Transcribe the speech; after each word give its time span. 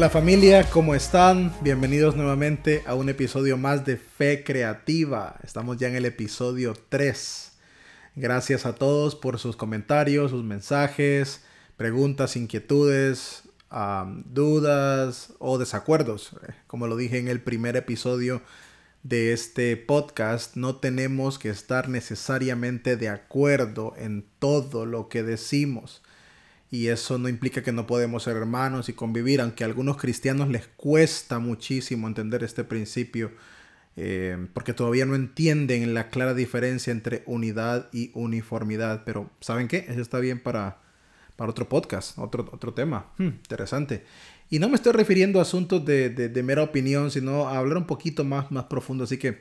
Hola 0.00 0.08
familia, 0.08 0.64
¿cómo 0.70 0.94
están? 0.94 1.54
Bienvenidos 1.60 2.16
nuevamente 2.16 2.82
a 2.86 2.94
un 2.94 3.10
episodio 3.10 3.58
más 3.58 3.84
de 3.84 3.98
Fe 3.98 4.44
Creativa. 4.44 5.38
Estamos 5.44 5.76
ya 5.76 5.88
en 5.88 5.94
el 5.94 6.06
episodio 6.06 6.74
3. 6.88 7.52
Gracias 8.16 8.64
a 8.64 8.76
todos 8.76 9.14
por 9.14 9.38
sus 9.38 9.56
comentarios, 9.56 10.30
sus 10.30 10.42
mensajes, 10.42 11.42
preguntas, 11.76 12.36
inquietudes, 12.36 13.42
dudas 14.24 15.34
o 15.38 15.58
desacuerdos. 15.58 16.30
Como 16.66 16.86
lo 16.86 16.96
dije 16.96 17.18
en 17.18 17.28
el 17.28 17.42
primer 17.42 17.76
episodio 17.76 18.40
de 19.02 19.34
este 19.34 19.76
podcast, 19.76 20.56
no 20.56 20.76
tenemos 20.76 21.38
que 21.38 21.50
estar 21.50 21.90
necesariamente 21.90 22.96
de 22.96 23.10
acuerdo 23.10 23.92
en 23.98 24.24
todo 24.38 24.86
lo 24.86 25.10
que 25.10 25.22
decimos. 25.22 26.00
Y 26.70 26.86
eso 26.86 27.18
no 27.18 27.28
implica 27.28 27.62
que 27.62 27.72
no 27.72 27.86
podemos 27.86 28.22
ser 28.22 28.36
hermanos 28.36 28.88
y 28.88 28.92
convivir, 28.92 29.40
aunque 29.40 29.64
a 29.64 29.66
algunos 29.66 29.96
cristianos 29.96 30.48
les 30.48 30.68
cuesta 30.68 31.40
muchísimo 31.40 32.06
entender 32.06 32.44
este 32.44 32.62
principio, 32.62 33.32
eh, 33.96 34.46
porque 34.54 34.72
todavía 34.72 35.04
no 35.04 35.16
entienden 35.16 35.94
la 35.94 36.10
clara 36.10 36.32
diferencia 36.32 36.92
entre 36.92 37.24
unidad 37.26 37.88
y 37.92 38.12
uniformidad. 38.14 39.02
Pero, 39.04 39.30
¿saben 39.40 39.66
qué? 39.66 39.86
Eso 39.88 40.00
está 40.00 40.20
bien 40.20 40.40
para, 40.40 40.78
para 41.34 41.50
otro 41.50 41.68
podcast, 41.68 42.16
otro, 42.18 42.48
otro 42.52 42.72
tema. 42.72 43.06
Hmm, 43.18 43.26
interesante. 43.26 44.04
Y 44.48 44.60
no 44.60 44.68
me 44.68 44.76
estoy 44.76 44.92
refiriendo 44.92 45.40
a 45.40 45.42
asuntos 45.42 45.84
de, 45.84 46.10
de, 46.10 46.42
mera 46.42 46.62
opinión, 46.62 47.10
sino 47.10 47.48
a 47.48 47.58
hablar 47.58 47.78
un 47.78 47.86
poquito 47.86 48.24
más, 48.24 48.50
más 48.52 48.64
profundo. 48.64 49.04
Así 49.04 49.16
que 49.16 49.38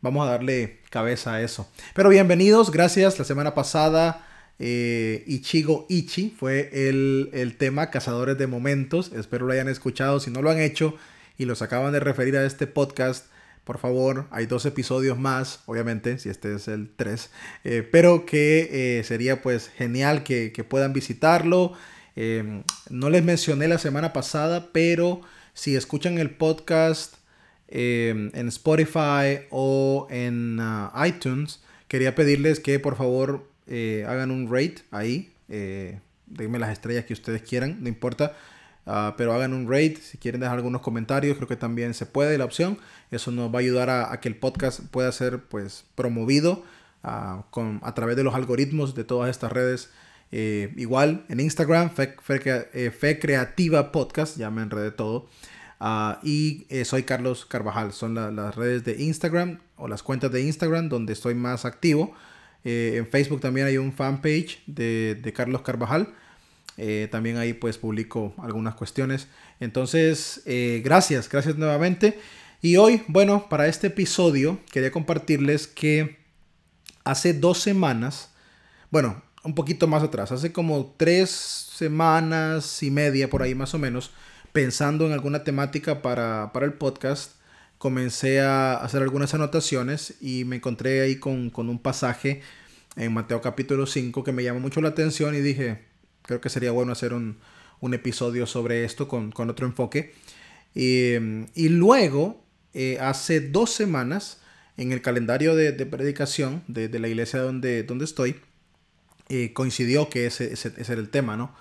vamos 0.00 0.26
a 0.26 0.30
darle 0.30 0.80
cabeza 0.90 1.34
a 1.34 1.42
eso. 1.42 1.68
Pero 1.94 2.10
bienvenidos, 2.10 2.70
gracias. 2.70 3.18
La 3.18 3.24
semana 3.24 3.54
pasada, 3.54 4.26
eh, 4.62 5.24
Ichigo 5.26 5.86
Ichi 5.88 6.34
fue 6.38 6.68
el, 6.72 7.30
el 7.32 7.56
tema 7.56 7.90
Cazadores 7.90 8.36
de 8.36 8.46
Momentos. 8.46 9.10
Espero 9.14 9.46
lo 9.46 9.54
hayan 9.54 9.68
escuchado. 9.68 10.20
Si 10.20 10.30
no 10.30 10.42
lo 10.42 10.50
han 10.50 10.60
hecho 10.60 10.94
y 11.38 11.46
los 11.46 11.62
acaban 11.62 11.92
de 11.92 12.00
referir 12.00 12.36
a 12.36 12.44
este 12.44 12.66
podcast, 12.66 13.24
por 13.64 13.78
favor, 13.78 14.26
hay 14.30 14.44
dos 14.44 14.66
episodios 14.66 15.18
más, 15.18 15.60
obviamente, 15.64 16.18
si 16.18 16.28
este 16.28 16.54
es 16.54 16.68
el 16.68 16.90
3, 16.94 17.30
eh, 17.64 17.88
pero 17.90 18.26
que 18.26 18.98
eh, 18.98 19.04
sería 19.04 19.40
pues 19.40 19.68
genial 19.68 20.24
que, 20.24 20.52
puedan 20.68 20.92
visitarlo. 20.92 21.72
Em, 22.14 22.62
no 22.90 23.08
les 23.08 23.24
mencioné 23.24 23.66
la 23.66 23.78
semana 23.78 24.12
pasada, 24.12 24.70
pero 24.72 25.22
si 25.54 25.74
escuchan 25.74 26.18
el 26.18 26.30
podcast 26.30 27.14
em, 27.68 28.30
en 28.34 28.48
Spotify 28.48 29.46
o 29.50 30.06
en 30.10 30.60
uh, 30.60 30.90
iTunes, 31.06 31.60
quería 31.88 32.14
pedirles 32.14 32.60
que 32.60 32.78
por 32.78 32.96
favor 32.96 33.49
eh, 33.70 34.04
hagan 34.06 34.30
un 34.30 34.50
rate 34.50 34.82
ahí. 34.90 35.32
denme 36.26 36.58
las 36.58 36.70
estrellas 36.70 37.06
que 37.06 37.14
ustedes 37.14 37.42
quieran, 37.42 37.78
no 37.80 37.88
importa. 37.88 38.36
Ah, 38.86 39.14
pero 39.16 39.32
hagan 39.32 39.52
un 39.52 39.68
rate, 39.70 39.98
si 40.02 40.18
quieren 40.18 40.40
dejar 40.40 40.56
algunos 40.56 40.80
comentarios, 40.80 41.36
creo 41.36 41.48
que 41.48 41.56
también 41.56 41.94
se 41.94 42.06
puede 42.06 42.38
la 42.38 42.44
opción. 42.44 42.78
Eso 43.10 43.30
nos 43.30 43.52
va 43.54 43.58
a 43.58 43.60
ayudar 43.60 43.90
a, 43.90 44.18
que 44.20 44.28
el 44.28 44.36
podcast 44.36 44.80
pueda 44.90 45.12
ser 45.12 45.44
pues 45.44 45.84
promovido 45.94 46.64
ah, 47.04 47.44
con, 47.50 47.80
a 47.82 47.94
través 47.94 48.16
de 48.16 48.24
los 48.24 48.34
algoritmos 48.34 48.94
de 48.94 49.04
todas 49.04 49.30
estas 49.30 49.52
redes. 49.52 49.90
Eh, 50.32 50.72
igual 50.76 51.24
en 51.28 51.40
Instagram, 51.40 51.90
Fe, 51.90 52.16
eh, 52.28 53.18
Creativa 53.20 53.92
Podcast, 53.92 54.36
ya 54.36 54.50
me 54.50 54.62
enredé 54.62 54.90
todo. 54.90 55.28
Ah, 55.78 56.20
y 56.22 56.66
eh, 56.68 56.84
soy 56.84 57.04
Carlos 57.04 57.46
Carvajal, 57.46 57.92
son 57.92 58.14
las 58.14 58.54
redes 58.54 58.84
de 58.84 59.02
Instagram 59.02 59.60
o 59.76 59.88
las 59.88 60.02
cuentas 60.02 60.30
de 60.30 60.42
Instagram 60.42 60.88
donde 60.88 61.12
estoy 61.12 61.34
más 61.34 61.64
activo. 61.64 62.14
En 62.64 63.06
Facebook 63.06 63.40
también 63.40 63.66
hay 63.66 63.78
un 63.78 63.92
fanpage 63.92 64.62
de, 64.66 65.18
de 65.20 65.32
Carlos 65.32 65.62
Carvajal. 65.62 66.14
Eh, 66.82 67.08
también 67.10 67.36
ahí 67.36 67.52
pues 67.52 67.76
publico 67.76 68.32
algunas 68.38 68.74
cuestiones. 68.74 69.28
Entonces, 69.60 70.40
eh, 70.46 70.80
gracias, 70.82 71.28
gracias 71.28 71.56
nuevamente. 71.56 72.18
Y 72.62 72.76
hoy, 72.76 73.02
bueno, 73.06 73.50
para 73.50 73.66
este 73.66 73.88
episodio 73.88 74.58
quería 74.72 74.90
compartirles 74.90 75.66
que 75.66 76.16
hace 77.04 77.34
dos 77.34 77.58
semanas, 77.58 78.30
bueno, 78.90 79.22
un 79.42 79.54
poquito 79.54 79.88
más 79.88 80.02
atrás, 80.02 80.32
hace 80.32 80.52
como 80.52 80.94
tres 80.96 81.30
semanas 81.30 82.82
y 82.82 82.90
media 82.90 83.28
por 83.28 83.42
ahí 83.42 83.54
más 83.54 83.74
o 83.74 83.78
menos, 83.78 84.10
pensando 84.52 85.06
en 85.06 85.12
alguna 85.12 85.44
temática 85.44 86.00
para, 86.00 86.50
para 86.54 86.64
el 86.64 86.72
podcast, 86.72 87.32
comencé 87.80 88.40
a 88.40 88.74
hacer 88.74 89.02
algunas 89.02 89.34
anotaciones 89.34 90.14
y 90.20 90.44
me 90.44 90.56
encontré 90.56 91.00
ahí 91.00 91.16
con, 91.16 91.50
con 91.50 91.68
un 91.68 91.80
pasaje 91.80 92.42
en 92.94 93.12
Mateo 93.12 93.40
capítulo 93.40 93.86
5 93.86 94.22
que 94.22 94.30
me 94.30 94.44
llamó 94.44 94.60
mucho 94.60 94.80
la 94.80 94.90
atención 94.90 95.34
y 95.34 95.40
dije, 95.40 95.90
Creo 96.22 96.40
que 96.40 96.48
sería 96.48 96.70
bueno 96.70 96.92
hacer 96.92 97.12
un, 97.12 97.38
episodio 97.92 98.46
sobre 98.46 98.84
esto 98.84 99.08
con, 99.08 99.32
otro 99.34 99.66
enfoque. 99.66 100.14
y 100.74 101.68
luego, 101.70 102.44
eh, 102.72 102.98
hace 103.00 103.40
dos 103.40 103.70
semanas, 103.70 104.40
en 104.76 104.92
el 104.92 105.02
calendario 105.02 105.56
de, 105.56 105.72
predicación 105.86 106.62
de, 106.68 106.88
la 107.00 107.08
iglesia 107.08 107.40
donde, 107.40 107.82
donde 107.82 108.04
estoy, 108.04 108.36
eh, 109.28 109.52
coincidió 109.52 110.08
que 110.08 110.26
ese, 110.26 110.52
ese, 110.52 110.72
era 110.76 111.00
el 111.00 111.08
tema, 111.08 111.36
¿no? 111.36 111.52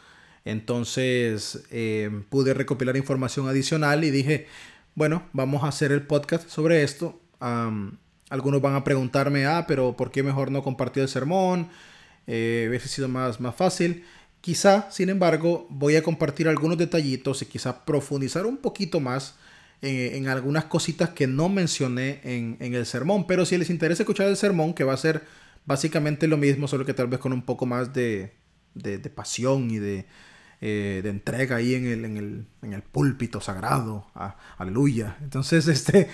Entonces 0.46 1.64
eh, 1.72 2.10
pude 2.30 2.54
recopilar 2.54 2.96
información 2.96 3.48
adicional 3.48 4.04
y 4.04 4.12
dije, 4.12 4.48
bueno, 5.00 5.24
vamos 5.32 5.64
a 5.64 5.70
hacer 5.70 5.94
el 5.94 6.02
podcast 6.02 6.50
sobre 6.50 6.84
esto. 6.84 7.22
algunos 7.40 8.62
van 8.62 8.76
a 8.76 8.84
preguntarme, 8.84 9.46
ah, 9.46 9.64
pero 9.66 9.96
¿por 9.96 10.12
qué 10.12 10.24
mejor 10.24 10.52
no 10.52 10.62
compartir 10.62 11.04
el 11.04 11.08
sermón? 11.08 11.70
hubiese 12.28 12.90
sido 12.90 13.08
más, 13.08 13.40
más 13.40 13.56
fácil. 13.56 14.04
Quizá, 14.42 14.92
sin 14.92 15.08
embargo, 15.08 15.68
voy 15.70 15.96
a 15.96 16.04
compartir 16.04 16.50
algunos 16.50 16.78
detallitos 16.78 17.42
y 17.42 17.46
quizá 17.46 17.86
profundizar 17.86 18.46
un 18.46 18.58
poquito 18.58 19.00
más 19.00 19.36
en, 19.82 20.28
algunas 20.28 20.66
cositas 20.66 21.12
que 21.12 21.28
no 21.28 21.48
mencioné 21.48 22.20
en, 22.26 22.58
el 22.60 22.86
sermón. 22.86 23.26
Pero 23.26 23.46
si 23.46 23.58
les 23.58 23.70
interesa 23.70 24.04
escuchar 24.04 24.28
el 24.28 24.36
sermón, 24.36 24.74
que 24.74 24.84
va 24.84 24.96
a 24.96 24.98
ser 24.98 25.24
básicamente 25.66 26.28
lo 26.28 26.36
mismo, 26.36 26.68
solo 26.68 26.84
que 26.86 26.94
tal 26.94 27.08
vez 27.08 27.22
con 27.22 27.32
un 27.32 27.44
poco 27.44 27.66
más 27.66 27.94
de, 27.94 28.34
pasión 29.16 29.72
y 29.72 29.80
de, 29.80 30.08
eh, 30.62 31.02
de 31.04 31.10
entrega 31.10 31.58
ahí 31.58 31.76
en 31.76 31.86
el, 31.86 32.46
en 32.62 32.74
el, 32.74 32.84
púlpito 32.84 33.42
sagrado. 33.42 34.08
Ah, 34.16 34.38
aleluya. 34.58 35.18
Entonces, 35.22 35.68
este, 35.68 36.10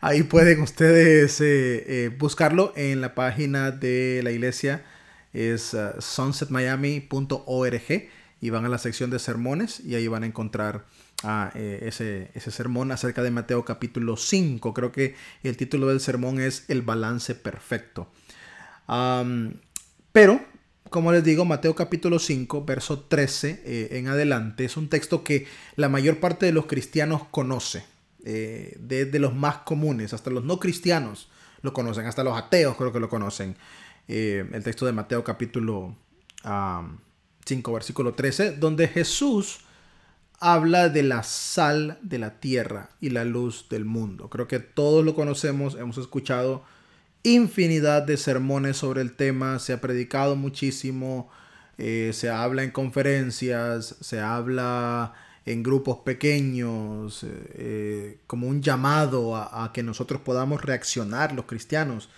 ahí 0.00 0.22
pueden 0.22 0.60
ustedes 0.60 1.40
eh, 1.40 1.84
eh, 1.86 2.16
buscarlo 2.16 2.72
en 2.76 3.00
la 3.00 3.14
página 3.14 3.70
de 3.70 4.20
la 4.22 4.30
iglesia 4.30 4.84
es 5.32 5.74
uh, 5.74 6.00
sunsetmiami.org 6.00 8.08
y 8.40 8.50
van 8.50 8.64
a 8.64 8.68
la 8.68 8.78
sección 8.78 9.10
de 9.10 9.18
sermones 9.18 9.80
y 9.80 9.94
ahí 9.94 10.08
van 10.08 10.22
a 10.22 10.26
encontrar 10.26 10.86
ah, 11.22 11.50
eh, 11.54 11.80
ese, 11.82 12.30
ese, 12.34 12.50
sermón 12.50 12.90
acerca 12.90 13.22
de 13.22 13.30
Mateo 13.30 13.64
capítulo 13.64 14.16
5. 14.16 14.74
Creo 14.74 14.92
que 14.92 15.14
el 15.42 15.56
título 15.56 15.88
del 15.88 16.00
sermón 16.00 16.40
es 16.40 16.64
El 16.68 16.82
balance 16.82 17.34
perfecto. 17.34 18.10
pero, 20.12 20.40
como 20.90 21.12
les 21.12 21.24
digo, 21.24 21.44
Mateo 21.44 21.74
capítulo 21.74 22.18
5, 22.18 22.64
verso 22.64 23.00
13 23.00 23.62
eh, 23.64 23.88
en 23.92 24.08
adelante, 24.08 24.64
es 24.64 24.76
un 24.76 24.88
texto 24.88 25.24
que 25.24 25.46
la 25.76 25.88
mayor 25.88 26.18
parte 26.18 26.46
de 26.46 26.52
los 26.52 26.66
cristianos 26.66 27.22
conoce, 27.30 27.84
eh, 28.24 28.76
desde 28.78 29.18
los 29.18 29.34
más 29.34 29.58
comunes 29.58 30.12
hasta 30.12 30.30
los 30.30 30.44
no 30.44 30.58
cristianos 30.58 31.30
lo 31.62 31.72
conocen, 31.72 32.06
hasta 32.06 32.24
los 32.24 32.36
ateos 32.36 32.76
creo 32.76 32.92
que 32.92 33.00
lo 33.00 33.08
conocen. 33.08 33.56
Eh, 34.08 34.44
el 34.52 34.64
texto 34.64 34.84
de 34.84 34.92
Mateo 34.92 35.22
capítulo 35.22 35.94
5, 36.42 37.72
versículo 37.72 38.14
13, 38.14 38.56
donde 38.56 38.88
Jesús 38.88 39.60
habla 40.40 40.88
de 40.88 41.02
la 41.02 41.22
sal 41.22 41.98
de 42.02 42.18
la 42.18 42.40
tierra 42.40 42.90
y 43.00 43.10
la 43.10 43.24
luz 43.24 43.68
del 43.68 43.84
mundo. 43.84 44.28
Creo 44.28 44.48
que 44.48 44.58
todos 44.58 45.04
lo 45.04 45.14
conocemos, 45.14 45.76
hemos 45.76 45.98
escuchado 45.98 46.64
infinidad 47.22 48.02
de 48.02 48.16
sermones 48.16 48.78
sobre 48.78 49.02
el 49.02 49.14
tema, 49.14 49.58
se 49.58 49.72
ha 49.72 49.80
predicado 49.80 50.36
muchísimo, 50.36 51.30
eh, 51.78 52.10
se 52.12 52.28
habla 52.30 52.62
en 52.62 52.70
conferencias, 52.70 53.96
se 54.00 54.20
habla 54.20 55.14
en 55.46 55.62
grupos 55.62 55.98
pequeños, 56.04 57.24
eh, 57.24 58.18
como 58.26 58.46
un 58.46 58.62
llamado 58.62 59.36
a, 59.36 59.72
que 59.72 59.82
nosotros 59.82 60.20
podamos 60.20 60.62
reaccionar 60.62 61.32
los 61.32 61.46
cristianos. 61.46 62.08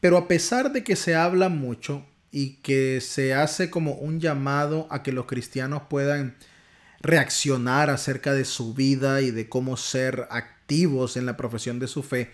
Pero 0.00 0.16
a 0.16 0.28
pesar 0.28 0.72
de 0.72 0.84
que 0.84 0.96
se 0.96 1.14
habla 1.14 1.48
mucho 1.48 2.06
y 2.30 2.54
que 2.62 3.00
se 3.00 3.34
hace 3.34 3.70
como 3.70 3.94
un 3.94 4.20
llamado 4.20 4.86
a 4.90 5.02
que 5.02 5.12
los 5.12 5.26
cristianos 5.26 5.82
puedan 5.90 6.36
reaccionar 7.00 7.90
acerca 7.90 8.32
de 8.32 8.44
su 8.44 8.74
vida 8.74 9.20
y 9.20 9.30
de 9.30 9.48
cómo 9.48 9.76
ser 9.76 10.28
activos 10.30 11.16
en 11.16 11.26
la 11.26 11.36
profesión 11.36 11.78
de 11.78 11.88
su 11.88 12.02
fe, 12.02 12.30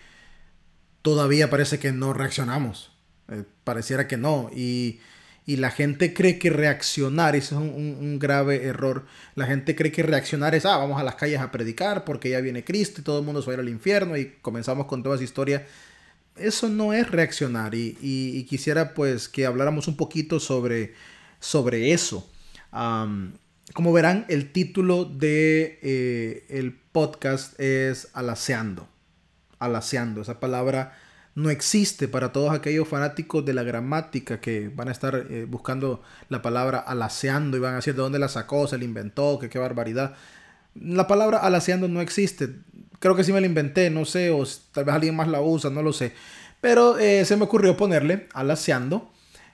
todavía 1.06 1.50
parece 1.50 1.78
que 1.78 1.92
no 1.92 2.12
reaccionamos. 2.12 2.90
Eh, 3.30 3.44
pareciera 3.62 4.08
que 4.08 4.16
no. 4.16 4.50
Y, 4.52 4.98
la 5.46 5.70
gente 5.70 6.12
cree 6.12 6.40
que 6.40 6.50
reaccionar, 6.50 7.36
eso 7.36 7.54
es 7.54 7.60
un, 7.60 7.98
un, 8.00 8.18
grave 8.18 8.64
error, 8.64 9.06
la 9.36 9.46
gente 9.46 9.76
cree 9.76 9.92
que 9.92 10.02
reaccionar 10.02 10.56
es, 10.56 10.66
ah, 10.66 10.76
vamos 10.76 11.00
a 11.00 11.04
las 11.04 11.14
calles 11.14 11.38
a 11.38 11.52
predicar 11.52 12.04
porque 12.04 12.30
ya 12.30 12.40
viene 12.40 12.64
Cristo 12.64 13.00
y 13.00 13.04
todo 13.04 13.20
el 13.20 13.24
mundo 13.24 13.40
se 13.40 13.46
va 13.46 13.52
a 13.52 13.54
ir 13.54 13.60
al 13.60 13.68
infierno 13.68 14.16
y 14.16 14.32
comenzamos 14.42 14.86
con 14.86 15.04
toda 15.04 15.14
esa 15.14 15.22
historia 15.22 15.64
eso 16.36 16.68
no 16.68 16.92
es 16.92 17.10
reaccionar 17.10 17.74
y, 17.74 18.44
quisiera 18.48 18.94
pues 18.94 19.28
que 19.28 19.46
habláramos 19.46 19.88
un 19.88 19.96
poquito 19.96 20.40
sobre, 20.40 20.94
sobre 21.40 21.92
eso. 21.92 22.28
como 22.70 23.92
verán, 23.92 24.26
el 24.28 24.52
título 24.52 25.04
de 25.04 25.78
eh, 25.82 26.46
el 26.48 26.72
podcast 26.74 27.58
es 27.60 28.08
Alaseando. 28.12 28.95
Alaseando, 29.58 30.22
esa 30.22 30.40
palabra 30.40 30.92
no 31.36 31.50
existe 31.50 32.08
para 32.08 32.32
todos 32.32 32.52
aquellos 32.52 32.88
fanáticos 32.88 33.44
de 33.44 33.52
la 33.52 33.62
gramática 33.62 34.40
que 34.40 34.70
van 34.74 34.88
a 34.88 34.92
estar 34.92 35.26
eh, 35.30 35.44
buscando 35.46 36.02
la 36.30 36.40
palabra 36.40 36.78
alaseando 36.78 37.58
y 37.58 37.60
van 37.60 37.74
a 37.74 37.76
decir 37.76 37.94
de 37.94 38.00
dónde 38.00 38.18
la 38.18 38.28
sacó, 38.28 38.66
se 38.66 38.78
la 38.78 38.84
inventó, 38.84 39.38
qué 39.38 39.58
barbaridad. 39.58 40.14
La 40.74 41.06
palabra 41.06 41.38
alaseando 41.38 41.88
no 41.88 42.00
existe. 42.00 42.48
Creo 43.00 43.14
que 43.14 43.22
sí 43.22 43.34
me 43.34 43.42
la 43.42 43.46
inventé, 43.46 43.90
no 43.90 44.06
sé, 44.06 44.30
o 44.30 44.44
tal 44.72 44.86
vez 44.86 44.94
alguien 44.94 45.14
más 45.14 45.28
la 45.28 45.42
usa, 45.42 45.68
no 45.68 45.82
lo 45.82 45.92
sé. 45.92 46.12
Pero 46.62 46.98
eh, 46.98 47.26
se 47.26 47.36
me 47.36 47.44
ocurrió 47.44 47.76
ponerle 47.76 48.28
alaseando 48.32 49.12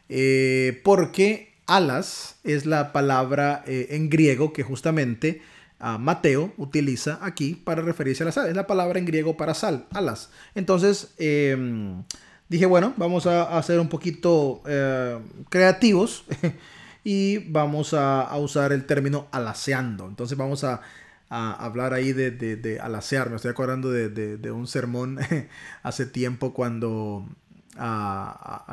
eh, 0.08 0.80
porque 0.84 1.54
alas 1.66 2.36
es 2.44 2.64
la 2.64 2.92
palabra 2.92 3.64
en 3.66 4.08
griego 4.08 4.52
que 4.52 4.62
justamente 4.62 5.42
Mateo 5.82 6.52
utiliza 6.58 7.18
aquí 7.22 7.56
para 7.56 7.82
referirse 7.82 8.22
a 8.22 8.26
la 8.26 8.32
sal. 8.32 8.48
Es 8.48 8.54
la 8.54 8.68
palabra 8.68 9.00
en 9.00 9.04
griego 9.04 9.36
para 9.36 9.52
sal, 9.52 9.86
alas. 9.92 10.30
Entonces, 10.54 11.12
em, 11.18 12.04
dije, 12.48 12.66
bueno, 12.66 12.94
vamos 12.96 13.26
a, 13.26 13.58
hacer 13.58 13.80
un 13.80 13.88
poquito 13.88 14.62
eh, 14.66 15.18
creativos 15.48 16.24
y 17.04 17.38
vamos 17.50 17.94
a, 17.94 18.30
usar 18.36 18.72
el 18.72 18.86
término 18.86 19.26
alaseando. 19.32 20.06
Entonces 20.06 20.38
vamos 20.38 20.62
a, 20.62 20.82
hablar 21.28 21.94
ahí 21.94 22.12
de, 22.12 22.30
de, 22.30 22.78
alasear. 22.78 23.30
Me 23.30 23.36
estoy 23.36 23.50
acordando 23.50 23.90
de, 23.90 24.50
un 24.52 24.66
sermón 24.68 25.18
hace 25.82 26.06
tiempo 26.06 26.52
cuando 26.52 27.26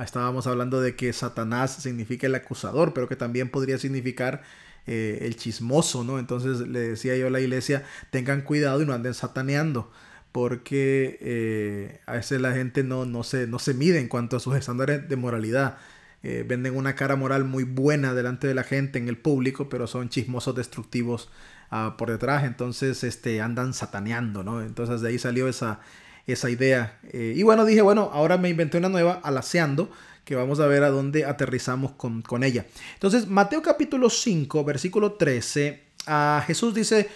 estábamos 0.03 0.45
hablando 0.45 0.81
de 0.81 0.95
que 0.95 1.11
Satanás 1.13 1.71
significa 1.71 2.27
el 2.27 2.35
acusador, 2.35 2.93
pero 2.93 3.07
que 3.07 3.15
también 3.15 3.49
podría 3.49 3.79
significar 3.79 4.43
eh, 4.91 5.27
el 5.27 5.35
chismoso, 5.35 6.03
¿no? 6.03 6.17
Entonces 6.17 6.67
le 6.67 6.79
decía 6.79 7.15
yo 7.15 7.27
a 7.27 7.29
la 7.29 7.39
iglesia, 7.39 7.85
tengan 8.09 8.41
cuidado 8.41 8.81
y 8.81 8.87
no 8.87 8.93
anden 8.93 9.13
sataneando, 9.13 9.91
porque 10.31 11.19
eh, 11.21 11.99
a 12.07 12.13
veces 12.13 12.41
la 12.41 12.53
gente 12.53 12.83
no, 12.83 13.05
no, 13.05 13.23
se, 13.23 13.45
no 13.45 13.59
se 13.59 13.75
mide 13.75 13.99
en 13.99 14.07
cuanto 14.07 14.35
a 14.35 14.39
sus 14.39 14.55
estándares 14.55 15.07
de 15.07 15.15
moralidad. 15.15 15.77
Eh, 16.23 16.43
venden 16.47 16.75
una 16.75 16.95
cara 16.95 17.15
moral 17.15 17.45
muy 17.45 17.65
buena 17.65 18.15
delante 18.15 18.47
de 18.47 18.55
la 18.55 18.63
gente 18.63 18.97
en 18.97 19.09
el 19.09 19.17
público, 19.19 19.69
pero 19.69 19.85
son 19.85 20.09
chismosos 20.09 20.55
destructivos 20.55 21.29
ah, 21.69 21.93
por 21.95 22.09
detrás, 22.09 22.43
entonces 22.43 23.03
este, 23.03 23.41
andan 23.41 23.75
sataneando, 23.75 24.43
¿no? 24.43 24.59
Entonces 24.59 25.01
de 25.01 25.09
ahí 25.09 25.19
salió 25.19 25.47
esa, 25.47 25.81
esa 26.25 26.49
idea. 26.49 26.97
y 27.13 27.43
bueno, 27.43 27.63
dije, 27.63 27.83
bueno, 27.83 28.09
ahora 28.11 28.39
me 28.39 28.49
inventé 28.49 28.79
una 28.79 28.89
nueva, 28.89 29.21
alaseando, 29.23 29.91
que 30.29 30.35
vamos 30.35 30.59
a 30.59 30.67
ver 30.67 30.83
a 30.83 30.91
dónde 30.91 31.25
aterrizamos 31.25 31.93
con, 31.93 32.43
ella. 32.43 32.67
Entonces, 32.93 33.25
Mateo 33.25 33.63
capítulo 33.63 34.11
5, 34.11 34.63
versículo 34.63 35.13
13, 35.13 35.85
a 36.05 36.43
Jesús 36.45 36.75
dice, 36.75 37.09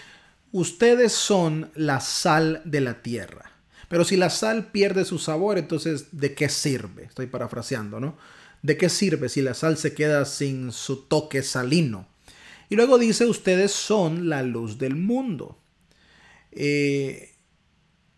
ustedes 0.52 1.12
son 1.12 1.70
la 1.76 2.00
sal 2.00 2.64
de 2.66 2.82
la 2.82 3.04
tierra. 3.04 3.52
Pero 3.88 4.04
si 4.04 4.18
la 4.18 4.32
sal 4.32 4.72
pierde 4.72 5.06
su 5.06 5.20
sabor, 5.20 5.60
entonces, 5.60 6.08
¿de 6.12 6.34
qué 6.34 6.50
sirve? 6.50 7.04
Estoy 7.04 7.28
parafraseando, 7.28 8.00
¿no? 8.00 8.18
¿De 8.64 8.78
qué 8.78 8.90
sirve 8.90 9.30
si 9.30 9.44
la 9.44 9.54
sal 9.54 9.78
se 9.78 9.94
queda 9.94 10.26
sin 10.26 10.72
su 10.72 11.04
toque 11.04 11.44
salino? 11.44 12.08
Y 12.68 12.76
luego 12.76 12.98
dice, 12.98 13.28
ustedes 13.28 13.72
son 13.74 14.28
la 14.28 14.42
luz 14.42 14.80
del 14.80 14.96
mundo. 14.96 15.60
Eh, 16.52 17.36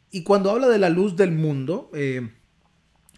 y 0.10 0.24
cuando 0.24 0.52
habla 0.52 0.70
de 0.70 0.80
la 0.80 0.88
luz 0.88 1.18
del 1.18 1.34
mundo, 1.34 1.92
eh, 1.94 2.30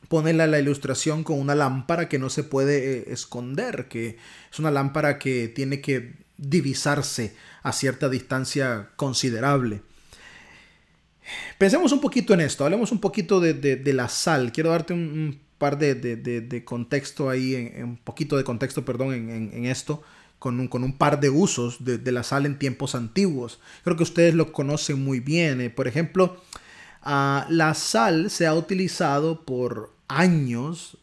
pone 0.07 0.33
la, 0.33 0.59
ilustración 0.59 1.23
con 1.23 1.39
una 1.39 1.55
lámpara 1.55 2.09
que 2.09 2.19
no 2.19 2.29
se 2.29 2.43
puede 2.43 2.97
eh, 2.97 3.05
esconder, 3.07 3.87
que 3.87 4.17
es 4.51 4.59
una 4.59 4.71
lámpara 4.71 5.19
que 5.19 5.47
tiene 5.47 5.81
que 5.81 6.13
divisarse 6.37 7.35
a 7.63 7.73
cierta 7.73 8.09
distancia 8.09 8.89
considerable. 8.95 9.81
Pensemos 11.57 11.91
un 11.91 11.99
poquito 11.99 12.33
en 12.33 12.41
esto, 12.41 12.63
hablemos 12.63 12.91
un 12.91 12.99
poquito 12.99 13.39
de, 13.41 13.93
la 13.93 14.07
sal. 14.07 14.51
Quiero 14.51 14.69
darte 14.69 14.93
un, 14.93 15.39
par 15.57 15.77
de, 15.77 16.63
contexto 16.65 17.29
ahí, 17.29 17.73
un 17.81 17.97
poquito 17.97 18.37
de 18.37 18.43
contexto, 18.43 18.85
perdón, 18.85 19.13
en, 19.13 19.65
esto, 19.65 20.01
con 20.39 20.59
un, 20.59 20.67
con 20.67 20.83
un, 20.83 20.97
par 20.97 21.19
de 21.19 21.29
usos 21.29 21.83
de, 21.83 22.11
la 22.11 22.23
sal 22.23 22.45
en 22.45 22.59
tiempos 22.59 22.95
antiguos. 22.95 23.59
Creo 23.83 23.97
que 23.97 24.03
ustedes 24.03 24.35
lo 24.35 24.53
conocen 24.53 25.03
muy 25.03 25.19
bien. 25.19 25.59
Eh, 25.59 25.69
por 25.69 25.87
ejemplo, 25.87 26.41
ah, 27.01 27.45
la 27.49 27.73
sal 27.73 28.29
se 28.29 28.47
ha 28.47 28.53
utilizado 28.53 29.43
por 29.43 29.96
años, 30.07 30.97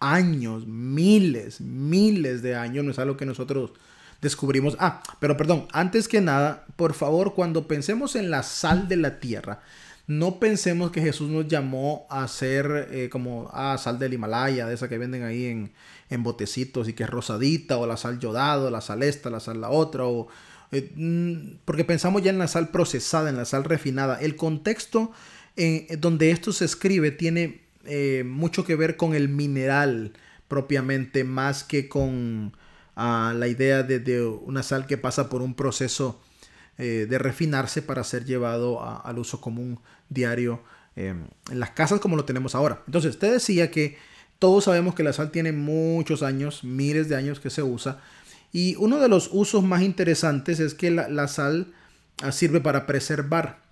años, 0.00 0.66
miles, 0.66 1.60
miles 1.60 2.42
de 2.42 2.56
años, 2.56 2.84
no 2.84 2.90
es 2.90 2.98
algo 2.98 3.16
que 3.16 3.26
nosotros 3.26 3.72
descubrimos. 4.20 4.76
Ah, 4.80 5.02
pero 5.20 5.36
perdón, 5.36 5.68
antes 5.72 6.08
que 6.08 6.20
nada, 6.20 6.66
por 6.76 6.94
favor, 6.94 7.34
cuando 7.34 7.68
pensemos 7.68 8.16
en 8.16 8.30
la 8.30 8.42
sal 8.42 8.88
de 8.88 8.96
la 8.96 9.20
tierra, 9.20 9.60
no 10.06 10.38
pensemos 10.38 10.90
que 10.90 11.00
Jesús 11.00 11.30
nos 11.30 11.48
llamó 11.48 12.06
a 12.10 12.24
hacer 12.24 12.88
eh, 12.90 13.08
como 13.10 13.48
ah, 13.52 13.78
sal 13.78 13.98
del 13.98 14.12
Himalaya, 14.12 14.66
de 14.66 14.74
esa 14.74 14.88
que 14.88 14.98
venden 14.98 15.22
ahí 15.22 15.46
en, 15.46 15.72
en, 16.10 16.22
botecitos 16.22 16.88
y 16.88 16.92
que 16.92 17.04
es 17.04 17.10
rosadita, 17.10 17.78
o 17.78 17.86
la 17.86 17.96
sal 17.96 18.18
yodado, 18.18 18.70
la 18.70 18.82
sal 18.82 19.02
esta, 19.02 19.30
la 19.30 19.40
sal 19.40 19.62
la 19.62 19.70
otra, 19.70 20.04
o, 20.04 20.28
eh, 20.72 20.92
mm, 20.94 21.60
porque 21.64 21.84
pensamos 21.84 22.22
ya 22.22 22.30
en 22.30 22.38
la 22.38 22.48
sal 22.48 22.68
procesada, 22.68 23.30
en 23.30 23.36
la 23.36 23.46
sal 23.46 23.64
refinada. 23.64 24.20
El 24.20 24.36
contexto 24.36 25.12
eh, 25.56 25.96
donde 25.98 26.30
esto 26.30 26.52
se 26.52 26.64
escribe 26.64 27.10
tiene 27.10 27.63
eh, 27.86 28.24
mucho 28.24 28.64
que 28.64 28.76
ver 28.76 28.96
con 28.96 29.14
el 29.14 29.28
mineral 29.28 30.12
propiamente, 30.48 31.24
más 31.24 31.64
que 31.64 31.88
con 31.88 32.56
ah, 32.96 33.34
la 33.36 33.48
idea 33.48 33.82
de, 33.82 34.22
una 34.22 34.62
sal 34.62 34.86
que 34.86 34.98
pasa 34.98 35.28
por 35.28 35.42
un 35.42 35.54
proceso 35.54 36.20
eh, 36.78 37.06
de 37.08 37.18
refinarse 37.18 37.82
para 37.82 38.04
ser 38.04 38.24
llevado 38.24 38.82
al 39.04 39.18
uso 39.18 39.40
común 39.40 39.80
diario 40.08 40.62
em, 40.96 41.26
en 41.50 41.60
las 41.60 41.70
casas 41.70 42.00
como 42.00 42.16
lo 42.16 42.24
tenemos 42.24 42.54
ahora. 42.54 42.82
Entonces, 42.86 43.12
usted 43.12 43.32
decía 43.32 43.70
que 43.70 43.96
todos 44.38 44.64
sabemos 44.64 44.94
que 44.94 45.02
la 45.02 45.12
sal 45.12 45.30
tiene 45.30 45.52
muchos 45.52 46.22
años, 46.22 46.64
miles 46.64 47.08
de 47.08 47.16
años 47.16 47.40
que 47.40 47.50
se 47.50 47.62
usa. 47.62 48.00
Y 48.52 48.76
uno 48.76 49.00
de 49.00 49.08
los 49.08 49.30
usos 49.32 49.64
más 49.64 49.82
interesantes 49.82 50.60
es 50.60 50.74
que 50.74 50.90
la, 50.90 51.28
sal 51.28 51.72
ah, 52.22 52.30
sirve 52.30 52.60
para 52.60 52.86
preservar 52.86 53.63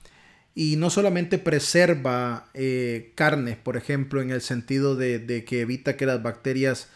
y 0.55 0.77
no 0.77 0.91
solamente 0.91 1.39
preserva 1.39 2.49
eh, 2.53 3.13
carnes, 3.15 3.57
por 3.57 3.77
ejemplo, 3.77 4.21
en 4.21 4.31
el 4.31 4.43
sentido 4.43 4.97
de, 4.97 5.45
que 5.47 5.61
evita 5.63 5.97
que 5.97 6.05
las 6.05 6.23
bacterias 6.23 6.89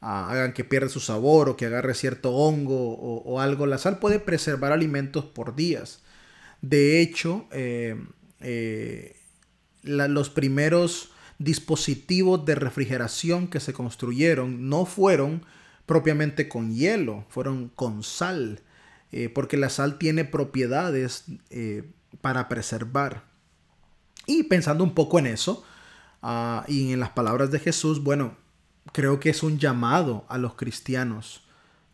ah, 0.00 0.30
hagan 0.30 0.52
que 0.52 0.64
pierda 0.64 0.88
su 0.88 1.00
sabor 1.00 1.48
o 1.48 1.56
que 1.56 1.66
agarre 1.66 1.94
cierto 1.94 2.32
hongo 2.32 2.94
o, 2.94 3.40
algo. 3.40 3.66
La 3.66 3.78
sal 3.78 4.00
puede 4.00 4.18
preservar 4.18 4.72
alimentos 4.72 5.24
por 5.24 5.54
días. 5.54 6.02
De 6.60 7.00
hecho, 7.00 7.46
eh, 7.52 7.96
eh, 8.40 9.16
los 9.82 10.30
primeros 10.30 11.12
dispositivos 11.38 12.44
de 12.44 12.56
refrigeración 12.56 13.46
que 13.46 13.60
se 13.60 13.72
construyeron 13.72 14.68
no 14.68 14.86
fueron 14.86 15.44
propiamente 15.86 16.48
con 16.48 16.74
hielo, 16.74 17.26
fueron 17.28 17.68
con 17.68 18.02
sal, 18.02 18.60
porque 19.34 19.56
la 19.56 19.68
sal 19.68 19.98
tiene 19.98 20.24
propiedades 20.24 21.24
para 22.20 22.48
preservar. 22.48 23.24
Y 24.26 24.44
pensando 24.44 24.84
un 24.84 24.94
poco 24.94 25.18
en 25.18 25.26
eso, 25.26 25.64
ah, 26.22 26.64
y 26.68 26.92
en 26.92 27.00
las 27.00 27.10
palabras 27.10 27.50
de 27.50 27.60
Jesús, 27.60 28.02
bueno, 28.02 28.36
creo 28.92 29.20
que 29.20 29.30
es 29.30 29.42
un 29.42 29.58
llamado 29.58 30.24
a 30.28 30.38
los 30.38 30.54
cristianos 30.54 31.42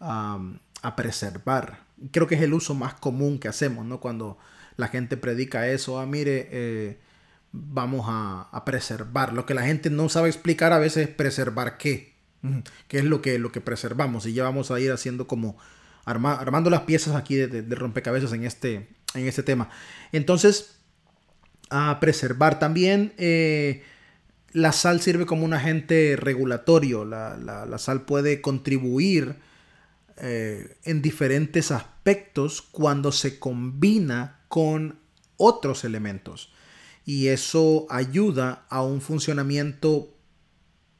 a 0.00 0.97
preservar. 0.97 1.81
Creo 2.11 2.27
que 2.27 2.35
es 2.35 2.41
el 2.41 2.55
uso 2.55 2.75
más 2.75 2.95
común 2.95 3.39
que 3.39 3.49
hacemos, 3.49 3.85
¿no? 3.85 4.00
Cuando 4.00 4.39
la 4.77 4.89
gente 4.89 5.17
predica 5.17 5.69
eso, 5.69 6.00
ah, 6.00 6.07
mire, 6.07 6.49
eh, 6.50 6.99
vamos 7.53 8.07
a, 8.09 8.62
preservar. 8.65 9.33
Lo 9.33 9.47
que 9.47 9.55
la 9.55 9.62
gente 9.62 9.91
no 9.91 10.09
sabe 10.09 10.29
explicar 10.29 10.73
a 10.73 10.79
veces 10.79 11.09
es 11.09 11.15
preservar 11.15 11.77
qué. 11.77 12.15
¿Qué 12.89 12.99
es 12.99 13.05
lo 13.05 13.21
que, 13.21 13.39
lo 13.39 13.53
que 13.53 13.61
preservamos? 13.61 14.25
Y 14.25 14.33
ya 14.33 14.45
vamos 14.45 14.71
a 14.71 14.81
ir 14.81 14.91
haciendo 14.93 15.27
como 15.27 15.59
armando 16.07 16.71
las 16.71 16.83
piezas 16.83 17.15
aquí 17.15 17.37
de 17.37 17.75
rompecabezas 17.75 18.33
en 18.33 18.45
este, 18.45 18.89
en 19.14 19.26
este 19.26 19.43
tema. 19.43 19.71
Entonces, 20.12 20.81
a 21.71 21.99
preservar 22.00 22.59
también. 22.59 23.14
Eh, 23.17 23.83
la 24.52 24.73
sal 24.73 25.00
sirve 25.00 25.26
como 25.26 25.45
un 25.45 25.55
agente 25.55 26.17
regulatorio. 26.17 27.05
La, 27.05 27.79
sal 27.79 28.02
puede 28.02 28.40
contribuir 28.40 29.37
eh, 30.17 30.76
en 30.85 31.00
diferentes 31.00 31.71
aspectos 31.71 32.61
cuando 32.61 33.12
se 33.12 33.38
combina 33.38 34.40
con 34.49 34.99
otros 35.37 35.85
elementos. 35.85 36.52
Y 37.07 37.29
eso 37.29 37.87
ayuda 37.88 38.67
a 38.69 38.83
un 38.83 39.00
funcionamiento 39.00 40.14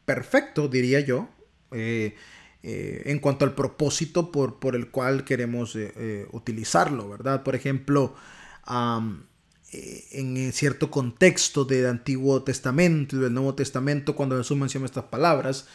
perfecto, 0.05 0.69
diría 0.69 1.01
yo, 1.01 1.29
eh, 1.73 2.17
en 2.63 3.19
cuanto 3.21 3.45
al 3.45 3.55
propósito 3.55 4.31
por, 4.31 4.59
por 4.59 4.77
el 4.77 4.91
cual 4.91 5.25
queremos 5.25 5.77
utilizarlo, 6.33 7.09
¿verdad? 7.09 7.43
Por 7.43 7.55
ejemplo, 7.55 8.15
eh, 9.73 10.05
en 10.13 10.53
cierto 10.53 10.91
contexto 10.91 11.65
del 11.65 11.87
Antiguo 11.87 12.43
Testamento 12.43 13.17
y 13.17 13.21
del 13.21 13.33
Nuevo 13.33 13.55
Testamento, 13.55 14.17
cuando 14.17 14.37
Jesús 14.37 14.57
menciona 14.57 14.87
estas 14.87 15.05
palabras, 15.05 15.69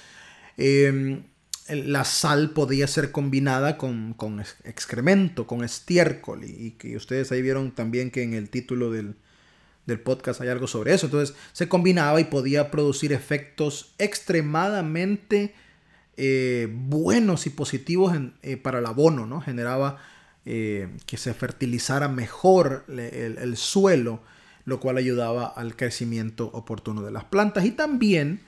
em, 0.57 1.23
la 1.69 2.03
sal 2.03 2.51
podía 2.51 2.87
ser 2.87 3.11
combinada 3.11 3.77
con, 3.77 4.15
excremento, 4.65 5.47
con 5.47 5.63
estiércol. 5.63 6.43
Y, 6.43 6.71
que 6.71 6.97
ustedes 6.97 7.31
ahí 7.31 7.41
vieron 7.41 7.71
también 7.71 8.11
que 8.11 8.23
en 8.23 8.33
el 8.33 8.49
título 8.49 8.91
del, 8.91 9.15
podcast 10.03 10.41
hay 10.41 10.49
algo 10.49 10.67
sobre 10.67 10.93
eso. 10.93 11.05
Entonces 11.05 11.35
se 11.53 11.69
combinaba 11.69 12.19
y 12.19 12.25
podía 12.25 12.71
producir 12.71 13.13
efectos 13.13 13.93
extremadamente 13.97 15.55
eh, 16.17 16.69
buenos 16.71 17.45
y 17.45 17.49
positivos 17.49 18.17
eh, 18.41 18.57
para 18.57 18.79
el 18.79 18.85
abono. 18.85 19.25
¿no? 19.25 19.41
Generaba 19.41 19.97
eh, 20.45 20.97
que 21.05 21.17
se 21.17 21.33
fertilizara 21.33 22.07
mejor 22.07 22.85
el, 22.87 23.57
suelo, 23.57 24.21
lo 24.65 24.79
cual 24.79 24.97
ayudaba 24.97 25.47
al 25.47 25.75
crecimiento 25.75 26.45
oportuno 26.53 27.01
de 27.01 27.11
las 27.11 27.25
plantas. 27.25 27.65
Y 27.65 27.71
también 27.71 28.41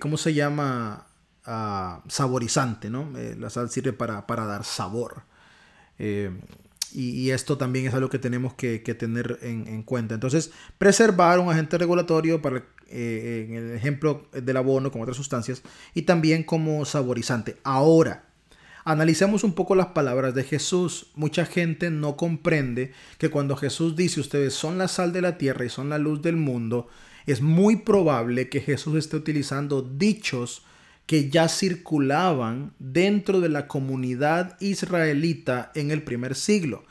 ¿cómo 0.00 0.16
se 0.16 0.34
llama? 0.34 1.06
Ah, 1.48 2.02
saborizante, 2.08 2.90
¿no? 2.90 3.12
La 3.38 3.50
sal 3.50 3.70
sirve 3.70 3.92
para, 3.92 4.24
dar 4.26 4.64
sabor. 4.64 5.22
Eh, 6.96 7.00
y, 7.00 7.30
esto 7.30 7.58
también 7.58 7.86
es 7.86 7.94
algo 7.94 8.08
que 8.08 8.18
tenemos 8.18 8.54
que, 8.54 8.78
tener 8.78 9.38
en, 9.42 9.82
cuenta. 9.82 10.14
Entonces, 10.14 10.50
preservar 10.78 11.38
un 11.38 11.50
agente 11.50 11.78
regulatorio 11.78 12.40
para, 12.40 12.64
en 12.88 13.54
el 13.54 13.72
ejemplo 13.72 14.26
del 14.32 14.56
abono 14.56 14.90
con 14.90 15.02
otras 15.02 15.16
sustancias 15.16 15.62
y 15.94 16.02
también 16.02 16.42
como 16.42 16.84
saborizante. 16.84 17.56
Ahora, 17.64 18.24
analicemos 18.84 19.44
un 19.44 19.52
poco 19.52 19.74
las 19.74 19.88
palabras 19.88 20.34
de 20.34 20.44
Jesús. 20.44 21.08
Mucha 21.14 21.44
gente 21.44 21.90
no 21.90 22.16
comprende 22.16 22.92
que 23.18 23.28
cuando 23.28 23.56
Jesús 23.56 23.96
dice 23.96 24.20
ustedes 24.20 24.54
son 24.54 24.78
la 24.78 24.88
sal 24.88 25.12
de 25.12 25.22
la 25.22 25.38
tierra 25.38 25.64
y 25.64 25.68
son 25.68 25.90
la 25.90 25.98
luz 25.98 26.22
del 26.22 26.36
mundo, 26.36 26.88
es 27.26 27.42
muy 27.42 27.76
probable 27.76 28.48
que 28.48 28.60
Jesús 28.60 28.96
esté 28.96 29.16
utilizando 29.16 29.82
dichos 29.82 30.62
que 31.06 31.30
ya 31.30 31.48
circulaban 31.48 32.74
dentro 32.78 33.40
de 33.40 33.48
la 33.48 33.68
comunidad 33.68 34.56
israelita 34.60 35.70
en 35.74 35.90
el 35.90 36.02
primer 36.02 36.34
siglo. 36.34 36.84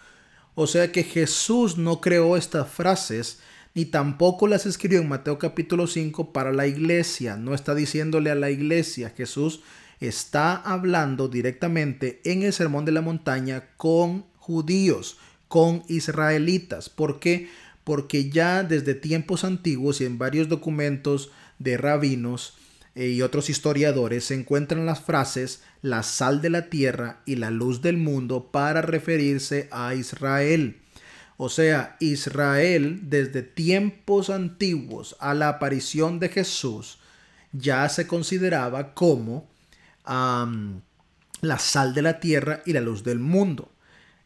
O 0.54 0.68
sea 0.68 0.92
que 0.92 1.04
Jesús 1.04 1.78
no 1.78 2.00
creó 2.02 2.38
estas 2.38 2.70
frases 2.70 3.40
ni 3.74 3.84
tampoco 3.86 4.48
las 4.48 4.66
escribió 4.66 5.02
en 5.02 5.10
Mateo 5.10 5.38
capítulo 5.38 5.86
5 5.86 6.32
para 6.32 6.54
la 6.54 6.66
iglesia. 6.66 7.36
No 7.36 7.54
está 7.54 7.76
diciéndole 7.76 8.32
a 8.32 8.36
la 8.36 8.50
iglesia. 8.50 9.14
Jesús 9.16 9.62
está 10.00 10.56
hablando 10.56 11.28
directamente 11.28 12.22
en 12.24 12.44
el 12.44 12.54
Sermón 12.54 12.86
de 12.86 12.94
la 12.94 13.02
Montaña 13.02 13.66
con 13.76 14.26
judíos, 14.38 15.18
con 15.50 15.84
israelitas. 15.90 16.90
¿Por 16.90 17.20
qué? 17.20 17.50
porque 17.86 18.30
ya 18.30 18.64
desde 18.64 18.96
tiempos 18.96 19.46
antiguos 19.46 20.02
y 20.02 20.06
en 20.06 20.18
varios 20.18 20.50
documentos 20.50 21.32
de 21.60 21.78
rabinos 21.78 22.56
y 22.96 23.22
otros 23.22 23.50
historiadores 23.50 24.26
se 24.26 24.36
encuentran 24.36 24.86
las 24.86 25.02
frases 25.02 25.62
la 25.82 26.02
sal 26.02 26.42
de 26.42 26.50
la 26.50 26.70
tierra 26.70 27.22
y 27.26 27.36
la 27.36 27.52
luz 27.52 27.82
del 27.82 27.98
mundo 27.98 28.52
para 28.52 28.82
referirse 28.82 29.68
a 29.72 29.94
Israel. 29.96 30.82
O 31.38 31.50
sea, 31.50 31.98
Israel 32.00 33.02
desde 33.04 33.42
tiempos 33.44 34.30
antiguos 34.30 35.18
a 35.20 35.34
la 35.34 35.50
aparición 35.50 36.20
de 36.20 36.30
Jesús 36.30 37.00
ya 37.52 37.88
se 37.90 38.08
consideraba 38.08 38.94
como 38.94 39.50
la 40.06 41.60
sal 41.60 41.94
de 41.94 42.02
la 42.02 42.20
tierra 42.22 42.62
y 42.66 42.72
la 42.72 42.82
luz 42.82 43.04
del 43.04 43.20
mundo. 43.20 43.72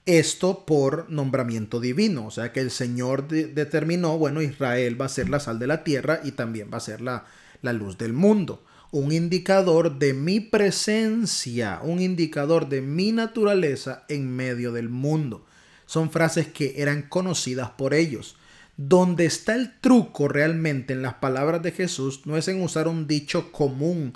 Esto 0.05 0.65
por 0.65 1.09
nombramiento 1.09 1.79
divino, 1.79 2.27
o 2.27 2.31
sea 2.31 2.51
que 2.51 2.61
el 2.61 2.71
Señor 2.71 3.27
determinó, 3.27 4.17
bueno, 4.17 4.41
Israel 4.41 4.99
va 4.99 5.05
a 5.05 5.09
ser 5.09 5.29
la 5.29 5.39
sal 5.39 5.59
de 5.59 5.67
la 5.67 5.83
tierra 5.83 6.21
y 6.23 6.31
también 6.31 6.69
va 6.73 6.77
a 6.77 6.81
ser 6.81 7.01
la, 7.01 7.25
la 7.61 7.73
luz 7.73 7.97
del 7.97 8.13
mundo. 8.13 8.63
Un 8.91 9.11
indicador 9.11 9.99
de 9.99 10.13
mi 10.13 10.39
presencia, 10.39 11.79
un 11.83 12.01
indicador 12.01 12.69
de 12.69 12.81
mi 12.81 13.11
naturaleza 13.11 14.05
en 14.09 14.35
medio 14.35 14.71
del 14.71 14.89
mundo. 14.89 15.45
Son 15.85 16.11
frases 16.11 16.47
que 16.47 16.75
eran 16.77 17.03
conocidas 17.03 17.69
por 17.71 17.93
ellos. 17.93 18.35
Donde 18.77 19.25
está 19.25 19.55
el 19.55 19.77
truco 19.79 20.27
realmente 20.27 20.93
en 20.93 21.01
las 21.01 21.15
palabras 21.15 21.61
de 21.61 21.71
Jesús 21.71 22.21
no 22.25 22.37
es 22.37 22.47
en 22.47 22.61
usar 22.61 22.87
un 22.87 23.07
dicho 23.07 23.51
común 23.51 24.13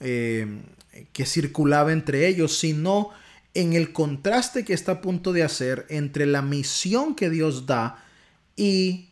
eh, 0.00 0.46
que 1.12 1.26
circulaba 1.26 1.92
entre 1.92 2.28
ellos, 2.28 2.58
sino 2.58 3.10
en 3.54 3.72
el 3.72 3.92
contraste 3.92 4.64
que 4.64 4.74
está 4.74 4.92
a 4.92 5.00
punto 5.00 5.32
de 5.32 5.42
hacer 5.42 5.86
entre 5.88 6.26
la 6.26 6.42
misión 6.42 7.14
que 7.14 7.30
Dios 7.30 7.66
da 7.66 8.04
y 8.56 9.08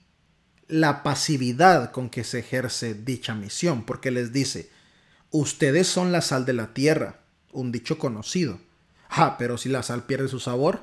la 0.73 1.02
pasividad 1.02 1.91
con 1.91 2.09
que 2.09 2.25
se 2.25 2.38
ejerce 2.38 2.95
dicha 2.95 3.35
misión, 3.35 3.85
porque 3.85 4.11
les 4.11 4.33
dice, 4.33 4.71
ustedes 5.31 5.87
son 5.87 6.12
la 6.12 6.23
sal 6.23 6.47
de 6.47 6.55
la 6.55 6.73
tierra, 6.73 7.21
un 7.52 7.73
dicho 7.73 7.99
conocido. 7.99 8.59
Ah, 9.11 9.37
pero 9.38 9.59
si 9.59 9.69
la 9.69 9.83
sal 9.83 10.05
pierde 10.07 10.29
su 10.29 10.41
sabor, 10.41 10.83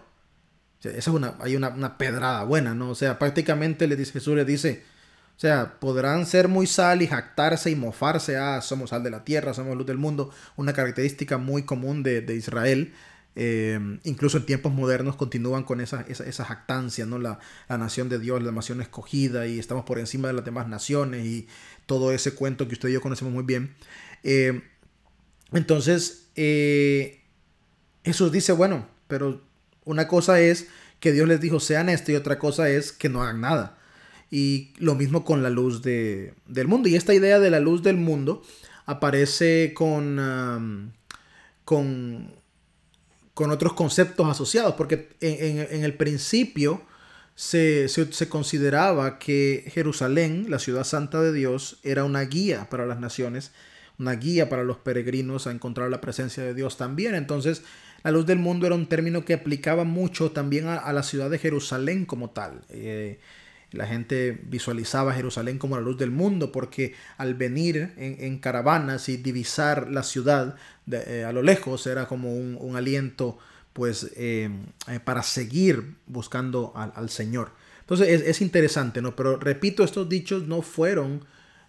esa 0.81 0.91
es 0.95 1.07
una, 1.07 1.37
hay 1.41 1.55
una, 1.55 1.97
pedrada 1.97 2.43
buena, 2.43 2.75
¿no? 2.75 2.91
O 2.91 2.95
sea, 2.95 3.17
prácticamente 3.17 3.87
le 3.87 3.95
dice, 3.95 4.11
Jesús 4.11 4.45
dice, 4.45 4.83
o 5.35 5.39
sea, 5.39 5.79
podrán 5.79 6.27
ser 6.27 6.49
muy 6.49 6.67
sal 6.67 7.01
y 7.01 7.07
jactarse 7.07 7.71
y 7.71 7.75
mofarse, 7.75 8.37
ah, 8.37 8.61
somos 8.61 8.91
sal 8.91 9.01
de 9.01 9.09
la 9.09 9.23
tierra, 9.23 9.55
somos 9.55 9.75
luz 9.75 9.87
del 9.87 9.97
mundo, 9.97 10.29
una 10.55 10.73
característica 10.73 11.39
muy 11.39 11.63
común 11.63 12.03
de, 12.03 12.21
de 12.21 12.35
Israel, 12.35 12.93
Em, 13.35 13.99
incluso 14.03 14.37
en 14.37 14.45
tiempos 14.45 14.73
modernos 14.73 15.15
continúan 15.15 15.63
con 15.63 15.81
esa, 15.81 16.01
esa, 16.01 16.43
jactancia, 16.43 17.05
¿no? 17.05 17.19
La, 17.19 17.39
nación 17.69 18.09
de 18.09 18.19
Dios, 18.19 18.41
la 18.43 18.51
nación 18.51 18.81
escogida 18.81 19.47
y 19.47 19.59
estamos 19.59 19.85
por 19.85 19.99
encima 19.99 20.27
de 20.27 20.33
las 20.33 20.43
demás 20.43 20.67
naciones 20.67 21.25
y 21.25 21.47
todo 21.85 22.11
ese 22.11 22.33
cuento 22.33 22.67
que 22.67 22.73
usted 22.73 22.89
y 22.89 22.93
yo 22.93 23.01
conocemos 23.01 23.33
muy 23.33 23.43
bien. 23.43 23.75
Em, 24.23 24.63
entonces, 25.53 26.29
eh, 26.35 27.21
Jesús 28.03 28.31
dice, 28.31 28.51
bueno, 28.51 28.87
pero 29.07 29.41
una 29.85 30.07
cosa 30.07 30.41
es 30.41 30.67
que 30.99 31.11
Dios 31.11 31.27
les 31.27 31.39
dijo 31.39 31.59
sean 31.59 31.89
esto 31.89 32.11
y 32.11 32.15
otra 32.15 32.39
cosa 32.39 32.69
es 32.69 32.91
que 32.91 33.09
no 33.09 33.21
hagan 33.21 33.41
nada. 33.41 33.77
Y 34.31 34.73
lo 34.77 34.95
mismo 34.95 35.23
con 35.25 35.43
la 35.43 35.49
luz 35.49 35.81
del 35.81 36.33
mundo. 36.67 36.89
Y 36.89 36.95
esta 36.95 37.13
idea 37.13 37.39
de 37.39 37.49
la 37.49 37.59
luz 37.59 37.83
del 37.83 37.97
mundo 37.97 38.43
aparece 38.85 39.73
con, 39.73 40.93
con 41.65 42.38
con 43.39 43.51
otros 43.51 43.71
conceptos 43.71 44.27
asociados, 44.27 44.75
porque 44.75 45.11
en, 45.21 45.85
el 45.85 45.93
principio 45.93 46.81
se, 47.35 47.87
consideraba 48.27 49.17
que 49.17 49.63
Jerusalén, 49.73 50.47
la 50.49 50.59
ciudad 50.59 50.83
santa 50.83 51.21
de 51.21 51.31
Dios, 51.31 51.79
era 51.83 52.03
una 52.03 52.19
guía 52.23 52.69
para 52.69 52.85
las 52.85 52.99
naciones, 52.99 53.53
una 53.97 54.11
guía 54.11 54.49
para 54.49 54.65
los 54.65 54.75
peregrinos 54.75 55.47
a 55.47 55.51
encontrar 55.51 55.89
la 55.89 56.01
presencia 56.01 56.43
de 56.43 56.53
Dios 56.53 56.75
también. 56.75 57.15
Entonces, 57.15 57.61
la 58.03 58.11
luz 58.11 58.25
del 58.25 58.39
mundo 58.39 58.65
era 58.65 58.75
un 58.75 58.87
término 58.87 59.23
que 59.23 59.35
aplicaba 59.35 59.85
mucho 59.85 60.31
también 60.31 60.67
a, 60.67 60.91
la 60.91 61.03
ciudad 61.03 61.29
de 61.29 61.39
Jerusalén 61.39 62.05
como 62.05 62.31
tal. 62.31 62.65
Eh, 62.67 63.21
la 63.71 63.85
gente 63.85 64.39
visualizaba 64.45 65.13
Jerusalén 65.13 65.59
como 65.59 65.75
la 65.75 65.81
luz 65.81 65.97
del 65.97 66.11
mundo 66.11 66.51
porque 66.51 66.95
al 67.17 67.35
venir 67.35 67.93
en, 67.97 68.39
caravanas 68.39 69.09
y 69.09 69.17
divisar 69.17 69.89
la 69.91 70.03
ciudad 70.03 70.55
eh, 70.91 71.23
a 71.27 71.31
lo 71.31 71.43
lejos 71.43 71.85
era 71.85 72.07
como 72.07 72.33
un, 72.33 72.75
aliento 72.75 73.37
pues 73.73 74.11
eh, 74.15 74.49
eh, 74.87 74.99
para 74.99 75.21
seguir 75.21 75.95
buscando 76.07 76.73
al, 76.75 77.09
Señor. 77.09 77.51
Entonces 77.81 78.23
es, 78.25 78.41
interesante, 78.41 79.01
¿no? 79.01 79.15
Pero 79.15 79.37
repito, 79.37 79.83
estos 79.83 80.09
dichos 80.09 80.47
no 80.47 80.61
fueron 80.61 81.25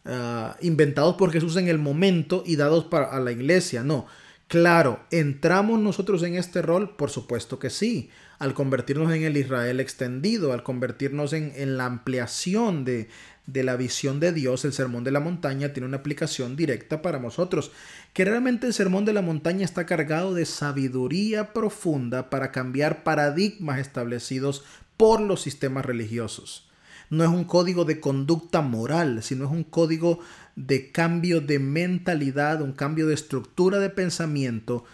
ah, 0.06 0.56
inventados 0.60 1.16
por 1.16 1.30
Jesús 1.30 1.56
en 1.56 1.68
el 1.68 1.78
momento 1.78 2.42
y 2.46 2.56
dados 2.56 2.84
para 2.84 3.10
a 3.10 3.20
la 3.20 3.32
iglesia, 3.32 3.82
no. 3.82 4.06
Claro, 4.48 5.00
¿entramos 5.10 5.78
nosotros 5.80 6.22
en 6.22 6.34
este 6.34 6.60
rol? 6.60 6.96
Por 6.96 7.10
supuesto 7.10 7.58
que 7.58 7.70
sí 7.70 8.10
al 8.40 8.54
convertirnos 8.54 9.12
en 9.12 9.22
el 9.22 9.36
Israel 9.36 9.80
extendido, 9.80 10.54
al 10.54 10.62
convertirnos 10.62 11.34
en, 11.34 11.76
la 11.76 11.84
ampliación 11.84 12.86
de, 12.86 13.10
de, 13.46 13.62
la 13.62 13.76
visión 13.76 14.18
de 14.18 14.32
Dios, 14.32 14.64
el 14.64 14.72
Sermón 14.72 15.04
de 15.04 15.10
la 15.10 15.20
Montaña 15.20 15.74
tiene 15.74 15.86
una 15.86 15.98
aplicación 15.98 16.56
directa 16.56 17.02
para 17.02 17.18
nosotros, 17.18 17.70
que 18.14 18.24
realmente 18.24 18.66
el 18.66 18.72
Sermón 18.72 19.04
de 19.04 19.12
la 19.12 19.20
Montaña 19.20 19.66
está 19.66 19.84
cargado 19.84 20.32
de 20.32 20.46
sabiduría 20.46 21.52
profunda 21.52 22.30
para 22.30 22.50
cambiar 22.50 23.04
paradigmas 23.04 23.78
establecidos 23.78 24.64
por 24.96 25.20
los 25.20 25.42
sistemas 25.42 25.84
religiosos. 25.84 26.66
No 27.10 27.24
es 27.24 27.30
un 27.30 27.44
código 27.44 27.84
de 27.84 28.00
conducta 28.00 28.62
moral, 28.62 29.22
sino 29.22 29.44
es 29.44 29.50
un 29.50 29.64
código 29.64 30.20
de 30.56 30.90
cambio 30.90 31.42
de 31.42 31.58
mentalidad, 31.58 32.62
un 32.62 32.72
cambio 32.72 33.06
de 33.06 33.14
estructura 33.14 33.80
de 33.80 33.90
pensamiento, 33.90 34.84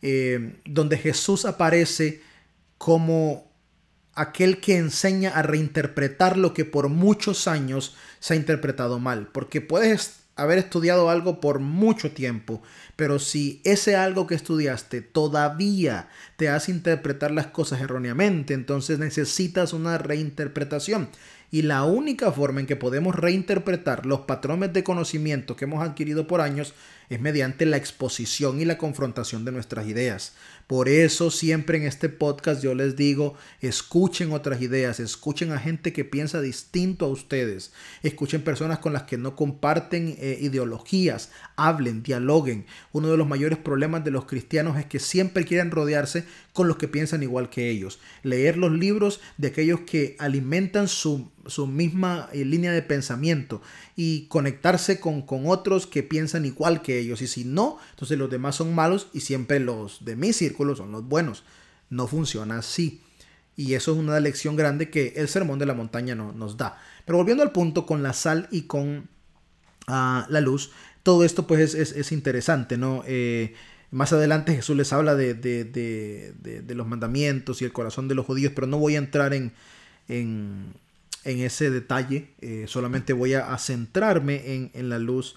eh, 0.00 0.56
donde 0.64 0.96
Jesús 0.96 1.44
aparece 1.44 2.22
como 2.78 3.50
aquel 4.14 4.60
que 4.60 4.76
enseña 4.76 5.30
a 5.30 5.42
reinterpretar 5.42 6.36
lo 6.36 6.54
que 6.54 6.64
por 6.64 6.88
muchos 6.88 7.48
años 7.48 7.96
se 8.20 8.34
ha 8.34 8.36
interpretado 8.36 8.98
mal, 8.98 9.28
porque 9.32 9.60
puedes 9.60 10.24
haber 10.36 10.58
estudiado 10.58 11.10
algo 11.10 11.40
por 11.40 11.60
mucho 11.60 12.10
tiempo, 12.10 12.62
pero 12.96 13.18
si 13.18 13.60
ese 13.64 13.96
algo 13.96 14.26
que 14.26 14.34
estudiaste 14.34 15.00
todavía 15.00 16.08
te 16.36 16.48
hace 16.48 16.72
interpretar 16.72 17.30
las 17.30 17.48
cosas 17.48 17.80
erróneamente, 17.80 18.54
entonces 18.54 18.98
necesitas 18.98 19.72
una 19.72 19.98
reinterpretación. 19.98 21.08
Y 21.50 21.62
la 21.62 21.84
única 21.84 22.32
forma 22.32 22.58
en 22.58 22.66
que 22.66 22.74
podemos 22.74 23.14
reinterpretar 23.14 24.06
los 24.06 24.22
patrones 24.22 24.72
de 24.72 24.82
conocimiento 24.82 25.54
que 25.54 25.66
hemos 25.66 25.86
adquirido 25.86 26.26
por 26.26 26.40
años 26.40 26.74
es 27.10 27.20
mediante 27.20 27.64
la 27.64 27.76
exposición 27.76 28.60
y 28.60 28.64
la 28.64 28.76
confrontación 28.76 29.44
de 29.44 29.52
nuestras 29.52 29.86
ideas. 29.86 30.34
Por 30.66 30.88
eso 30.88 31.30
siempre 31.30 31.76
en 31.76 31.84
este 31.84 32.08
podcast 32.08 32.62
yo 32.62 32.74
les 32.74 32.96
digo, 32.96 33.34
escuchen 33.60 34.32
otras 34.32 34.62
ideas, 34.62 34.98
escuchen 34.98 35.52
a 35.52 35.58
gente 35.58 35.92
que 35.92 36.06
piensa 36.06 36.40
distinto 36.40 37.04
a 37.04 37.10
ustedes, 37.10 37.74
escuchen 38.02 38.40
personas 38.40 38.78
con 38.78 38.94
las 38.94 39.02
que 39.02 39.18
no 39.18 39.36
comparten 39.36 40.16
eh, 40.18 40.38
ideologías, 40.40 41.30
hablen, 41.56 42.02
dialoguen. 42.02 42.64
Uno 42.92 43.08
de 43.08 43.18
los 43.18 43.28
mayores 43.28 43.58
problemas 43.58 44.04
de 44.04 44.10
los 44.10 44.24
cristianos 44.24 44.78
es 44.78 44.86
que 44.86 45.00
siempre 45.00 45.44
quieren 45.44 45.70
rodearse 45.70 46.24
con 46.54 46.66
los 46.66 46.78
que 46.78 46.88
piensan 46.88 47.22
igual 47.22 47.50
que 47.50 47.68
ellos. 47.68 48.00
Leer 48.22 48.56
los 48.56 48.72
libros 48.72 49.20
de 49.36 49.48
aquellos 49.48 49.80
que 49.80 50.16
alimentan 50.18 50.88
su, 50.88 51.30
misma 51.68 52.30
eh, 52.32 52.44
línea 52.46 52.72
de 52.72 52.80
pensamiento 52.80 53.60
y 53.96 54.26
conectarse 54.28 54.98
con, 54.98 55.20
con 55.20 55.46
otros 55.46 55.86
que 55.86 56.02
piensan 56.02 56.46
igual 56.46 56.80
que 56.80 56.98
ellos. 56.98 57.20
Y 57.20 57.26
si 57.26 57.44
no, 57.44 57.78
entonces 57.90 58.16
los 58.16 58.30
demás 58.30 58.56
son 58.56 58.74
malos 58.74 59.08
y 59.12 59.20
siempre 59.20 59.60
los 59.60 60.06
de 60.06 60.16
mi 60.16 60.32
círculo 60.32 60.53
son 60.76 60.92
los 60.92 61.04
buenos. 61.04 61.44
No 61.90 62.06
funciona 62.06 62.58
así. 62.58 63.02
Y 63.56 63.74
eso 63.74 63.92
es 63.92 63.98
una 63.98 64.18
lección 64.18 64.56
grande 64.56 64.90
que 64.90 65.14
el 65.16 65.28
sermón 65.28 65.58
de 65.58 65.66
la 65.66 65.74
montaña 65.74 66.14
no, 66.14 66.32
nos 66.32 66.56
da. 66.56 66.78
Pero 67.04 67.18
volviendo 67.18 67.42
al 67.42 67.52
punto 67.52 67.86
con 67.86 68.02
la 68.02 68.12
sal 68.12 68.48
y 68.50 68.62
con 68.62 69.08
ah, 69.86 70.26
la 70.28 70.40
luz, 70.40 70.72
todo 71.04 71.24
esto 71.24 71.46
pues 71.46 71.74
es, 71.74 72.12
interesante, 72.12 72.76
¿no? 72.78 73.04
Eh, 73.06 73.54
más 73.90 74.12
adelante 74.12 74.56
Jesús 74.56 74.76
les 74.76 74.92
habla 74.92 75.14
de, 75.14 76.34
los 76.68 76.86
mandamientos 76.86 77.62
y 77.62 77.64
el 77.64 77.72
corazón 77.72 78.08
de 78.08 78.16
los 78.16 78.26
judíos, 78.26 78.52
pero 78.54 78.66
no 78.66 78.78
voy 78.78 78.96
a 78.96 78.98
entrar 78.98 79.34
en, 79.34 79.52
ese 81.24 81.70
detalle, 81.70 82.30
eh, 82.40 82.64
solamente 82.66 83.12
voy 83.12 83.34
a, 83.34 83.56
centrarme 83.58 84.70
en, 84.74 84.88
la 84.88 84.98
luz 84.98 85.36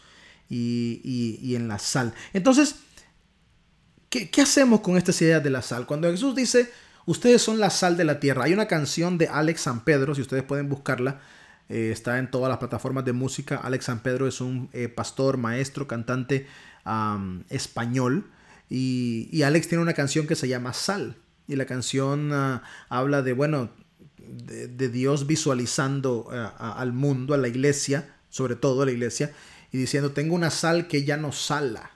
y, 0.50 1.54
en 1.56 1.68
la 1.68 1.78
sal. 1.78 2.16
Entonces, 2.34 2.78
¿qué, 4.10 4.42
hacemos 4.42 4.82
con 4.82 4.98
estas 4.98 5.22
ideas 5.22 5.44
de 5.44 5.50
la 5.50 5.62
sal? 5.62 5.86
Cuando 5.86 6.10
Jesús 6.10 6.36
dice, 6.36 6.72
ustedes 7.06 7.42
son 7.42 7.60
la 7.60 7.70
sal 7.70 7.98
de 7.98 8.04
la 8.04 8.20
tierra, 8.20 8.46
hay 8.46 8.54
una 8.54 8.68
canción 8.68 9.18
de 9.18 9.28
Alex 9.28 9.62
San 9.62 9.84
Pedro, 9.84 10.16
si 10.16 10.22
ustedes 10.22 10.44
pueden 10.44 10.70
buscarla, 10.70 11.20
eh, 11.70 11.92
está 11.92 12.18
en 12.18 12.32
todas 12.32 12.50
las 12.50 12.60
plataformas 12.60 13.04
de 13.06 13.14
música. 13.14 13.58
Alex 13.58 13.86
San 13.86 14.00
Pedro 14.00 14.28
es 14.28 14.40
un 14.40 14.70
eh, 14.74 14.88
pastor, 14.88 15.38
maestro, 15.38 15.88
cantante 15.88 16.48
español. 17.50 18.32
Y, 18.70 19.42
Alex 19.44 19.68
tiene 19.68 19.82
una 19.82 19.94
canción 19.94 20.28
que 20.28 20.36
se 20.36 20.48
llama 20.48 20.74
Sal. 20.74 21.18
Y 21.48 21.56
la 21.56 21.66
canción 21.66 22.32
ah, 22.34 22.64
habla 22.90 23.22
de, 23.22 23.34
bueno, 23.34 23.70
de, 24.18 24.90
Dios 24.90 25.28
visualizando 25.28 26.30
ah, 26.32 26.76
al 26.78 26.94
mundo, 26.94 27.34
a 27.34 27.38
la 27.38 27.48
iglesia, 27.48 28.16
sobre 28.30 28.56
todo 28.56 28.84
a 28.84 28.86
la 28.86 28.92
iglesia, 28.92 29.32
y 29.72 29.78
diciendo, 29.78 30.12
tengo 30.12 30.36
una 30.36 30.50
sal 30.50 30.88
que 30.88 31.04
ya 31.04 31.18
no 31.18 31.32
sala, 31.32 31.92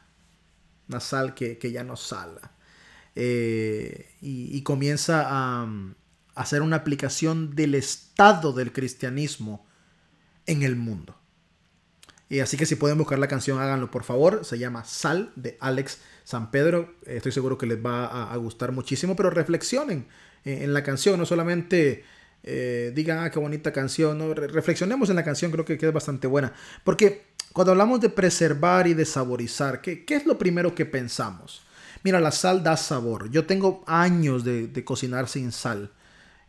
una 0.91 0.99
sal 0.99 1.33
que, 1.33 1.57
ya 1.71 1.83
no 1.83 1.95
sala. 1.95 2.51
Eh, 3.15 4.15
y, 4.21 4.61
comienza 4.63 5.25
a, 5.27 5.67
hacer 6.35 6.61
una 6.61 6.77
aplicación 6.77 7.55
del 7.55 7.75
estado 7.75 8.53
del 8.53 8.71
cristianismo 8.71 9.65
en 10.45 10.63
el 10.63 10.75
mundo. 10.75 11.15
Y 12.29 12.39
así 12.39 12.55
que 12.55 12.65
si 12.65 12.75
pueden 12.75 12.97
buscar 12.97 13.19
la 13.19 13.27
canción, 13.27 13.59
háganlo 13.59 13.91
por 13.91 14.03
favor. 14.03 14.45
Se 14.45 14.57
llama 14.57 14.85
Sal 14.85 15.33
de 15.35 15.57
Alex 15.59 15.99
San 16.23 16.49
Pedro. 16.49 16.95
Estoy 17.05 17.33
seguro 17.33 17.57
que 17.57 17.65
les 17.65 17.85
va 17.85 18.31
a, 18.31 18.35
gustar 18.37 18.71
muchísimo, 18.71 19.17
pero 19.17 19.29
reflexionen 19.29 20.07
en, 20.45 20.73
la 20.73 20.81
canción, 20.81 21.19
no 21.19 21.25
solamente 21.25 22.05
eh, 22.43 22.93
digan, 22.95 23.19
ah, 23.19 23.29
qué 23.29 23.39
bonita 23.39 23.73
canción, 23.73 24.17
no, 24.17 24.33
reflexionemos 24.33 25.09
en 25.09 25.17
la 25.17 25.23
canción, 25.23 25.51
creo 25.51 25.65
que, 25.65 25.73
es 25.73 25.93
bastante 25.93 26.27
buena. 26.27 26.53
Porque 26.85 27.30
cuando 27.53 27.71
hablamos 27.71 27.99
de 27.99 28.09
preservar 28.09 28.87
y 28.87 28.93
de 28.93 29.05
saborizar, 29.05 29.81
¿qué, 29.81 30.05
qué 30.05 30.15
es 30.15 30.25
lo 30.25 30.37
primero 30.37 30.73
que 30.75 30.85
pensamos? 30.85 31.63
Mira, 32.03 32.19
la 32.19 32.31
sal 32.31 32.63
da 32.63 32.77
sabor. 32.77 33.29
Yo 33.29 33.45
tengo 33.45 33.83
años 33.85 34.43
de, 34.43 34.67
de 34.67 34.83
cocinar 34.83 35.27
sin 35.27 35.51
sal. 35.51 35.91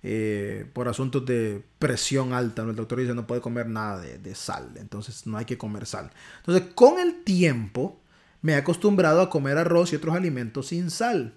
Eh, 0.04 0.66
por 0.72 0.88
asuntos 0.88 1.24
de 1.24 1.62
presión 1.78 2.32
alta. 2.32 2.62
El 2.62 2.74
doctor 2.74 2.98
dice 2.98 3.14
no 3.14 3.24
puede 3.24 3.40
comer 3.40 3.68
nada 3.68 4.00
de, 4.00 4.34
sal, 4.34 4.70
entonces 4.74 5.28
no 5.28 5.38
hay 5.38 5.44
que 5.44 5.56
comer 5.56 5.86
sal. 5.86 6.10
Entonces 6.38 6.70
con 6.74 6.98
el 6.98 7.22
tiempo 7.22 8.00
me 8.40 8.54
he 8.54 8.56
acostumbrado 8.56 9.20
a 9.20 9.30
comer 9.30 9.58
arroz 9.58 9.92
y 9.92 9.96
otros 9.96 10.16
alimentos 10.16 10.68
sin 10.68 10.90
sal. 10.90 11.34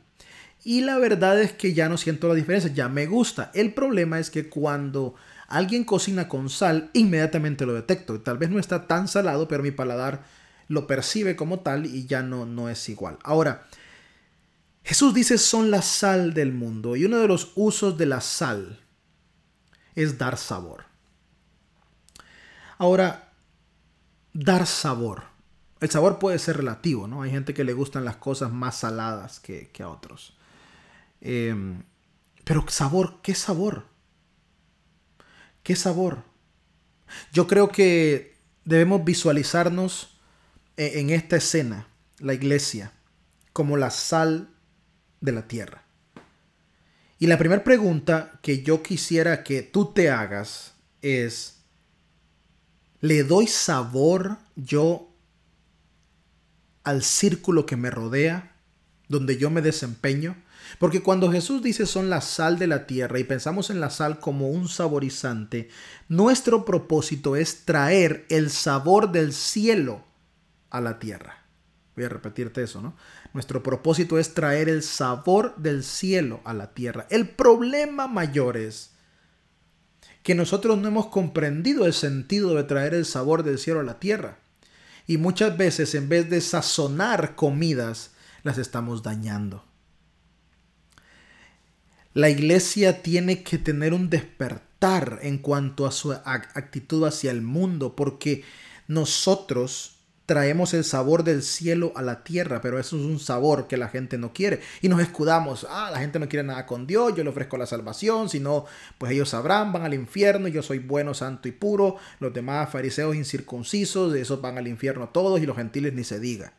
Y 0.63 0.81
la 0.81 0.97
verdad 0.97 1.39
es 1.39 1.53
que 1.53 1.75
ya 1.75 1.89
no 1.89 1.97
siento 1.97 2.27
la 2.27 2.33
diferencia, 2.33 2.73
ya 2.73 2.89
me 2.89 3.05
gusta. 3.05 3.51
El 3.53 3.71
problema 3.75 4.17
es 4.17 4.31
que 4.31 4.49
cuando 4.49 5.13
alguien 5.47 5.83
cocina 5.83 6.27
con 6.27 6.49
sal, 6.49 6.89
inmediatamente 6.93 7.65
lo 7.65 7.73
detecto. 7.73 8.19
Tal 8.21 8.37
vez 8.37 8.49
no 8.49 8.59
está 8.59 8.87
tan 8.87 9.07
salado, 9.07 9.47
pero 9.47 9.63
mi 9.63 9.71
paladar 9.71 10.23
lo 10.67 10.87
percibe 10.87 11.35
como 11.35 11.59
tal 11.59 11.85
y 11.85 12.05
ya 12.07 12.21
no, 12.21 12.45
no 12.45 12.69
es 12.69 12.89
igual. 12.89 13.17
Ahora, 13.23 13.67
Jesús 14.83 15.13
dice 15.13 15.37
son 15.37 15.71
la 15.71 15.81
sal 15.81 16.33
del 16.33 16.53
mundo 16.53 16.95
y 16.95 17.05
uno 17.05 17.17
de 17.17 17.27
los 17.27 17.51
usos 17.55 17.97
de 17.97 18.05
la 18.05 18.21
sal 18.21 18.79
es 19.95 20.17
dar 20.17 20.37
sabor. 20.37 20.85
Ahora, 22.77 23.31
dar 24.33 24.67
sabor. 24.67 25.23
El 25.79 25.89
sabor 25.89 26.19
puede 26.19 26.39
ser 26.39 26.57
relativo, 26.57 27.07
¿no? 27.07 27.21
Hay 27.21 27.31
gente 27.31 27.53
que 27.53 27.63
le 27.63 27.73
gustan 27.73 28.05
las 28.05 28.17
cosas 28.17 28.51
más 28.51 28.77
saladas 28.77 29.39
que, 29.39 29.71
a 29.79 29.89
otros. 29.89 30.35
Em, 31.21 31.81
pero 32.43 32.65
sabor, 32.67 33.21
¿qué 33.21 33.33
sabor? 33.33 33.85
¿Qué 35.65 35.75
sabor? 35.75 36.23
Yo 37.33 37.47
creo 37.47 37.69
que 37.69 38.37
debemos 38.65 39.03
visualizarnos 39.03 40.19
e, 40.77 40.99
en 40.99 41.09
esta 41.09 41.37
escena, 41.37 41.87
la 42.19 42.35
iglesia, 42.35 42.91
como 43.51 43.75
la 43.75 43.89
sal 43.89 44.53
de 45.21 45.31
la 45.31 45.47
tierra. 45.47 45.83
Y 47.17 47.25
la 47.25 47.39
primera 47.39 47.63
pregunta 47.63 48.39
que 48.43 48.61
yo 48.61 48.83
quisiera 48.83 49.43
que 49.43 49.63
tú 49.63 49.91
te 49.91 50.11
hagas 50.11 50.75
es, 51.01 51.63
¿le 53.01 53.23
doy 53.23 53.47
sabor 53.47 54.37
yo 54.55 55.09
al 56.83 57.01
círculo 57.01 57.65
que 57.65 57.75
me 57.75 57.89
rodea, 57.89 58.55
donde 59.07 59.37
yo 59.37 59.49
me 59.49 59.63
desempeño? 59.63 60.35
Porque 60.79 61.01
cuando 61.01 61.31
Jesús 61.31 61.61
dice 61.61 61.85
son 61.85 62.09
la 62.09 62.21
sal 62.21 62.59
de 62.59 62.67
la 62.67 62.87
tierra 62.87 63.19
y 63.19 63.23
pensamos 63.23 63.69
en 63.69 63.79
la 63.79 63.89
sal 63.89 64.19
como 64.19 64.49
un 64.49 64.67
saborizante, 64.67 65.69
nuestro 66.07 66.65
propósito 66.65 67.35
es 67.35 67.65
traer 67.65 68.25
el 68.29 68.49
sabor 68.49 69.11
del 69.11 69.33
cielo 69.33 70.03
a 70.69 70.81
la 70.81 70.99
tierra. 70.99 71.45
Voy 71.95 72.05
a 72.05 72.09
repetirte 72.09 72.61
eso, 72.61 72.81
¿no? 72.81 72.95
Nuestro 73.33 73.63
propósito 73.63 74.19
es 74.19 74.33
traer 74.33 74.67
el 74.67 74.83
sabor 74.83 75.55
del 75.57 75.83
cielo 75.83 76.41
a 76.43 76.53
la 76.53 76.73
tierra. 76.73 77.07
El 77.09 77.29
problema 77.29 78.07
mayor 78.07 78.57
es 78.57 78.91
que 80.23 80.35
nosotros 80.35 80.77
no 80.77 80.87
hemos 80.87 81.07
comprendido 81.07 81.85
el 81.85 81.93
sentido 81.93 82.55
de 82.55 82.63
traer 82.63 82.93
el 82.93 83.05
sabor 83.05 83.43
del 83.43 83.59
cielo 83.59 83.79
a 83.79 83.83
la 83.83 83.99
tierra. 83.99 84.39
Y 85.07 85.17
muchas 85.17 85.55
veces 85.55 85.95
en 85.95 86.09
vez 86.09 86.29
de 86.29 86.41
sazonar 86.41 87.35
comidas, 87.35 88.11
las 88.43 88.57
estamos 88.57 89.03
dañando. 89.03 89.63
La 92.15 92.29
iglesia 92.29 93.01
tiene 93.01 93.43
que 93.43 93.57
tener 93.57 93.93
un 93.93 94.09
despertar 94.09 95.19
en 95.21 95.37
cuanto 95.37 95.85
a 95.85 95.91
su 95.91 96.13
actitud 96.13 97.03
hacia 97.03 97.29
el 97.29 97.41
mundo, 97.41 97.93
porque 97.97 98.45
nosotros 98.87 99.97
traemos 100.25 100.73
el 100.73 100.85
sabor 100.85 101.25
del 101.25 101.43
cielo 101.43 101.91
a 101.93 102.01
la 102.01 102.23
tierra, 102.23 102.61
pero 102.61 102.79
eso 102.79 102.95
es 102.95 103.03
un 103.03 103.19
sabor 103.19 103.67
que 103.67 103.75
la 103.75 103.89
gente 103.89 104.17
no 104.17 104.31
quiere. 104.31 104.61
Y 104.81 104.87
nos 104.87 105.01
escudamos, 105.01 105.67
ah, 105.69 105.89
la 105.91 105.99
gente 105.99 106.17
no 106.17 106.29
quiere 106.29 106.47
nada 106.47 106.65
con 106.65 106.87
Dios, 106.87 107.13
yo 107.17 107.23
le 107.25 107.31
ofrezco 107.31 107.57
la 107.57 107.65
salvación, 107.65 108.29
si 108.29 108.39
no, 108.39 108.63
pues 108.97 109.11
ellos 109.11 109.27
sabrán, 109.27 109.73
van 109.73 109.83
al 109.83 109.93
infierno, 109.93 110.47
yo 110.47 110.63
soy 110.63 110.79
bueno, 110.79 111.13
santo 111.13 111.49
y 111.49 111.51
puro, 111.51 111.97
los 112.21 112.33
demás 112.33 112.69
fariseos 112.71 113.13
incircuncisos, 113.17 114.15
esos 114.15 114.39
van 114.39 114.57
al 114.57 114.69
infierno 114.69 115.09
todos 115.09 115.41
y 115.41 115.45
los 115.45 115.57
gentiles 115.57 115.93
ni 115.93 116.05
se 116.05 116.21
diga. 116.21 116.53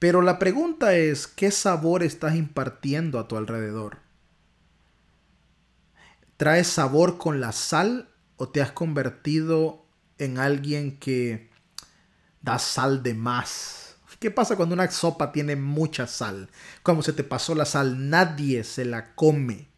Pero 0.00 0.20
la 0.22 0.40
pregunta 0.40 0.96
es, 0.96 1.28
¿qué 1.28 1.52
sabor 1.52 2.02
estás 2.02 2.34
impartiendo 2.34 3.20
a 3.20 3.28
tu 3.28 3.36
alrededor? 3.36 3.98
¿Traes 6.36 6.66
sabor 6.66 7.18
con 7.18 7.40
la 7.40 7.52
sal 7.52 8.08
o 8.36 8.48
te 8.48 8.60
has 8.60 8.72
convertido 8.72 9.86
en 10.16 10.38
alguien 10.38 10.98
que 10.98 11.50
da 12.40 12.58
sal 12.58 13.02
de 13.02 13.14
más. 13.14 13.96
¿Qué 14.18 14.30
pasa 14.30 14.56
cuando 14.56 14.74
una 14.74 14.90
sopa 14.90 15.32
tiene 15.32 15.56
mucha 15.56 16.06
sal? 16.06 16.50
Como 16.82 17.02
se 17.02 17.12
te 17.12 17.24
pasó 17.24 17.54
la 17.54 17.64
sal, 17.64 18.10
nadie 18.10 18.64
se 18.64 18.84
la 18.84 19.14
come. 19.14 19.68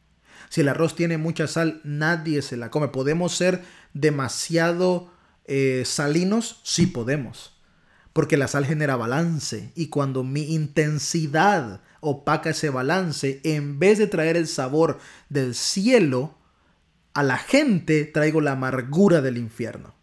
Si 0.49 0.61
el 0.61 0.69
arroz 0.69 0.97
tiene 0.97 1.17
mucha 1.17 1.47
sal, 1.47 1.81
nadie 1.85 2.43
se 2.43 2.57
la 2.57 2.71
come. 2.71 2.89
¿Podemos 2.89 3.37
ser 3.37 3.65
demasiado 3.95 5.13
eh, 5.45 5.85
salinos? 5.87 6.61
Sí 6.65 6.87
podemos. 6.87 7.52
Porque 8.13 8.37
la 8.37 8.49
sal 8.49 8.67
genera 8.67 8.97
balance. 8.97 9.73
Y 9.75 9.89
cuando 9.89 10.23
mi 10.23 10.55
intensidad 10.55 11.81
opaca 12.01 12.51
ese 12.51 12.71
balance, 12.71 13.41
en 13.45 13.79
vez 13.79 13.99
de 13.99 14.07
traer 14.07 14.37
el 14.37 14.47
sabor 14.47 14.99
del 15.29 15.55
cielo, 15.55 16.35
a 17.15 17.23
la 17.23 17.39
gente 17.39 18.05
traigo 18.05 18.41
la 18.41 18.53
amargura 18.53 19.21
del 19.21 19.39
infierno. 19.39 19.95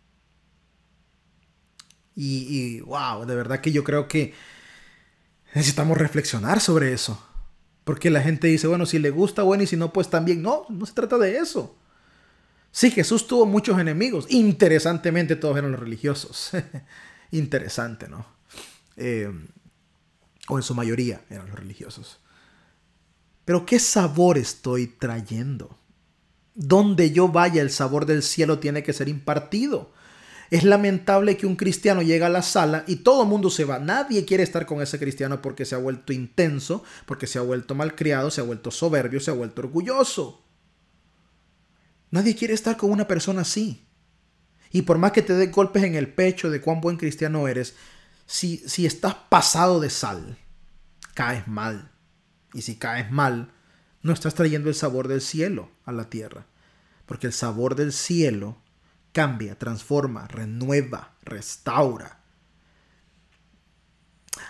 Y, 2.22 2.82
wow, 2.82 3.26
de 3.26 3.36
verdad 3.36 3.62
que 3.62 3.72
yo 3.72 3.86
creo 3.86 4.10
que 4.10 4.34
necesitamos 5.54 5.98
reflexionar 5.98 6.60
sobre 6.60 6.91
eso. 6.91 7.24
Porque 7.86 8.10
la 8.10 8.22
gente 8.22 8.48
dice, 8.48 8.67
bueno, 8.67 8.86
si 8.86 9.00
le 9.00 9.10
gusta, 9.10 9.43
bueno, 9.43 9.63
y 9.63 9.67
si 9.67 9.78
no, 9.78 9.93
pues 9.93 10.10
también. 10.10 10.41
No, 10.41 10.65
no 10.69 10.86
se 10.86 10.93
trata 10.93 11.17
de 11.17 11.38
eso. 11.38 11.78
Sí, 12.72 12.91
Jesús 12.91 13.26
tuvo 13.26 13.45
muchos 13.45 13.80
enemigos. 13.80 14.26
Interesantemente, 14.30 15.38
todos 15.38 15.58
eran 15.58 15.72
los 15.72 15.80
religiosos. 15.80 16.52
Interesante, 17.31 18.07
¿no? 18.07 18.25
Eh, 18.97 19.31
o 20.47 20.57
en 20.57 20.63
su 20.63 20.75
mayoría 20.75 21.21
eran 21.29 21.47
los 21.47 21.59
religiosos. 21.59 22.19
Pero 23.45 23.65
¿qué 23.65 23.79
sabor 23.79 24.37
estoy 24.37 24.87
trayendo? 24.87 25.77
Donde 26.55 27.11
yo 27.11 27.29
vaya, 27.29 27.61
el 27.61 27.71
sabor 27.71 28.05
del 28.05 28.23
cielo 28.23 28.59
tiene 28.59 28.83
que 28.83 28.93
ser 28.93 29.07
impartido. 29.07 29.91
Es 30.51 30.63
lamentable 30.63 31.37
que 31.37 31.45
un 31.45 31.55
cristiano 31.55 32.01
llega 32.01 32.25
a 32.25 32.29
la 32.29 32.41
sala 32.41 32.83
y 32.87 32.97
todo 32.97 33.23
el 33.23 33.29
mundo 33.29 33.51
se 33.51 33.65
va. 33.65 33.77
Nadie 33.79 34.25
quiere 34.25 34.43
estar 34.43 34.65
con 34.65 34.81
ese 34.81 34.97
cristiano 34.97 35.41
porque 35.41 35.65
se 35.65 35.75
ha 35.75 35.77
vuelto 35.77 36.11
intenso, 36.11 36.83
porque 37.05 37.27
se 37.27 37.37
ha 37.37 37.43
vuelto 37.43 37.75
malcriado, 37.75 38.31
se 38.31 38.41
ha 38.41 38.43
vuelto 38.43 38.71
soberbio, 38.71 39.19
se 39.19 39.29
ha 39.29 39.35
vuelto 39.35 39.61
orgulloso. 39.61 40.41
Nadie 42.09 42.35
quiere 42.35 42.55
estar 42.55 42.77
con 42.77 42.89
una 42.91 43.07
persona 43.07 43.41
así. 43.41 43.85
Y 44.71 44.84
por 44.84 44.97
más 44.97 45.12
que 45.12 45.21
te 45.21 45.34
dé 45.34 45.47
golpes 45.47 45.84
en 45.84 45.95
el 45.95 46.13
pecho 46.13 46.49
de 46.49 46.62
cuán 46.62 46.82
buen 46.82 46.97
cristiano 46.97 47.47
eres, 47.47 47.75
si, 48.25 48.58
si 48.58 48.86
estás 48.86 49.15
pasado 49.29 49.79
de 49.79 49.89
sal, 49.89 50.38
caes 51.13 51.47
mal. 51.47 51.91
Y 52.53 52.62
si 52.62 52.75
caes 52.75 53.12
mal, 53.12 53.51
no 54.01 54.13
estás 54.13 54.36
trayendo 54.36 54.69
el 54.69 54.75
sabor 54.75 55.08
del 55.08 55.21
cielo 55.21 55.69
a 55.86 55.91
la 55.91 56.10
tierra. 56.10 56.45
Porque 57.05 57.27
el 57.27 57.34
sabor 57.34 57.75
del 57.75 57.91
cielo 57.91 58.58
cambia, 59.12 59.58
transforma, 59.58 60.27
renueva, 60.27 61.15
restaura. 61.23 62.19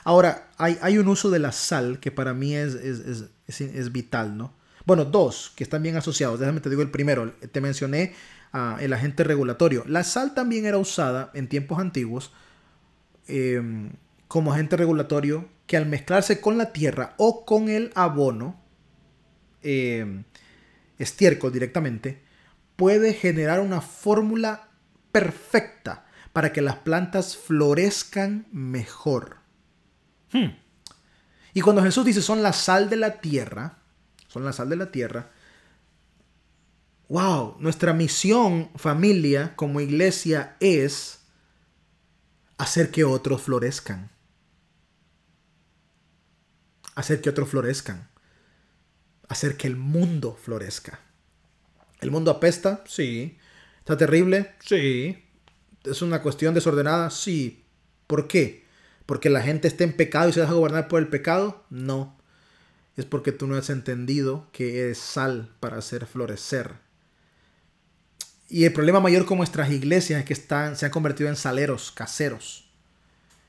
Ahora, 0.03 0.49
hay, 0.57 0.77
hay, 0.81 0.97
un 0.97 1.07
uso 1.07 1.29
de 1.29 1.39
la 1.39 1.51
sal 1.51 1.99
que 1.99 2.11
para 2.11 2.33
mí 2.33 2.55
es, 2.55 2.75
es, 2.75 3.29
es, 3.47 3.91
vital, 3.91 4.37
¿no? 4.37 4.53
Bueno, 4.85 5.05
dos 5.05 5.51
que 5.55 5.63
están 5.63 5.83
bien 5.83 5.97
asociados. 5.97 6.39
Déjame 6.39 6.61
te 6.61 6.69
digo 6.69 6.81
el 6.81 6.91
primero. 6.91 7.31
Te 7.31 7.61
mencioné 7.61 8.13
uh, 8.53 8.79
el 8.79 8.93
agente 8.93 9.23
regulatorio. 9.23 9.83
La 9.87 10.03
sal 10.03 10.33
también 10.33 10.65
era 10.65 10.77
usada 10.77 11.31
en 11.33 11.47
tiempos 11.47 11.79
antiguos 11.79 12.33
em, 13.27 13.91
como 14.27 14.53
agente 14.53 14.77
regulatorio 14.77 15.47
que 15.67 15.77
al 15.77 15.85
mezclarse 15.85 16.41
con 16.41 16.57
la 16.57 16.71
tierra 16.71 17.13
o 17.17 17.45
con 17.45 17.69
el 17.69 17.91
abono, 17.95 18.59
em, 19.61 20.23
estiércol 20.97 21.51
directamente, 21.51 22.21
puede 22.75 23.13
generar 23.13 23.59
una 23.59 23.81
fórmula 23.81 24.69
perfecta 25.11 26.05
para 26.33 26.53
que 26.53 26.61
las 26.61 26.77
plantas 26.77 27.37
florezcan 27.37 28.47
mejor. 28.51 29.37
Hmm. 30.31 30.55
Y 31.53 31.61
cuando 31.61 31.83
Jesús 31.83 32.05
dice 32.05 32.21
son 32.21 32.43
la 32.43 32.53
sal 32.53 32.89
de 32.89 32.95
la 32.95 33.19
tierra, 33.19 33.79
son 34.27 34.45
la 34.45 34.53
sal 34.53 34.69
de 34.69 34.75
la 34.75 34.91
tierra, 34.91 35.31
wow, 37.09 37.55
nuestra 37.59 37.91
misión 37.93 38.69
familia 38.75 39.55
como 39.55 39.81
iglesia 39.81 40.55
es 40.59 41.19
hacer 42.57 42.91
que 42.91 43.03
otros 43.03 43.41
florezcan. 43.41 44.11
Hacer 46.95 47.21
que 47.21 47.29
otros 47.29 47.49
florezcan. 47.49 48.09
Hacer 49.27 49.57
que 49.57 49.67
el 49.67 49.75
mundo 49.75 50.37
florezca. 50.41 50.99
¿El 51.99 52.11
mundo 52.11 52.31
apesta? 52.31 52.83
Sí. 52.87 53.37
¿Está 53.79 53.97
terrible? 53.97 54.53
Sí. 54.63 55.25
¿Es 55.83 56.01
una 56.01 56.21
cuestión 56.21 56.53
desordenada? 56.53 57.09
Sí. 57.09 57.65
¿Por 58.07 58.27
qué? 58.27 58.65
¿Porque 59.05 59.29
la 59.29 59.41
gente 59.41 59.67
está 59.67 59.83
en 59.83 59.93
pecado 59.93 60.29
y 60.29 60.33
se 60.33 60.41
deja 60.41 60.53
gobernar 60.53 60.87
por 60.87 60.99
el 60.99 61.07
pecado? 61.07 61.65
No. 61.69 62.17
Es 62.95 63.05
porque 63.05 63.31
tú 63.31 63.47
no 63.47 63.55
has 63.55 63.69
entendido 63.69 64.47
que 64.51 64.91
es 64.91 64.97
sal 64.97 65.55
para 65.59 65.77
hacer 65.77 66.05
florecer. 66.05 66.88
Y 68.49 68.65
el 68.65 68.73
problema 68.73 68.99
mayor 68.99 69.25
con 69.25 69.37
nuestras 69.37 69.71
iglesias 69.71 70.19
es 70.19 70.25
que 70.25 70.33
están, 70.33 70.75
se 70.75 70.85
han 70.85 70.91
convertido 70.91 71.29
en 71.29 71.35
saleros 71.35 71.91
caseros. 71.91 72.71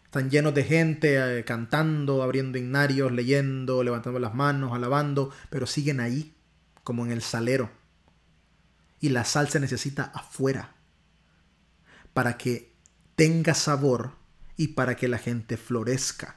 Están 0.04 0.28
llenos 0.28 0.54
de 0.54 0.64
gente 0.64 1.38
eh, 1.38 1.44
cantando, 1.44 2.22
abriendo 2.22 2.58
ignarios, 2.58 3.12
leyendo, 3.12 3.82
levantando 3.82 4.18
las 4.18 4.34
manos, 4.34 4.72
alabando, 4.74 5.30
pero 5.48 5.66
siguen 5.66 6.00
ahí, 6.00 6.34
como 6.84 7.04
en 7.06 7.12
el 7.12 7.22
salero 7.22 7.70
y 9.00 9.08
la 9.08 9.24
sal 9.24 9.48
se 9.48 9.58
necesita 9.58 10.12
afuera 10.14 10.74
para 12.12 12.36
que 12.36 12.74
tenga 13.16 13.54
sabor 13.54 14.12
y 14.56 14.68
para 14.68 14.94
que 14.94 15.08
la 15.08 15.18
gente 15.18 15.56
florezca. 15.56 16.36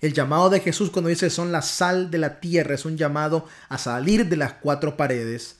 El 0.00 0.12
llamado 0.12 0.50
de 0.50 0.60
Jesús 0.60 0.90
cuando 0.90 1.10
dice 1.10 1.30
son 1.30 1.52
la 1.52 1.62
sal 1.62 2.10
de 2.10 2.18
la 2.18 2.40
tierra 2.40 2.74
es 2.74 2.84
un 2.84 2.96
llamado 2.96 3.46
a 3.68 3.78
salir 3.78 4.28
de 4.28 4.36
las 4.36 4.54
cuatro 4.54 4.96
paredes 4.96 5.58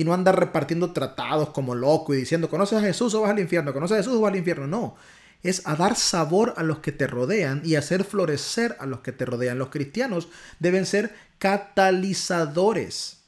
y 0.00 0.04
no 0.04 0.14
andar 0.14 0.40
repartiendo 0.40 0.94
tratados 0.94 1.50
como 1.50 1.74
loco 1.74 2.14
y 2.14 2.16
diciendo 2.16 2.48
conoces 2.48 2.78
a 2.78 2.80
Jesús 2.80 3.12
o 3.12 3.20
vas 3.20 3.32
al 3.32 3.38
infierno, 3.38 3.74
conoces 3.74 3.96
a 3.96 3.98
Jesús 3.98 4.14
o 4.14 4.22
vas 4.22 4.32
al 4.32 4.38
infierno. 4.38 4.66
No, 4.66 4.96
es 5.42 5.66
a 5.66 5.76
dar 5.76 5.94
sabor 5.94 6.54
a 6.56 6.62
los 6.62 6.78
que 6.78 6.90
te 6.90 7.06
rodean 7.06 7.60
y 7.66 7.74
hacer 7.74 8.04
florecer 8.04 8.78
a 8.80 8.86
los 8.86 9.00
que 9.00 9.12
te 9.12 9.26
rodean. 9.26 9.58
Los 9.58 9.68
cristianos 9.68 10.28
deben 10.58 10.86
ser 10.86 11.14
catalizadores 11.38 13.18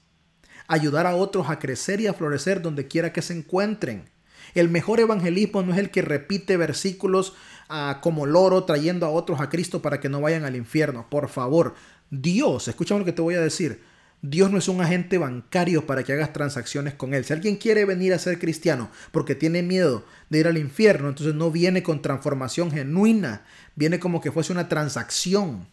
ayudar 0.67 1.07
a 1.07 1.15
otros 1.15 1.51
a 1.51 1.59
crecer 1.59 2.01
y 2.01 2.07
a 2.07 2.15
florecer 2.15 2.63
donde 2.63 2.89
quiera 2.89 3.13
que 3.13 3.21
se 3.21 3.37
encuentren. 3.37 4.09
El 4.55 4.71
mejor 4.71 4.99
evangelismo 4.99 5.63
no 5.63 5.75
es 5.75 5.79
el 5.79 5.91
que 5.91 6.01
repite 6.01 6.57
versículos 6.57 7.35
ah, 7.69 7.99
como 8.01 8.25
loro 8.25 8.65
trayendo 8.65 9.05
a 9.05 9.11
otros 9.11 9.43
a 9.43 9.51
Cristo 9.51 9.83
para 9.83 10.01
que 10.01 10.09
no 10.09 10.23
vayan 10.23 10.47
al 10.47 10.57
infierno. 10.57 11.07
Por 11.11 11.29
favor, 11.29 11.75
Dios, 12.09 12.67
escúchame 12.67 13.01
lo 13.01 13.05
que 13.05 13.13
te 13.13 13.21
voy 13.21 13.35
a 13.35 13.43
decir. 13.43 13.92
Dios 14.25 14.53
no 14.53 14.59
es 14.59 14.69
un 14.69 14.81
agente 14.81 15.19
bancario 15.19 15.85
para 15.85 16.05
que 16.05 16.13
hagas 16.13 16.33
transacciones 16.33 16.95
con 16.95 17.13
Él. 17.13 17.25
Si 17.25 17.33
alguien 17.33 17.57
quiere 17.57 17.85
venir 17.85 18.15
a 18.15 18.21
ser 18.21 18.39
cristiano 18.39 18.89
porque 19.11 19.35
tiene 19.35 19.65
miedo 19.65 20.05
de 20.31 20.39
ir 20.39 20.47
al 20.47 20.59
infierno, 20.59 21.09
entonces 21.09 21.35
no 21.35 21.51
viene 21.51 21.83
con 21.83 22.03
transformación 22.03 22.71
genuina. 22.71 23.45
Viene 23.75 23.99
como 23.99 24.21
que 24.21 24.31
fuese 24.31 24.53
una 24.53 24.69
transacción. 24.69 25.67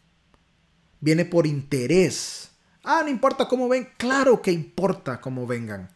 Viene 0.99 1.25
por 1.25 1.45
interés. 1.45 2.49
Ah, 2.83 3.01
no 3.03 3.11
importa 3.11 3.47
cómo 3.47 3.69
ven. 3.69 3.89
Claro 3.97 4.41
que 4.41 4.51
importa 4.51 5.21
cómo 5.21 5.45
vengan. 5.45 5.91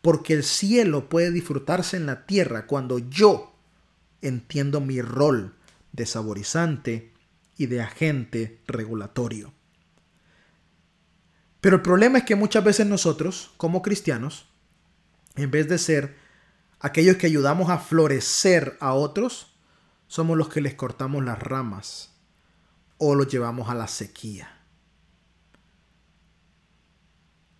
Porque 0.00 0.32
el 0.32 0.42
cielo 0.42 1.10
puede 1.10 1.30
disfrutarse 1.30 1.98
en 1.98 2.06
la 2.06 2.24
tierra 2.24 2.66
cuando 2.66 2.98
yo 2.98 3.54
entiendo 4.22 4.80
mi 4.80 5.02
rol 5.02 5.54
de 5.92 6.06
saborizante 6.06 7.12
y 7.58 7.66
de 7.66 7.82
agente 7.82 8.58
regulatorio. 8.66 9.52
Pero 11.60 11.76
el 11.76 11.82
problema 11.82 12.18
es 12.18 12.24
que 12.24 12.36
muchas 12.36 12.64
veces 12.64 12.86
nosotros, 12.86 13.52
como 13.56 13.82
cristianos, 13.82 14.46
en 15.36 15.50
vez 15.50 15.68
de 15.68 15.78
ser 15.78 16.16
aquellos 16.80 17.16
que 17.16 17.26
ayudamos 17.26 17.70
a 17.70 17.78
florecer 17.78 18.76
a 18.80 18.94
otros, 18.94 19.54
somos 20.06 20.36
los 20.36 20.48
que 20.48 20.60
les 20.60 20.74
cortamos 20.74 21.24
las 21.24 21.38
ramas 21.38 22.12
o 22.98 23.14
los 23.14 23.28
llevamos 23.28 23.68
a 23.68 23.74
la 23.74 23.86
sequía. 23.86 24.60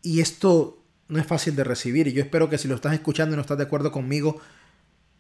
Y 0.03 0.21
esto 0.21 0.83
no 1.09 1.19
es 1.19 1.27
fácil 1.27 1.57
de 1.57 1.65
recibir. 1.65 2.09
Y 2.09 2.13
yo 2.13 2.23
espero 2.23 2.49
que 2.49 2.59
si 2.59 2.69
lo 2.69 2.75
estás 2.75 2.95
escuchando 2.95 3.35
y 3.35 3.37
no 3.37 3.43
estás 3.43 3.59
de 3.59 3.65
acuerdo 3.65 3.93
conmigo, 3.93 4.41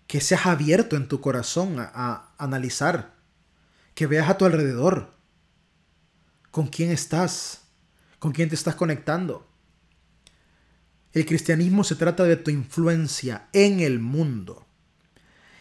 que 0.06 0.20
seas 0.20 0.46
abierto 0.46 0.96
en 0.96 1.08
tu 1.08 1.20
corazón 1.20 1.76
a, 1.78 2.32
analizar. 2.38 3.14
Que 3.94 4.06
veas 4.06 4.30
a 4.30 4.38
tu 4.38 4.44
alrededor. 4.44 5.12
¿Con 6.50 6.66
quién 6.68 6.90
estás? 6.90 7.59
¿Con 8.20 8.32
quién 8.32 8.48
te 8.48 8.54
estás 8.54 8.76
conectando? 8.76 9.48
El 11.12 11.26
cristianismo 11.26 11.82
se 11.82 11.96
trata 11.96 12.22
de 12.22 12.36
tu 12.36 12.50
influencia 12.52 13.48
en 13.52 13.80
el 13.80 13.98
mundo. 13.98 14.66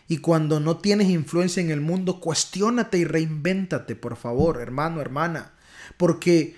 Y 0.08 0.18
cuando 0.18 0.60
no 0.60 0.78
tienes 0.78 1.10
influencia 1.10 1.62
en 1.62 1.72
el 1.72 1.82
mundo, 1.82 2.20
cuestiónate 2.20 2.98
y 2.98 3.06
reinvéntate, 3.06 3.96
por 3.96 4.18
favor, 4.18 4.60
hermano, 4.60 5.02
hermana. 5.02 5.54
Porque 5.98 6.56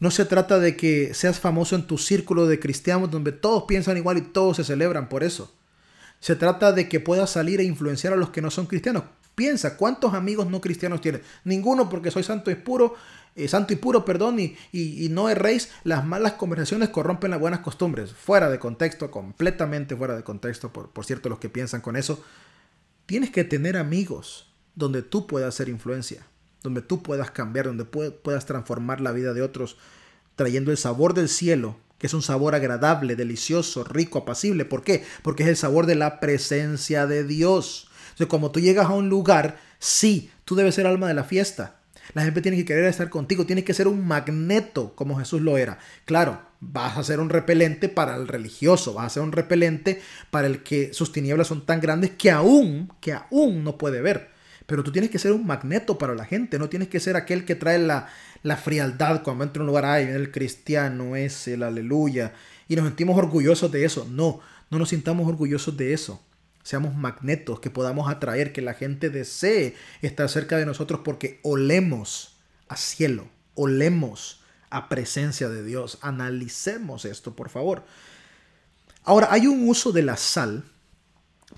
no 0.00 0.10
se 0.10 0.24
trata 0.24 0.58
de 0.58 0.76
que 0.76 1.12
seas 1.12 1.40
famoso 1.40 1.76
en 1.76 1.86
tu 1.86 1.98
círculo 1.98 2.46
de 2.46 2.58
cristianos 2.58 3.10
donde 3.10 3.32
todos 3.32 3.64
piensan 3.64 3.96
igual 3.98 4.18
y 4.18 4.22
todos 4.22 4.56
se 4.56 4.64
celebran 4.64 5.08
por 5.08 5.24
eso. 5.24 5.54
Se 6.20 6.36
trata 6.36 6.72
de 6.72 6.88
que 6.88 7.00
puedas 7.00 7.30
salir 7.30 7.60
e 7.60 7.64
influenciar 7.64 8.12
a 8.12 8.16
los 8.16 8.30
que 8.30 8.42
no 8.42 8.50
son 8.50 8.66
cristianos. 8.66 9.04
Piensa, 9.34 9.76
¿cuántos 9.76 10.14
amigos 10.14 10.48
no 10.48 10.60
cristianos 10.60 11.00
tienes? 11.00 11.20
Ninguno 11.44 11.88
porque 11.88 12.10
soy 12.10 12.24
santo 12.24 12.50
y 12.50 12.56
puro, 12.56 12.96
eh, 13.38 13.48
santo 13.48 13.72
y 13.72 13.76
puro, 13.76 14.04
perdón, 14.04 14.38
y, 14.40 14.56
y, 14.72 15.08
no 15.08 15.28
erréis, 15.28 15.70
las 15.84 16.04
malas 16.04 16.34
conversaciones 16.34 16.88
corrompen 16.90 17.30
las 17.30 17.40
buenas 17.40 17.60
costumbres. 17.60 18.12
Fuera 18.12 18.50
de 18.50 18.58
contexto, 18.58 19.10
completamente 19.10 19.96
fuera 19.96 20.16
de 20.16 20.24
contexto, 20.24 20.72
por, 20.72 20.90
por 20.90 21.04
cierto, 21.04 21.28
los 21.28 21.38
que 21.38 21.48
piensan 21.48 21.80
con 21.80 21.96
eso. 21.96 22.22
Tienes 23.06 23.30
que 23.30 23.44
tener 23.44 23.76
amigos 23.76 24.52
donde 24.74 25.02
tú 25.02 25.26
puedas 25.26 25.54
ser 25.54 25.68
influencia 25.68 26.26
donde 26.62 26.82
tú 26.82 27.02
puedas 27.02 27.30
cambiar, 27.30 27.66
donde 27.66 27.84
puedas 27.84 28.46
transformar 28.46 29.00
la 29.00 29.12
vida 29.12 29.32
de 29.32 29.42
otros, 29.42 29.76
trayendo 30.36 30.70
el 30.70 30.76
sabor 30.76 31.14
del 31.14 31.28
cielo 31.28 31.76
que 31.98 32.06
es 32.06 32.14
un 32.14 32.22
sabor 32.22 32.54
agradable, 32.54 33.16
delicioso, 33.16 33.82
rico, 33.82 34.20
apacible. 34.20 34.64
¿Por 34.64 34.84
qué? 34.84 35.04
Porque 35.22 35.42
es 35.42 35.48
el 35.48 35.56
sabor 35.56 35.86
de 35.86 35.96
la 35.96 36.20
presencia 36.20 37.08
de 37.08 37.24
Dios. 37.24 37.90
Entonces, 38.10 38.28
como 38.28 38.52
tú 38.52 38.60
llegas 38.60 38.86
a 38.86 38.94
un 38.94 39.08
lugar, 39.08 39.58
sí, 39.80 40.30
tú 40.44 40.54
debes 40.54 40.76
ser 40.76 40.86
alma 40.86 41.08
de 41.08 41.14
la 41.14 41.24
fiesta. 41.24 41.77
La 42.14 42.22
gente 42.22 42.40
tiene 42.40 42.56
que 42.56 42.64
querer 42.64 42.84
estar 42.86 43.10
contigo, 43.10 43.46
tiene 43.46 43.64
que 43.64 43.74
ser 43.74 43.88
un 43.88 44.06
magneto 44.06 44.94
como 44.94 45.18
Jesús 45.18 45.42
lo 45.42 45.58
era. 45.58 45.78
Claro, 46.04 46.40
vas 46.60 46.96
a 46.96 47.04
ser 47.04 47.20
un 47.20 47.28
repelente 47.28 47.88
para 47.88 48.16
el 48.16 48.28
religioso, 48.28 48.94
vas 48.94 49.06
a 49.06 49.10
ser 49.10 49.22
un 49.22 49.32
repelente 49.32 50.00
para 50.30 50.46
el 50.46 50.62
que 50.62 50.92
sus 50.94 51.12
tinieblas 51.12 51.46
son 51.46 51.66
tan 51.66 51.80
grandes 51.80 52.10
que 52.10 52.30
aún, 52.30 52.92
que 53.00 53.12
aún 53.12 53.64
no 53.64 53.78
puede 53.78 54.00
ver. 54.00 54.30
Pero 54.66 54.84
tú 54.84 54.92
tienes 54.92 55.10
que 55.10 55.18
ser 55.18 55.32
un 55.32 55.46
magneto 55.46 55.96
para 55.96 56.14
la 56.14 56.24
gente, 56.24 56.58
no 56.58 56.68
tienes 56.68 56.88
que 56.88 57.00
ser 57.00 57.16
aquel 57.16 57.44
que 57.44 57.54
trae 57.54 57.78
la, 57.78 58.08
la 58.42 58.56
frialdad 58.56 59.22
cuando 59.22 59.44
entra 59.44 59.60
a 59.60 59.62
un 59.62 59.68
lugar, 59.68 59.86
ay, 59.86 60.04
el 60.04 60.30
cristiano 60.30 61.16
es 61.16 61.48
el 61.48 61.62
aleluya, 61.62 62.34
y 62.68 62.76
nos 62.76 62.84
sentimos 62.84 63.16
orgullosos 63.16 63.72
de 63.72 63.84
eso. 63.84 64.06
No, 64.10 64.40
no 64.70 64.78
nos 64.78 64.90
sintamos 64.90 65.26
orgullosos 65.26 65.76
de 65.76 65.94
eso. 65.94 66.22
Seamos 66.68 66.94
magnetos, 66.94 67.60
que 67.60 67.70
podamos 67.70 68.10
atraer, 68.10 68.52
que 68.52 68.60
la 68.60 68.74
gente 68.74 69.08
desee 69.08 69.74
estar 70.02 70.28
cerca 70.28 70.58
de 70.58 70.66
nosotros 70.66 71.00
porque 71.02 71.40
olemos 71.42 72.36
a 72.68 72.76
cielo, 72.76 73.26
olemos 73.54 74.42
a 74.68 74.90
presencia 74.90 75.48
de 75.48 75.64
Dios. 75.64 75.96
Analicemos 76.02 77.06
esto, 77.06 77.34
por 77.34 77.48
favor. 77.48 77.84
Ahora, 79.02 79.28
hay 79.30 79.46
un 79.46 79.66
uso 79.66 79.92
de 79.92 80.02
la 80.02 80.18
sal 80.18 80.62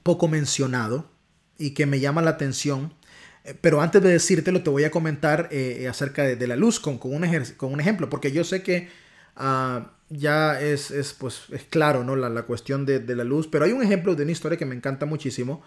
poco 0.05 0.29
mencionado 0.29 1.11
y 1.59 1.71
que 1.71 1.87
me 1.87 1.99
llama 1.99 2.23
la 2.23 2.31
atención 2.31 2.95
eh, 3.43 3.59
pero 3.61 3.81
antes 3.81 4.01
de 4.01 4.11
decírtelo, 4.11 4.63
te 4.63 4.71
voy 4.71 4.85
a 4.85 4.93
comentar 4.93 5.49
eh, 5.51 5.89
acerca 5.91 6.23
de, 6.23 6.47
la 6.47 6.55
luz 6.55 6.79
con, 6.79 6.99
con, 6.99 7.13
un 7.13 7.45
con, 7.57 7.73
un 7.73 7.81
ejemplo, 7.81 8.09
porque 8.09 8.31
yo 8.31 8.45
sé 8.45 8.63
que 8.63 8.89
ah, 9.35 9.91
ya 10.11 10.61
es, 10.61 10.91
es, 10.91 11.15
pues, 11.15 11.45
es 11.51 11.63
claro 11.65 12.05
¿no? 12.05 12.17
la, 12.17 12.29
la 12.29 12.43
cuestión 12.43 12.85
de, 12.85 12.99
de, 12.99 13.17
la 13.17 13.25
luz, 13.25 13.47
pero 13.47 13.65
hay 13.65 13.73
un 13.73 13.83
ejemplo 13.83 14.15
de 14.15 14.25
una 14.25 14.33
historia 14.33 14.59
que 14.59 14.67
me 14.67 14.75
encanta 14.75 15.07
muchísimo, 15.07 15.63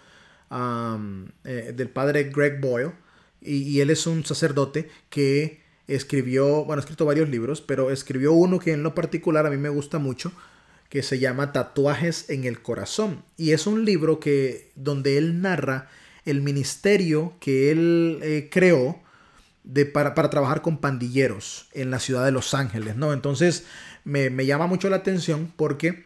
eh, 0.50 1.72
del 1.74 1.88
padre 1.88 2.24
Greg 2.24 2.60
Boyle, 2.60 2.92
y, 3.40 3.56
y, 3.56 3.80
él 3.80 3.90
es 3.90 4.06
un 4.06 4.24
sacerdote 4.24 4.88
que 5.10 5.62
escribió, 5.86 6.64
bueno, 6.64 6.80
ha 6.80 6.84
escrito 6.84 7.04
varios 7.04 7.28
libros, 7.28 7.60
pero 7.60 7.90
escribió 7.90 8.32
uno 8.32 8.58
que 8.58 8.72
en 8.72 8.82
lo 8.82 8.94
particular 8.94 9.46
a 9.46 9.50
mí 9.50 9.56
me 9.56 9.68
gusta 9.68 9.98
mucho, 9.98 10.32
que 10.88 11.02
se 11.02 11.18
llama 11.18 11.52
Tatuajes 11.52 12.30
en 12.30 12.44
el 12.44 12.62
Corazón, 12.62 13.24
y 13.36 13.50
es 13.50 13.66
un 13.66 13.84
libro 13.84 14.20
que, 14.20 14.70
donde 14.76 15.18
él 15.18 15.40
narra 15.40 15.88
el 16.24 16.40
ministerio 16.40 17.34
que 17.40 17.70
él 17.70 18.18
eh, 18.22 18.48
creó 18.50 19.00
de, 19.64 19.86
para, 19.86 20.14
trabajar 20.14 20.62
con 20.62 20.78
pandilleros 20.78 21.68
en 21.72 21.90
la 21.90 21.98
ciudad 21.98 22.24
de 22.24 22.32
Los 22.32 22.54
Ángeles, 22.54 22.96
¿no? 22.96 23.12
Entonces 23.12 23.64
me, 24.04 24.46
llama 24.46 24.66
mucho 24.66 24.88
la 24.88 24.96
atención 24.96 25.52
porque 25.56 26.04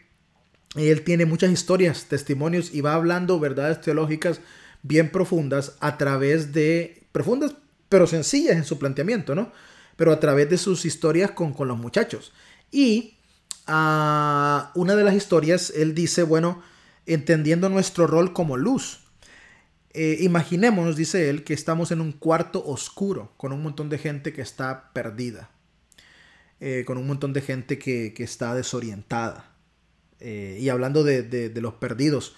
él 0.77 1.03
tiene 1.03 1.27
muchas 1.27 1.51
historias, 1.51 2.07
testimonios 2.07 2.75
y 2.75 2.81
va 2.81 2.95
hablando 2.95 3.41
verdades 3.41 3.81
teológicas 3.81 4.41
bien 4.83 5.11
profundas 5.11 5.77
a 5.81 5.99
través 5.99 6.53
de, 6.53 7.03
profundas 7.13 7.55
pero 7.89 8.07
sencillas 8.07 8.57
en 8.57 8.65
su 8.65 8.79
planteamiento, 8.79 9.35
¿no? 9.35 9.53
Pero 9.97 10.13
a 10.13 10.21
través 10.21 10.49
de 10.51 10.59
sus 10.59 10.85
historias 10.85 11.33
con, 11.33 11.53
con 11.53 11.69
los 11.69 11.79
muchachos. 11.79 12.33
Y 12.71 13.17
ah, 13.67 14.71
una 14.75 14.95
de 14.95 15.05
las 15.05 15.15
historias, 15.15 15.73
él 15.75 15.95
dice, 15.95 16.23
bueno, 16.23 16.63
entendiendo 17.07 17.69
nuestro 17.69 18.07
rol 18.07 18.33
como 18.33 18.57
luz. 18.57 19.01
Eh, 19.95 20.19
imaginémonos, 20.21 20.97
dice 20.97 21.31
él, 21.31 21.43
que 21.43 21.55
estamos 21.55 21.91
en 21.91 22.01
un 22.01 22.13
cuarto 22.13 22.65
oscuro 22.65 23.33
con 23.37 23.53
un 23.53 23.63
montón 23.63 23.89
de 23.89 23.99
gente 23.99 24.33
que 24.33 24.43
está 24.43 24.93
perdida, 24.93 25.51
eh, 26.61 26.85
con 26.87 26.99
un 26.99 27.07
montón 27.07 27.33
de 27.33 27.41
gente 27.41 27.79
que, 27.79 28.13
está 28.19 28.55
desorientada. 28.55 29.53
Eh, 30.21 30.59
y 30.61 30.69
hablando 30.69 31.05
de, 31.05 31.53
los 31.57 31.75
perdidos, 31.75 32.35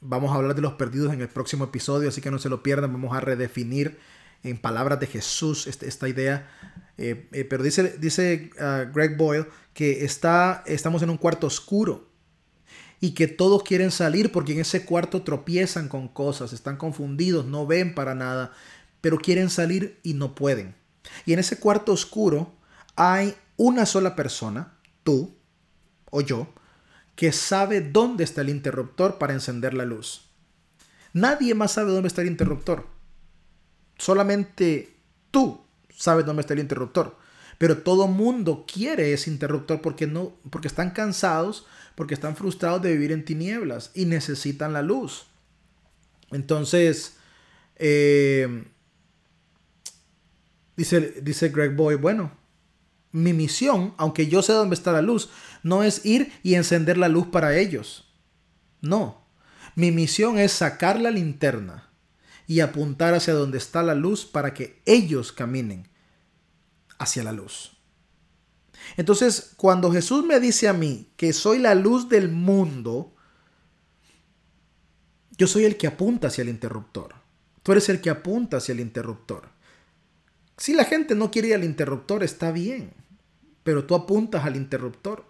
vamos 0.00 0.32
a 0.32 0.36
hablar 0.36 0.54
de 0.54 0.62
los 0.62 0.74
perdidos 0.74 1.12
en 1.12 1.20
el 1.20 1.28
próximo 1.28 1.64
episodio, 1.64 2.08
así 2.08 2.20
que 2.20 2.30
no 2.30 2.38
se 2.38 2.48
lo 2.48 2.62
pierdan, 2.62 2.92
vamos 2.92 3.16
a 3.16 3.20
redefinir 3.20 3.98
en 4.44 4.58
palabras 4.58 4.98
de 5.00 5.06
Jesús 5.06 5.66
este, 5.66 5.88
esta 5.88 6.08
idea. 6.08 6.48
pero 6.96 7.62
dice, 7.62 7.96
dice 7.98 8.50
ah, 8.60 8.84
Greg 8.92 9.16
Boyle 9.16 9.46
que 9.74 10.04
está, 10.04 10.62
estamos 10.66 11.02
en 11.02 11.10
un 11.10 11.16
cuarto 11.16 11.46
oscuro 11.46 12.08
y 13.00 13.12
que 13.14 13.26
todos 13.26 13.64
quieren 13.64 13.90
salir 13.90 14.30
porque 14.30 14.52
en 14.52 14.60
ese 14.60 14.84
cuarto 14.84 15.22
tropiezan 15.22 15.88
con 15.88 16.06
cosas, 16.06 16.52
están 16.52 16.76
confundidos, 16.76 17.46
no 17.46 17.66
ven 17.66 17.94
para 17.94 18.14
nada, 18.14 18.52
pero 19.00 19.18
quieren 19.18 19.50
salir 19.50 19.98
y 20.04 20.14
no 20.14 20.36
pueden. 20.36 20.76
Y 21.26 21.32
en 21.32 21.40
ese 21.40 21.58
cuarto 21.58 21.92
oscuro 21.92 22.52
hay 22.96 23.34
una 23.56 23.86
sola 23.86 24.16
persona, 24.16 24.78
tú 25.02 25.36
o 26.10 26.20
yo, 26.20 26.52
que 27.16 27.32
sabe 27.32 27.80
dónde 27.80 28.24
está 28.24 28.40
el 28.40 28.48
interruptor 28.48 29.18
para 29.18 29.32
encender 29.32 29.74
la 29.74 29.84
luz. 29.84 30.30
Nadie 31.12 31.54
más 31.54 31.72
sabe 31.72 31.92
dónde 31.92 32.08
está 32.08 32.22
el 32.22 32.28
interruptor. 32.28 32.86
Solamente 33.98 34.96
tú 35.30 35.60
sabes 35.94 36.24
dónde 36.24 36.40
está 36.40 36.54
el 36.54 36.60
interruptor. 36.60 37.16
Pero 37.58 37.78
todo 37.78 38.08
mundo 38.08 38.64
quiere 38.66 39.12
ese 39.12 39.30
interruptor 39.30 39.80
porque 39.82 40.06
no 40.06 40.32
porque 40.50 40.68
están 40.68 40.90
cansados 40.90 41.66
porque 41.94 42.14
están 42.14 42.36
frustrados 42.36 42.82
de 42.82 42.92
vivir 42.92 43.12
en 43.12 43.24
tinieblas 43.24 43.90
y 43.94 44.06
necesitan 44.06 44.72
la 44.72 44.82
luz. 44.82 45.26
Entonces, 46.30 47.18
eh, 47.76 48.64
dice, 50.76 51.20
dice 51.22 51.50
Greg 51.50 51.76
Boy, 51.76 51.96
bueno, 51.96 52.32
mi 53.12 53.32
misión, 53.32 53.94
aunque 53.98 54.26
yo 54.26 54.42
sé 54.42 54.52
dónde 54.52 54.74
está 54.74 54.92
la 54.92 55.02
luz, 55.02 55.30
no 55.62 55.82
es 55.82 56.04
ir 56.04 56.32
y 56.42 56.54
encender 56.54 56.96
la 56.98 57.08
luz 57.08 57.26
para 57.26 57.56
ellos. 57.56 58.12
No, 58.80 59.26
mi 59.76 59.92
misión 59.92 60.38
es 60.38 60.52
sacar 60.52 61.00
la 61.00 61.10
linterna 61.10 61.90
y 62.46 62.60
apuntar 62.60 63.14
hacia 63.14 63.34
donde 63.34 63.58
está 63.58 63.82
la 63.82 63.94
luz 63.94 64.24
para 64.26 64.54
que 64.54 64.82
ellos 64.86 65.32
caminen 65.32 65.88
hacia 66.98 67.22
la 67.22 67.32
luz. 67.32 67.76
Entonces, 68.96 69.52
cuando 69.56 69.92
Jesús 69.92 70.24
me 70.24 70.40
dice 70.40 70.68
a 70.68 70.72
mí 70.72 71.12
que 71.16 71.32
soy 71.32 71.58
la 71.58 71.74
luz 71.74 72.08
del 72.08 72.28
mundo, 72.28 73.14
yo 75.38 75.46
soy 75.46 75.64
el 75.64 75.76
que 75.76 75.86
apunta 75.86 76.28
hacia 76.28 76.42
el 76.42 76.48
interruptor. 76.48 77.14
Tú 77.62 77.72
eres 77.72 77.88
el 77.88 78.00
que 78.00 78.10
apunta 78.10 78.56
hacia 78.56 78.72
el 78.72 78.80
interruptor. 78.80 79.48
Si 80.56 80.74
la 80.74 80.84
gente 80.84 81.14
no 81.14 81.30
quiere 81.30 81.48
ir 81.48 81.54
al 81.54 81.64
interruptor, 81.64 82.22
está 82.22 82.52
bien, 82.52 82.92
pero 83.62 83.84
tú 83.84 83.94
apuntas 83.94 84.44
al 84.44 84.56
interruptor. 84.56 85.24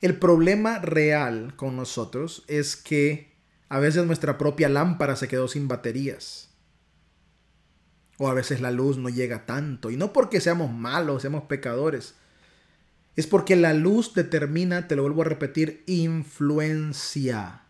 El 0.00 0.18
problema 0.18 0.78
real 0.78 1.54
con 1.56 1.76
nosotros 1.76 2.44
es 2.48 2.76
que 2.76 3.34
a 3.68 3.78
veces 3.78 4.06
nuestra 4.06 4.38
propia 4.38 4.68
lámpara 4.68 5.16
se 5.16 5.28
quedó 5.28 5.48
sin 5.48 5.68
baterías. 5.68 6.50
O 8.18 8.28
a 8.28 8.34
veces 8.34 8.60
la 8.60 8.70
luz 8.70 8.98
no 8.98 9.08
llega 9.08 9.46
tanto. 9.46 9.90
Y 9.90 9.96
no 9.96 10.12
porque 10.12 10.40
seamos 10.40 10.72
malos, 10.72 11.22
seamos 11.22 11.44
pecadores 11.44 12.14
es 13.16 13.26
porque 13.26 13.56
la 13.56 13.72
luz 13.72 14.12
determina, 14.14 14.86
te 14.86 14.94
lo 14.94 15.02
vuelvo 15.02 15.22
a 15.22 15.24
repetir, 15.24 15.82
influencia. 15.86 17.62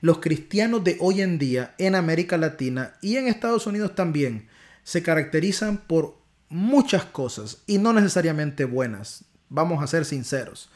Los 0.00 0.20
cristianos 0.20 0.82
de 0.84 0.96
hoy 1.00 1.20
en 1.20 1.38
día 1.38 1.74
en 1.76 1.94
América 1.94 2.38
Latina 2.38 2.94
y 3.02 3.16
en 3.16 3.28
Estados 3.28 3.66
Unidos 3.66 3.94
también 3.94 4.48
se 4.84 5.02
caracterizan 5.02 5.78
por 5.86 6.17
muchas 6.48 7.04
cosas 7.04 7.62
y 7.66 7.78
no 7.78 7.92
necesariamente 7.92 8.64
buenas. 8.64 9.24
Vamos 9.48 9.82
a 9.82 9.86
ser 9.86 10.04
sinceros. 10.04 10.70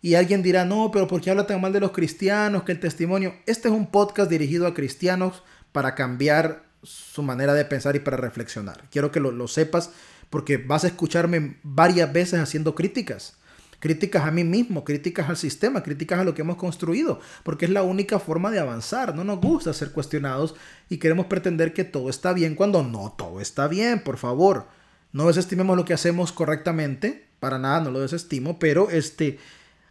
Y 0.00 0.16
alguien 0.16 0.42
dirá, 0.42 0.64
no, 0.64 0.90
pero 0.92 1.06
¿por 1.06 1.20
qué 1.20 1.30
habla 1.30 1.46
tan 1.46 1.60
mal 1.60 1.72
de 1.72 1.80
los 1.80 1.92
cristianos? 1.92 2.64
Que 2.64 2.72
el 2.72 2.80
testimonio. 2.80 3.34
Este 3.46 3.68
es 3.68 3.74
un 3.74 3.90
podcast 3.90 4.28
dirigido 4.28 4.66
a 4.66 4.74
cristianos 4.74 5.42
para 5.70 5.94
cambiar 5.94 6.64
su 6.82 7.22
manera 7.22 7.54
de 7.54 7.64
pensar 7.64 7.94
y 7.94 8.00
para 8.00 8.16
reflexionar. 8.16 8.88
Quiero 8.90 9.12
que 9.12 9.20
lo, 9.20 9.30
lo 9.30 9.46
sepas 9.46 9.90
porque 10.28 10.56
vas 10.56 10.84
a 10.84 10.88
escucharme 10.88 11.58
varias 11.62 12.12
veces 12.12 12.40
haciendo 12.40 12.74
críticas. 12.74 13.36
Críticas 13.78 14.24
a 14.24 14.30
mí 14.30 14.44
mismo, 14.44 14.84
críticas 14.84 15.28
al 15.28 15.36
sistema, 15.36 15.82
críticas 15.82 16.20
a 16.20 16.24
lo 16.24 16.34
que 16.34 16.42
hemos 16.42 16.56
construido, 16.56 17.20
porque 17.42 17.64
es 17.64 17.70
la 17.70 17.82
única 17.82 18.18
forma 18.18 18.50
de 18.50 18.60
avanzar. 18.60 19.14
No 19.14 19.24
nos 19.24 19.40
gusta 19.40 19.72
ser 19.72 19.92
cuestionados 19.92 20.54
y 20.88 20.98
queremos 20.98 21.26
pretender 21.26 21.72
que 21.74 21.84
todo 21.84 22.08
está 22.08 22.32
bien 22.32 22.54
cuando 22.54 22.82
no 22.82 23.14
todo 23.16 23.40
está 23.40 23.68
bien, 23.68 24.02
por 24.02 24.18
favor. 24.18 24.68
No 25.12 25.26
desestimemos 25.26 25.76
lo 25.76 25.84
que 25.84 25.94
hacemos 25.94 26.32
correctamente, 26.32 27.26
para 27.40 27.58
nada 27.58 27.80
no 27.80 27.90
lo 27.90 28.00
desestimo, 28.00 28.58
pero 28.58 28.90
este, 28.90 29.38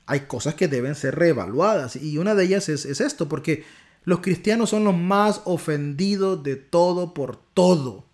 hay 0.05 0.21
cosas 0.21 0.55
que 0.55 0.67
deben 0.67 0.95
ser 0.95 1.15
reevaluadas 1.15 1.95
y 1.95 2.17
una 2.17 2.35
de 2.35 2.45
ellas 2.45 2.69
es, 2.69 2.85
es 2.85 3.01
esto, 3.01 3.29
porque 3.29 3.63
los 4.03 4.21
cristianos 4.21 4.69
son 4.71 4.83
los 4.83 4.95
más 4.95 5.41
ofendidos 5.45 6.41
de 6.43 6.55
todo 6.55 7.13
por 7.13 7.37
todo. 7.53 8.05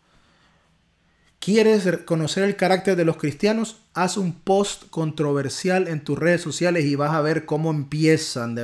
¿Quieres 1.39 1.87
conocer 2.03 2.43
el 2.43 2.57
carácter 2.57 2.97
de 2.97 3.05
los 3.05 3.15
cristianos? 3.15 3.77
Haz 3.93 4.17
un 4.17 4.33
post 4.33 4.89
controversial 4.89 5.87
en 5.87 6.03
tus 6.03 6.19
redes 6.19 6.41
sociales 6.41 6.83
y 6.83 6.95
vas 6.95 7.13
a 7.13 7.21
ver 7.21 7.45
cómo 7.45 7.69
empiezan 7.71 8.57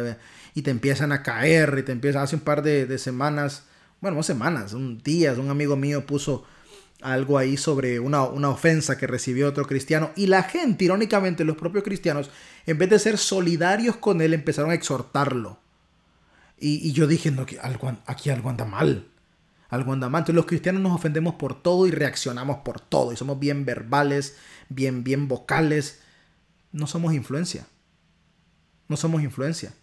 y 0.54 0.64
te 0.64 0.72
empiezan 0.72 1.14
a 1.14 1.24
caer 1.24 1.78
y 1.80 1.84
te 1.84 1.94
empiezan 1.94 2.24
hace 2.24 2.36
un 2.36 2.42
par 2.42 2.62
de, 2.62 2.98
semanas, 2.98 3.64
bueno, 4.02 4.18
no 4.18 4.24
semanas, 4.24 4.74
un 4.74 5.02
día, 5.02 5.34
un 5.34 5.50
amigo 5.50 5.78
mío 5.78 6.06
puso 6.06 6.44
algo 7.02 7.38
ahí 7.38 7.58
sobre 7.58 8.00
una, 8.00 8.24
una, 8.24 8.50
ofensa 8.50 8.98
que 8.98 9.08
recibió 9.08 9.48
otro 9.48 9.66
cristiano. 9.66 10.12
Y 10.16 10.28
la 10.28 10.44
gente, 10.44 10.86
irónicamente, 10.86 11.44
los 11.44 11.58
propios 11.58 11.84
cristianos, 11.84 12.30
en 12.66 12.78
vez 12.78 12.90
de 12.90 13.00
ser 13.00 13.18
solidarios 13.18 13.98
con 13.98 14.22
él, 14.22 14.34
empezaron 14.34 14.72
a 14.72 14.76
exhortarlo. 14.76 15.60
Y, 16.58 16.88
y 16.88 16.94
yo 16.94 17.08
dije, 17.08 17.32
no, 17.32 17.44
aquí 17.44 17.58
algo, 17.62 17.98
aquí 18.06 18.30
algo 18.30 18.50
anda 18.50 18.66
mal. 18.66 19.08
Algo 19.70 19.92
anda 19.92 20.08
mal. 20.08 20.20
Entonces 20.20 20.36
los 20.36 20.46
cristianos 20.46 20.82
nos 20.82 20.94
ofendemos 20.94 21.36
por 21.36 21.62
todo 21.62 21.88
y 21.88 21.92
reaccionamos 21.92 22.58
por 22.58 22.80
todo. 22.80 23.12
Y 23.12 23.18
somos 23.18 23.40
bien 23.40 23.66
verbales, 23.66 24.38
bien, 24.70 25.04
bien 25.04 25.28
vocales. 25.28 26.02
No 26.72 26.88
somos 26.88 27.14
influencia. 27.14 27.66
No 28.88 28.98
somos 28.98 29.24
influencia. 29.24 29.74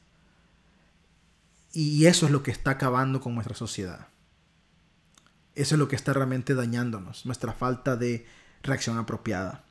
Y 1.73 2.07
eso 2.07 2.27
es 2.27 2.33
lo 2.33 2.43
que 2.43 2.51
está 2.51 2.73
acabando 2.73 3.21
con 3.21 3.35
nuestra 3.35 3.55
sociedad. 3.55 4.09
Eso 5.61 5.75
es 5.75 5.79
lo 5.79 5.89
que 5.89 5.97
está 5.97 6.13
realmente 6.15 6.55
dañándonos, 6.55 7.27
nuestra 7.27 7.53
falta 7.53 7.95
de 7.95 8.25
reacción 8.63 8.97
apropiada. 8.97 9.65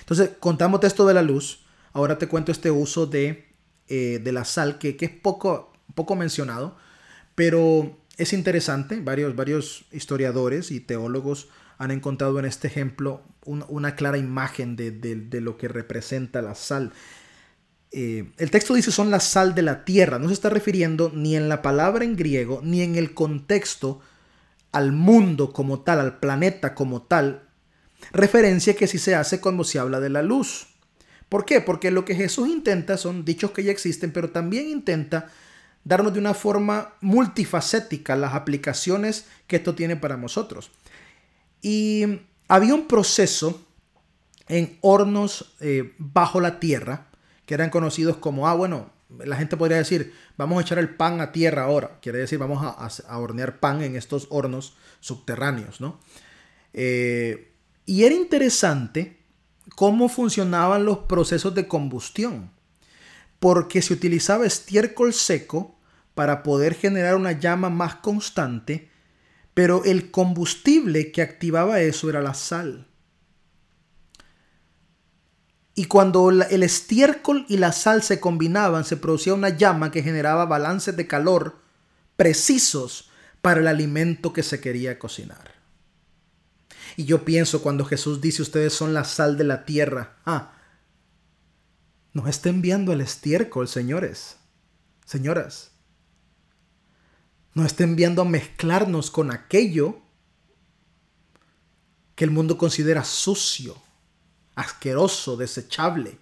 Entonces, 0.00 0.30
contamos 0.40 0.82
esto 0.82 1.06
de 1.06 1.14
la 1.14 1.22
luz. 1.22 1.64
Ahora 1.92 2.18
te 2.18 2.26
cuento 2.26 2.50
este 2.50 2.70
uso 2.70 3.06
de, 3.06 3.48
eh, 3.88 4.20
de 4.22 4.32
la 4.32 4.44
sal, 4.44 4.78
que, 4.78 4.96
que, 4.96 5.04
es 5.06 5.10
poco, 5.12 5.72
poco 5.94 6.16
mencionado, 6.16 6.76
pero 7.36 7.96
es 8.16 8.32
interesante. 8.32 9.00
Varios, 9.00 9.36
varios 9.36 9.84
historiadores 9.92 10.72
y 10.72 10.80
teólogos 10.80 11.48
han 11.78 11.92
encontrado 11.92 12.38
en 12.40 12.44
este 12.44 12.66
ejemplo 12.66 13.22
una 13.44 13.94
clara 13.94 14.18
imagen 14.18 14.76
de, 14.76 14.90
de, 14.90 15.40
lo 15.40 15.56
que 15.56 15.68
representa 15.68 16.42
la 16.42 16.54
sal. 16.54 16.92
Eh, 17.92 18.32
el 18.36 18.50
texto 18.50 18.74
dice 18.74 18.92
son 18.92 19.10
la 19.10 19.20
sal 19.20 19.54
de 19.54 19.62
la 19.62 19.84
tierra. 19.84 20.18
No 20.18 20.28
se 20.28 20.34
está 20.34 20.50
refiriendo 20.50 21.10
ni 21.14 21.36
en 21.36 21.48
la 21.48 21.62
palabra 21.62 22.04
en 22.04 22.16
griego, 22.16 22.60
ni 22.62 22.82
en 22.82 22.96
el 22.96 23.14
contexto 23.14 24.00
al 24.72 24.92
mundo 24.92 25.52
como 25.52 25.80
tal, 25.80 26.00
al 26.00 26.18
planeta 26.18 26.74
como 26.74 27.02
tal, 27.02 27.48
referencia 28.12 28.74
que 28.74 28.86
sí 28.86 28.98
se 28.98 29.14
hace 29.14 29.40
cuando 29.40 29.64
se 29.64 29.78
habla 29.78 30.00
de 30.00 30.10
la 30.10 30.22
luz. 30.22 30.68
¿Por 31.28 31.44
qué? 31.44 31.60
Porque 31.60 31.90
lo 31.90 32.04
que 32.04 32.14
Jesús 32.14 32.48
intenta 32.48 32.96
son 32.96 33.24
dichos 33.24 33.52
que 33.52 33.62
ya 33.62 33.72
existen, 33.72 34.12
pero 34.12 34.30
también 34.30 34.68
intenta 34.68 35.28
darnos 35.84 36.12
de 36.12 36.18
una 36.18 36.34
forma 36.34 36.94
multifacética 37.00 38.16
las 38.16 38.34
aplicaciones 38.34 39.26
que 39.46 39.56
esto 39.56 39.74
tiene 39.74 39.96
para 39.96 40.16
nosotros. 40.16 40.70
Y 41.62 42.20
había 42.48 42.74
un 42.74 42.86
proceso 42.86 43.66
en 44.48 44.78
hornos 44.80 45.54
eh, 45.60 45.94
bajo 45.98 46.40
la 46.40 46.58
tierra, 46.58 47.06
que 47.46 47.54
eran 47.54 47.70
conocidos 47.70 48.16
como, 48.16 48.48
ah, 48.48 48.54
bueno, 48.54 48.90
la 49.18 49.36
gente 49.36 49.56
podría 49.56 49.78
decir, 49.78 50.14
vamos 50.36 50.58
a 50.58 50.62
echar 50.62 50.78
el 50.78 50.94
pan 50.94 51.20
a 51.20 51.32
tierra 51.32 51.64
ahora. 51.64 51.98
Quiere 52.00 52.18
decir, 52.18 52.38
vamos 52.38 52.60
a, 52.62 53.18
hornear 53.18 53.58
pan 53.58 53.82
en 53.82 53.96
estos 53.96 54.26
hornos 54.30 54.76
subterráneos, 55.00 55.80
¿no? 55.80 56.00
Eh, 56.72 57.52
y 57.86 58.04
era 58.04 58.14
interesante 58.14 59.18
cómo 59.74 60.08
funcionaban 60.08 60.84
los 60.84 60.98
procesos 60.98 61.54
de 61.54 61.66
combustión, 61.66 62.50
porque 63.38 63.82
se 63.82 63.94
utilizaba 63.94 64.46
estiércol 64.46 65.12
seco 65.12 65.78
para 66.14 66.42
poder 66.42 66.74
generar 66.74 67.16
una 67.16 67.32
llama 67.32 67.70
más 67.70 67.96
constante, 67.96 68.90
pero 69.54 69.84
el 69.84 70.10
combustible 70.10 71.12
que 71.12 71.22
activaba 71.22 71.80
eso 71.80 72.10
era 72.10 72.20
la 72.20 72.34
sal. 72.34 72.89
Y 75.74 75.84
cuando 75.86 76.30
el 76.30 76.62
estiércol 76.62 77.46
y 77.48 77.56
la 77.56 77.72
sal 77.72 78.02
se 78.02 78.20
combinaban, 78.20 78.84
se 78.84 78.96
producía 78.96 79.34
una 79.34 79.50
llama 79.50 79.90
que 79.90 80.02
generaba 80.02 80.44
balances 80.44 80.96
de 80.96 81.06
calor 81.06 81.58
precisos 82.16 83.10
para 83.40 83.60
el 83.60 83.66
alimento 83.66 84.32
que 84.32 84.42
se 84.42 84.60
quería 84.60 84.98
cocinar. 84.98 85.54
Y 86.96 87.04
yo 87.04 87.24
pienso 87.24 87.62
cuando 87.62 87.84
Jesús 87.84 88.20
dice 88.20 88.42
ustedes 88.42 88.72
son 88.72 88.92
la 88.92 89.04
sal 89.04 89.36
de 89.38 89.44
la 89.44 89.64
tierra, 89.64 90.16
ah, 90.26 90.52
nos 92.12 92.28
está 92.28 92.48
enviando 92.48 92.92
el 92.92 93.00
estiércol, 93.00 93.68
señores, 93.68 94.36
señoras. 95.06 95.70
Nos 97.54 97.66
está 97.66 97.84
enviando 97.84 98.22
a 98.22 98.24
mezclarnos 98.24 99.10
con 99.10 99.30
aquello 99.30 100.00
que 102.16 102.24
el 102.24 102.32
mundo 102.32 102.58
considera 102.58 103.04
sucio 103.04 103.80
asqueroso, 104.54 105.36
desechable. 105.36 106.18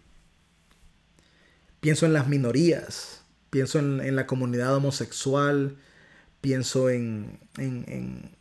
Pienso 1.81 2.07
en 2.07 2.13
las 2.13 2.29
minorías, 2.29 3.23
pienso 3.51 3.79
en, 3.79 4.17
la 4.17 4.27
comunidad 4.27 4.75
homosexual, 4.75 5.77
pienso 6.41 6.91
en, 6.91 7.39
en, 7.57 8.37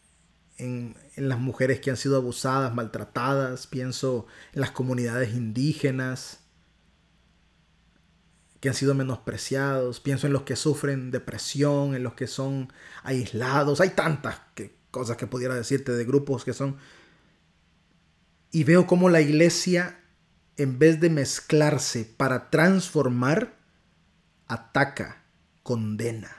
en, 0.57 0.95
las 1.15 1.39
mujeres 1.39 1.79
que 1.79 1.89
han 1.89 1.97
sido 1.97 2.17
abusadas, 2.17 2.73
maltratadas, 2.73 3.67
pienso 3.67 4.27
en 4.53 4.61
las 4.61 4.71
comunidades 4.71 5.33
indígenas 5.33 6.39
que 8.59 8.69
han 8.69 8.75
sido 8.75 8.95
menospreciados, 8.95 9.99
pienso 9.99 10.25
en 10.27 10.33
los 10.33 10.41
que 10.43 10.55
sufren 10.55 11.11
depresión, 11.11 11.95
en 11.95 12.03
los 12.03 12.15
que 12.15 12.27
son 12.27 12.73
aislados, 13.03 13.81
hay 13.81 13.89
tantas 13.89 14.41
cosas 14.89 15.17
que 15.17 15.27
pudiera 15.27 15.53
decirte 15.53 15.91
de 15.91 16.05
grupos 16.05 16.43
que 16.43 16.53
son 16.53 16.77
y 18.51 18.63
veo 18.63 18.87
cómo 18.87 19.09
la 19.09 19.21
iglesia, 19.21 19.99
en 20.57 20.79
vez 20.79 20.99
de 20.99 21.09
mezclarse 21.09 22.05
para 22.05 22.49
transformar, 22.49 23.57
ataca, 24.47 25.23
condena. 25.63 26.35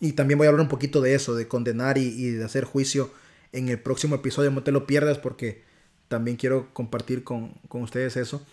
Y 0.00 0.12
también 0.12 0.38
voy 0.38 0.46
a 0.46 0.50
hablar 0.50 0.62
un 0.62 0.68
poquito 0.68 1.00
de 1.00 1.14
eso, 1.14 1.34
de 1.34 1.46
condenar 1.46 1.98
y, 1.98 2.30
de 2.30 2.44
hacer 2.44 2.64
juicio 2.64 3.12
en 3.52 3.68
el 3.68 3.80
próximo 3.80 4.14
episodio. 4.16 4.50
No 4.50 4.62
te 4.62 4.72
lo 4.72 4.86
pierdas 4.86 5.18
porque 5.18 5.62
también 6.08 6.36
quiero 6.36 6.72
compartir 6.72 7.22
con, 7.22 7.54
ustedes 7.70 8.16
eso. 8.16 8.44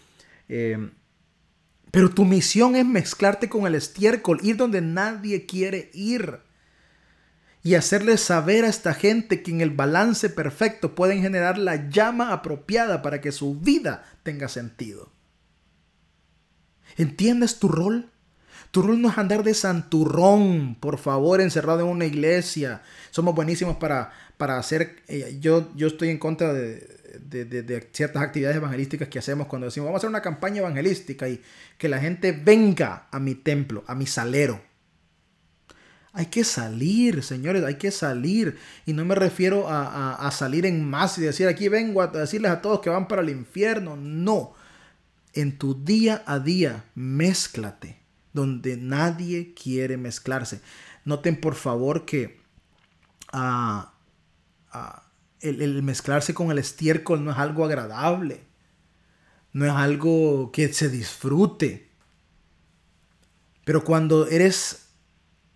Eh, 0.50 0.90
pero 1.92 2.10
tu 2.10 2.26
misión 2.26 2.76
es 2.76 2.86
mezclarte 2.86 3.50
con 3.50 3.66
el 3.66 3.76
estiércol, 3.76 4.40
ir 4.44 4.58
donde 4.58 4.82
nadie 4.82 5.46
quiere 5.46 5.90
ir 5.94 6.40
y 7.68 7.76
hacerles 7.76 8.22
saber 8.22 8.64
a 8.64 8.70
esta 8.70 8.94
gente 8.94 9.44
que 9.44 9.52
en 9.52 9.60
el 9.60 9.72
balance 9.72 10.30
perfecto 10.30 10.96
pueden 10.96 11.22
generar 11.22 11.58
la 11.58 11.90
llama 11.90 12.32
apropiada 12.32 13.02
para 13.02 13.20
que 13.20 13.34
su 13.34 13.60
vida 13.60 14.06
tenga 14.24 14.48
sentido. 14.48 15.12
¿Entiendes 16.96 17.60
tu 17.60 17.68
rol? 17.68 18.10
Tu 18.72 18.82
rol 18.84 19.02
no 19.02 19.10
es 19.10 19.18
andar 19.18 19.44
de 19.44 19.54
santurrón, 19.54 20.78
por 20.80 20.98
favor, 20.98 21.42
encerrado 21.42 21.82
en 21.82 21.88
una 21.88 22.06
iglesia. 22.06 22.84
Somos 23.12 23.36
buenísimos 23.36 23.76
para, 23.76 24.14
para 24.38 24.58
hacer... 24.58 25.04
Eh, 25.10 25.38
yo, 25.42 25.70
yo 25.76 25.88
estoy 25.88 26.08
en 26.08 26.20
contra 26.20 26.54
de, 26.54 26.80
de, 27.20 27.90
ciertas 27.92 28.24
actividades 28.24 28.56
evangelísticas 28.56 29.10
que 29.10 29.20
hacemos 29.20 29.48
cuando 29.48 29.66
decimos, 29.66 29.88
vamos 29.88 29.98
a 29.98 30.00
hacer 30.00 30.10
una 30.10 30.22
campaña 30.22 30.60
evangelística 30.60 31.28
y 31.28 31.42
que 31.78 31.90
la 31.90 32.00
gente 32.00 32.32
venga 32.32 33.10
a 33.12 33.20
mi 33.20 33.36
templo, 33.36 33.84
a 33.88 33.94
mi 33.94 34.06
salero. 34.06 34.67
Hay 36.18 36.26
que 36.26 36.44
salir, 36.44 37.22
señores, 37.22 37.64
hay 37.64 37.76
que 37.76 37.92
salir. 37.92 38.58
Y 38.88 38.94
no 38.94 39.06
me 39.06 39.14
refiero 39.14 39.68
a, 39.70 40.28
salir 40.32 40.66
en 40.66 40.84
más 40.84 41.16
y 41.20 41.22
decir, 41.22 41.48
aquí 41.48 41.70
vengo 41.70 42.02
a 42.02 42.08
decirles 42.08 42.50
a 42.50 42.60
todos 42.60 42.80
que 42.80 42.90
van 42.90 43.08
para 43.08 43.22
el 43.22 43.30
infierno. 43.30 43.96
No. 43.96 44.56
En 45.34 45.60
tu 45.60 45.76
día 45.76 46.24
a 46.26 46.40
día, 46.40 46.86
mézclate, 46.96 48.00
donde 48.34 48.78
nadie 48.78 49.54
quiere 49.54 49.96
mezclarse. 49.98 50.60
Noten 51.06 51.40
por 51.40 51.54
favor 51.54 52.04
que 52.04 52.42
ah, 53.32 53.94
ah, 54.72 55.04
el 55.42 55.84
mezclarse 55.84 56.34
con 56.34 56.50
el 56.50 56.58
estiércol 56.58 57.24
no 57.24 57.30
es 57.30 57.38
algo 57.38 57.64
agradable. 57.64 58.42
No 59.54 59.66
es 59.68 59.72
algo 59.72 60.52
que 60.52 60.74
se 60.74 60.90
disfrute. 60.90 61.92
Pero 63.66 63.84
cuando 63.84 64.26
eres 64.26 64.87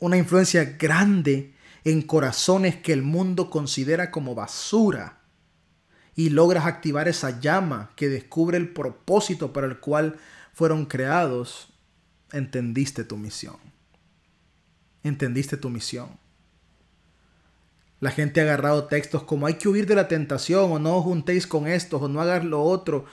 una 0.02 0.18
influencia 0.18 0.76
grande 0.78 1.54
en 1.86 2.02
corazones 2.02 2.76
que 2.76 2.92
el 2.92 3.04
mundo 3.04 3.50
considera 3.50 4.12
como 4.12 4.36
basura 4.36 5.20
y 6.16 6.30
logras 6.30 6.66
activar 6.66 7.08
esa 7.08 7.40
llama 7.40 7.92
que 7.96 8.10
descubre 8.10 8.58
el 8.58 8.70
propósito 8.70 9.54
para 9.54 9.68
el 9.68 9.80
cual 9.80 10.18
fueron 10.54 10.86
creados, 10.86 11.70
entendiste 12.32 13.04
tu 13.04 13.16
misión. 13.16 13.58
Entendiste 15.04 15.56
tu 15.56 15.70
misión. 15.70 16.10
La 18.00 18.10
gente 18.10 18.42
ha 18.42 18.44
agarrado 18.44 18.86
textos 18.86 19.24
como 19.24 19.46
hay 19.46 19.54
que 19.54 19.70
huir 19.70 19.86
de 19.86 19.96
la 19.96 20.08
tentación 20.08 20.72
o 20.72 20.80
no 20.80 20.98
os 20.98 21.04
juntéis 21.04 21.46
con 21.46 21.68
estos 21.68 22.02
o 22.02 22.08
no 22.08 22.22
hagas 22.22 22.44
lo 22.44 22.64
otro. 22.64 23.06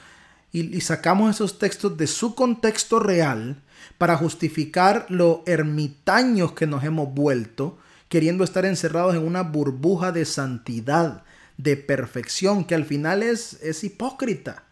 Y, 0.51 0.80
sacamos 0.80 1.34
esos 1.34 1.59
textos 1.59 1.96
de 1.96 2.07
su 2.07 2.34
contexto 2.34 2.99
real 2.99 3.62
para 3.99 4.16
justificar 4.16 5.07
lo 5.09 5.42
ermitaños 5.46 6.53
que 6.53 6.66
nos 6.66 6.84
hemos 6.84 7.12
vuelto, 7.12 7.78
queriendo 8.09 8.44
estar 8.44 8.64
encerrados 8.64 9.14
en 9.14 9.26
una 9.26 9.42
burbuja 9.42 10.11
de 10.11 10.24
santidad, 10.24 11.24
de 11.59 11.76
perfección, 11.76 12.64
que 12.64 12.74
al 12.74 12.86
final 12.86 13.22
es, 13.22 13.62
es 13.62 13.84
hipócrita. 13.84 14.64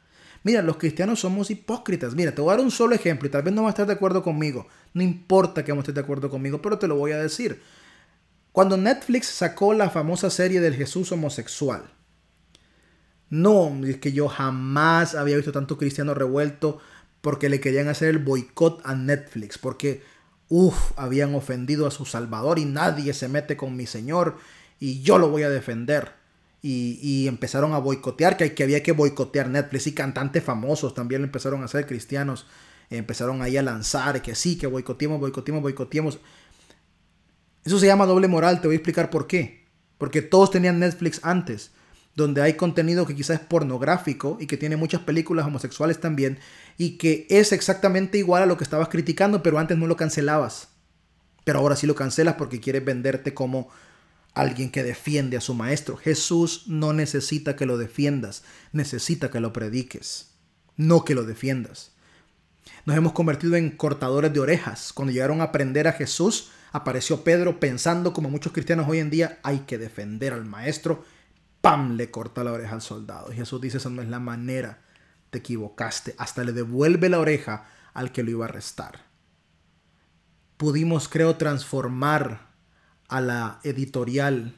Mira, 0.44 0.62
los 0.62 0.76
cristianos 0.76 1.20
somos 1.20 1.50
hipócritas. 1.50 2.14
Mira, 2.14 2.32
te 2.32 2.40
voy 2.40 2.52
a 2.52 2.56
dar 2.56 2.64
un 2.64 2.70
solo 2.70 2.94
ejemplo 2.94 3.26
y 3.26 3.30
tal 3.30 3.42
vez 3.42 3.52
no 3.52 3.64
vas 3.64 3.70
a 3.70 3.72
estar 3.72 3.86
de 3.86 3.94
acuerdo 3.94 4.22
conmigo. 4.22 4.68
No 4.94 5.02
importa 5.02 5.64
que 5.64 5.74
no 5.74 5.80
estés 5.80 5.94
de 5.94 6.00
acuerdo 6.00 6.30
conmigo, 6.30 6.62
pero 6.62 6.78
te 6.78 6.86
lo 6.86 6.94
voy 6.94 7.12
a 7.12 7.18
decir. 7.18 7.60
Cuando 8.52 8.78
Netflix 8.78 9.26
sacó 9.26 9.74
la 9.74 9.90
famosa 9.90 10.30
serie 10.30 10.60
del 10.60 10.74
Jesús 10.74 11.12
homosexual, 11.12 11.90
no, 13.28 13.80
es 13.84 13.98
que 13.98 14.12
yo 14.12 14.28
jamás 14.28 15.14
había 15.14 15.36
visto 15.36 15.52
tanto 15.52 15.76
cristiano 15.76 16.14
revuelto 16.14 16.78
porque 17.20 17.48
le 17.48 17.60
querían 17.60 17.88
hacer 17.88 18.08
el 18.08 18.18
boicot 18.18 18.80
a 18.84 18.94
Netflix, 18.94 19.58
porque, 19.58 20.02
uff, 20.48 20.92
habían 20.96 21.34
ofendido 21.34 21.86
a 21.86 21.90
su 21.90 22.04
Salvador 22.04 22.58
y 22.58 22.64
nadie 22.64 23.12
se 23.14 23.28
mete 23.28 23.56
con 23.56 23.74
mi 23.74 23.86
Señor 23.86 24.36
y 24.78 25.02
yo 25.02 25.18
lo 25.18 25.28
voy 25.28 25.42
a 25.42 25.50
defender. 25.50 26.12
Y, 26.68 27.28
empezaron 27.28 27.74
a 27.74 27.78
boicotear, 27.78 28.36
que, 28.36 28.52
que 28.52 28.64
había 28.64 28.82
que 28.82 28.90
boicotear 28.90 29.48
Netflix 29.48 29.86
y 29.86 29.92
cantantes 29.92 30.42
famosos 30.42 30.94
también 30.94 31.20
lo 31.20 31.26
empezaron 31.26 31.62
a 31.62 31.66
hacer 31.66 31.86
cristianos. 31.86 32.46
Empezaron 32.90 33.40
ahí 33.40 33.56
a 33.56 33.62
lanzar 33.62 34.20
que 34.20 34.34
sí, 34.34 34.58
que 34.58 34.66
boicoteemos, 34.66 35.20
boicoteemos, 35.20 35.62
boicoteemos. 35.62 36.18
Eso 37.64 37.78
se 37.78 37.86
llama 37.86 38.04
doble 38.06 38.26
moral, 38.26 38.60
te 38.60 38.66
voy 38.66 38.74
a 38.74 38.78
explicar 38.78 39.10
por 39.10 39.28
qué. 39.28 39.64
Porque 39.96 40.22
todos 40.22 40.50
tenían 40.50 40.80
Netflix 40.80 41.20
antes 41.22 41.70
donde 42.16 42.40
hay 42.40 42.54
contenido 42.54 43.06
que 43.06 43.14
quizás 43.14 43.40
es 43.40 43.46
pornográfico 43.46 44.38
y 44.40 44.46
que 44.46 44.56
tiene 44.56 44.76
muchas 44.76 45.02
películas 45.02 45.46
homosexuales 45.46 46.00
también 46.00 46.38
y 46.78 46.96
que 46.96 47.26
es 47.28 47.52
exactamente 47.52 48.16
igual 48.16 48.42
a 48.42 48.46
lo 48.46 48.56
que 48.56 48.64
estabas 48.64 48.88
criticando, 48.88 49.42
pero 49.42 49.58
antes 49.58 49.76
no 49.76 49.86
lo 49.86 49.96
cancelabas. 49.96 50.68
Pero 51.44 51.58
ahora 51.58 51.76
sí 51.76 51.86
lo 51.86 51.94
cancelas 51.94 52.34
porque 52.34 52.58
quieres 52.58 52.84
venderte 52.84 53.34
como 53.34 53.68
alguien 54.32 54.70
que 54.70 54.82
defiende 54.82 55.36
a 55.36 55.42
su 55.42 55.54
maestro. 55.54 55.96
Jesús 55.96 56.64
no 56.66 56.94
necesita 56.94 57.54
que 57.54 57.66
lo 57.66 57.76
defiendas, 57.76 58.42
necesita 58.72 59.30
que 59.30 59.40
lo 59.40 59.52
prediques, 59.52 60.30
no 60.76 61.04
que 61.04 61.14
lo 61.14 61.24
defiendas. 61.24 61.92
Nos 62.86 62.96
hemos 62.96 63.12
convertido 63.12 63.56
en 63.56 63.70
cortadores 63.70 64.32
de 64.32 64.40
orejas. 64.40 64.92
Cuando 64.92 65.12
llegaron 65.12 65.40
a 65.40 65.44
aprender 65.44 65.86
a 65.86 65.92
Jesús, 65.92 66.48
apareció 66.72 67.24
Pedro 67.24 67.60
pensando 67.60 68.12
como 68.12 68.30
muchos 68.30 68.52
cristianos 68.52 68.88
hoy 68.88 68.98
en 69.00 69.10
día, 69.10 69.38
hay 69.42 69.60
que 69.60 69.78
defender 69.78 70.32
al 70.32 70.46
maestro 70.46 71.04
¡pam! 71.70 71.96
le 71.96 72.10
corta 72.10 72.44
la 72.44 72.52
oreja 72.52 72.74
al 72.74 72.82
soldado. 72.82 73.32
Y 73.32 73.36
Jesús 73.36 73.60
dice, 73.60 73.78
esa 73.78 73.90
no 73.90 74.02
es 74.02 74.08
la 74.08 74.20
manera, 74.20 74.82
te 75.30 75.38
equivocaste. 75.38 76.14
Hasta 76.18 76.44
le 76.44 76.52
devuelve 76.52 77.08
la 77.08 77.18
oreja 77.18 77.66
al 77.94 78.12
que 78.12 78.22
lo 78.22 78.30
iba 78.30 78.46
a 78.46 78.48
arrestar. 78.48 79.06
Pudimos, 80.56 81.08
creo, 81.08 81.36
transformar 81.36 82.48
a 83.08 83.20
la 83.20 83.60
editorial 83.62 84.54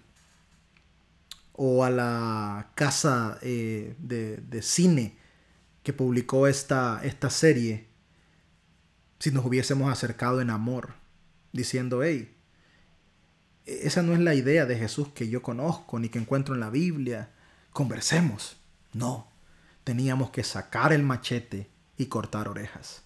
o 1.53 1.85
a 1.85 1.91
la 1.91 2.71
casa 2.75 3.39
eh, 3.43 3.97
de, 3.99 4.63
cine 4.63 5.19
que 5.83 5.93
publicó 5.93 6.47
esta, 6.47 7.01
esta 7.03 7.31
serie 7.31 7.89
si 9.19 9.33
nos 9.33 9.45
hubiésemos 9.45 9.91
acercado 9.91 10.41
en 10.41 10.51
amor, 10.51 10.95
diciendo, 11.53 12.05
hey, 12.05 12.38
esa 13.69 14.03
no 14.03 14.15
es 14.15 14.21
la 14.21 14.35
idea 14.35 14.67
de 14.67 14.79
Jesús 14.79 15.09
que 15.15 15.29
yo 15.29 15.43
conozco 15.43 15.99
ni 15.99 16.09
que 16.09 16.19
encuentro 16.19 16.55
en 16.55 16.61
la 16.61 16.71
Biblia. 16.71 17.31
Conversemos. 17.73 18.57
No, 18.93 19.31
teníamos 19.85 20.31
que 20.31 20.43
sacar 20.43 20.93
el 20.93 21.03
machete 21.03 21.71
y 21.97 22.07
cortar 22.07 22.49
orejas. 22.49 23.03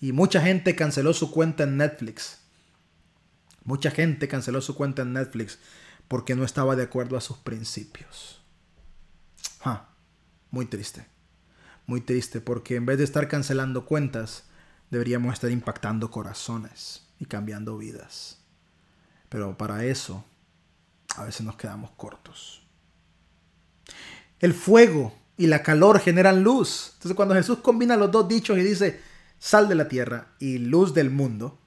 Y 0.00 0.12
mucha 0.12 0.40
gente 0.40 0.76
canceló 0.76 1.12
su 1.12 1.30
cuenta 1.30 1.64
en 1.64 1.76
Netflix. 1.76 2.40
Mucha 3.64 3.90
gente 3.90 4.28
canceló 4.28 4.60
su 4.60 4.74
cuenta 4.76 5.02
en 5.02 5.12
Netflix 5.12 5.58
porque 6.06 6.36
no 6.36 6.44
estaba 6.44 6.76
de 6.76 6.84
acuerdo 6.84 7.16
a 7.16 7.20
sus 7.20 7.38
principios. 7.38 8.42
muy 10.50 10.66
triste. 10.66 11.06
Muy 11.86 12.00
triste 12.00 12.40
porque 12.40 12.76
en 12.76 12.86
vez 12.86 12.98
de 12.98 13.04
estar 13.04 13.28
cancelando 13.28 13.84
cuentas, 13.84 14.44
deberíamos 14.90 15.34
estar 15.34 15.50
impactando 15.50 16.10
corazones 16.10 17.06
y 17.18 17.26
cambiando 17.26 17.76
vidas. 17.76 18.35
Pero 19.28 19.56
para 19.56 19.84
eso 19.84 20.24
a 21.16 21.24
veces 21.24 21.42
nos 21.42 21.56
quedamos 21.56 21.90
cortos. 21.92 22.62
El 24.38 24.54
fuego 24.54 25.14
y 25.36 25.46
la 25.46 25.62
calor 25.62 26.00
generan 26.00 26.42
luz. 26.42 26.92
Entonces 26.94 27.16
cuando 27.16 27.34
Jesús 27.34 27.58
combina 27.58 27.96
los 27.96 28.10
dos 28.10 28.28
dichos 28.28 28.58
y 28.58 28.62
dice, 28.62 29.00
sal 29.38 29.68
de 29.68 29.74
la 29.74 29.88
tierra 29.88 30.34
y 30.38 30.58
luz 30.58 30.94
del 30.94 31.10
mundo, 31.10 31.58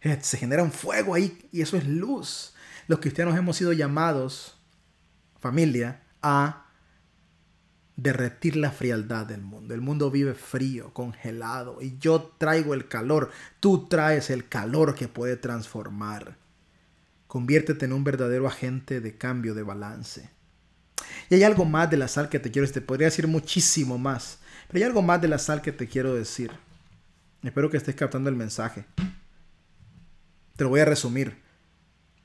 eh, 0.00 0.18
se 0.22 0.38
genera 0.38 0.62
un 0.62 0.72
fuego 0.72 1.14
ahí 1.14 1.48
y 1.52 1.62
eso 1.62 1.76
es 1.76 1.86
luz. 1.86 2.54
Los 2.86 3.00
cristianos 3.00 3.36
hemos 3.36 3.56
sido 3.56 3.72
llamados, 3.72 4.56
familia, 5.40 6.02
a 6.22 6.67
derretir 7.98 8.54
la 8.54 8.70
frialdad 8.70 9.26
del 9.26 9.42
mundo. 9.42 9.74
El 9.74 9.80
mundo 9.80 10.08
vive 10.08 10.32
frío, 10.32 10.94
congelado, 10.94 11.82
y 11.82 11.98
yo 11.98 12.32
traigo 12.38 12.72
el 12.72 12.86
calor. 12.86 13.30
Tú 13.58 13.88
traes 13.88 14.30
el 14.30 14.48
calor 14.48 14.94
que 14.94 15.08
puede 15.08 15.36
transformar. 15.36 16.36
Conviértete 17.26 17.86
en 17.86 17.92
un 17.92 18.04
verdadero 18.04 18.46
agente 18.46 19.00
de 19.00 19.18
cambio 19.18 19.52
de 19.52 19.64
balance. 19.64 20.30
Y 21.28 21.34
hay 21.34 21.42
algo 21.42 21.64
más 21.64 21.90
de 21.90 21.96
la 21.96 22.06
sal 22.06 22.28
que 22.28 22.38
te 22.38 22.52
quiero 22.52 22.68
decir. 22.68 22.86
Podría 22.86 23.08
decir 23.08 23.26
muchísimo 23.26 23.98
más. 23.98 24.38
Pero 24.68 24.78
hay 24.78 24.84
algo 24.84 25.02
más 25.02 25.20
de 25.20 25.28
la 25.28 25.38
sal 25.38 25.60
que 25.60 25.72
te 25.72 25.88
quiero 25.88 26.14
decir. 26.14 26.52
Espero 27.42 27.68
que 27.68 27.78
estés 27.78 27.96
captando 27.96 28.30
el 28.30 28.36
mensaje. 28.36 28.84
Te 30.56 30.62
lo 30.64 30.70
voy 30.70 30.80
a 30.80 30.84
resumir. 30.84 31.42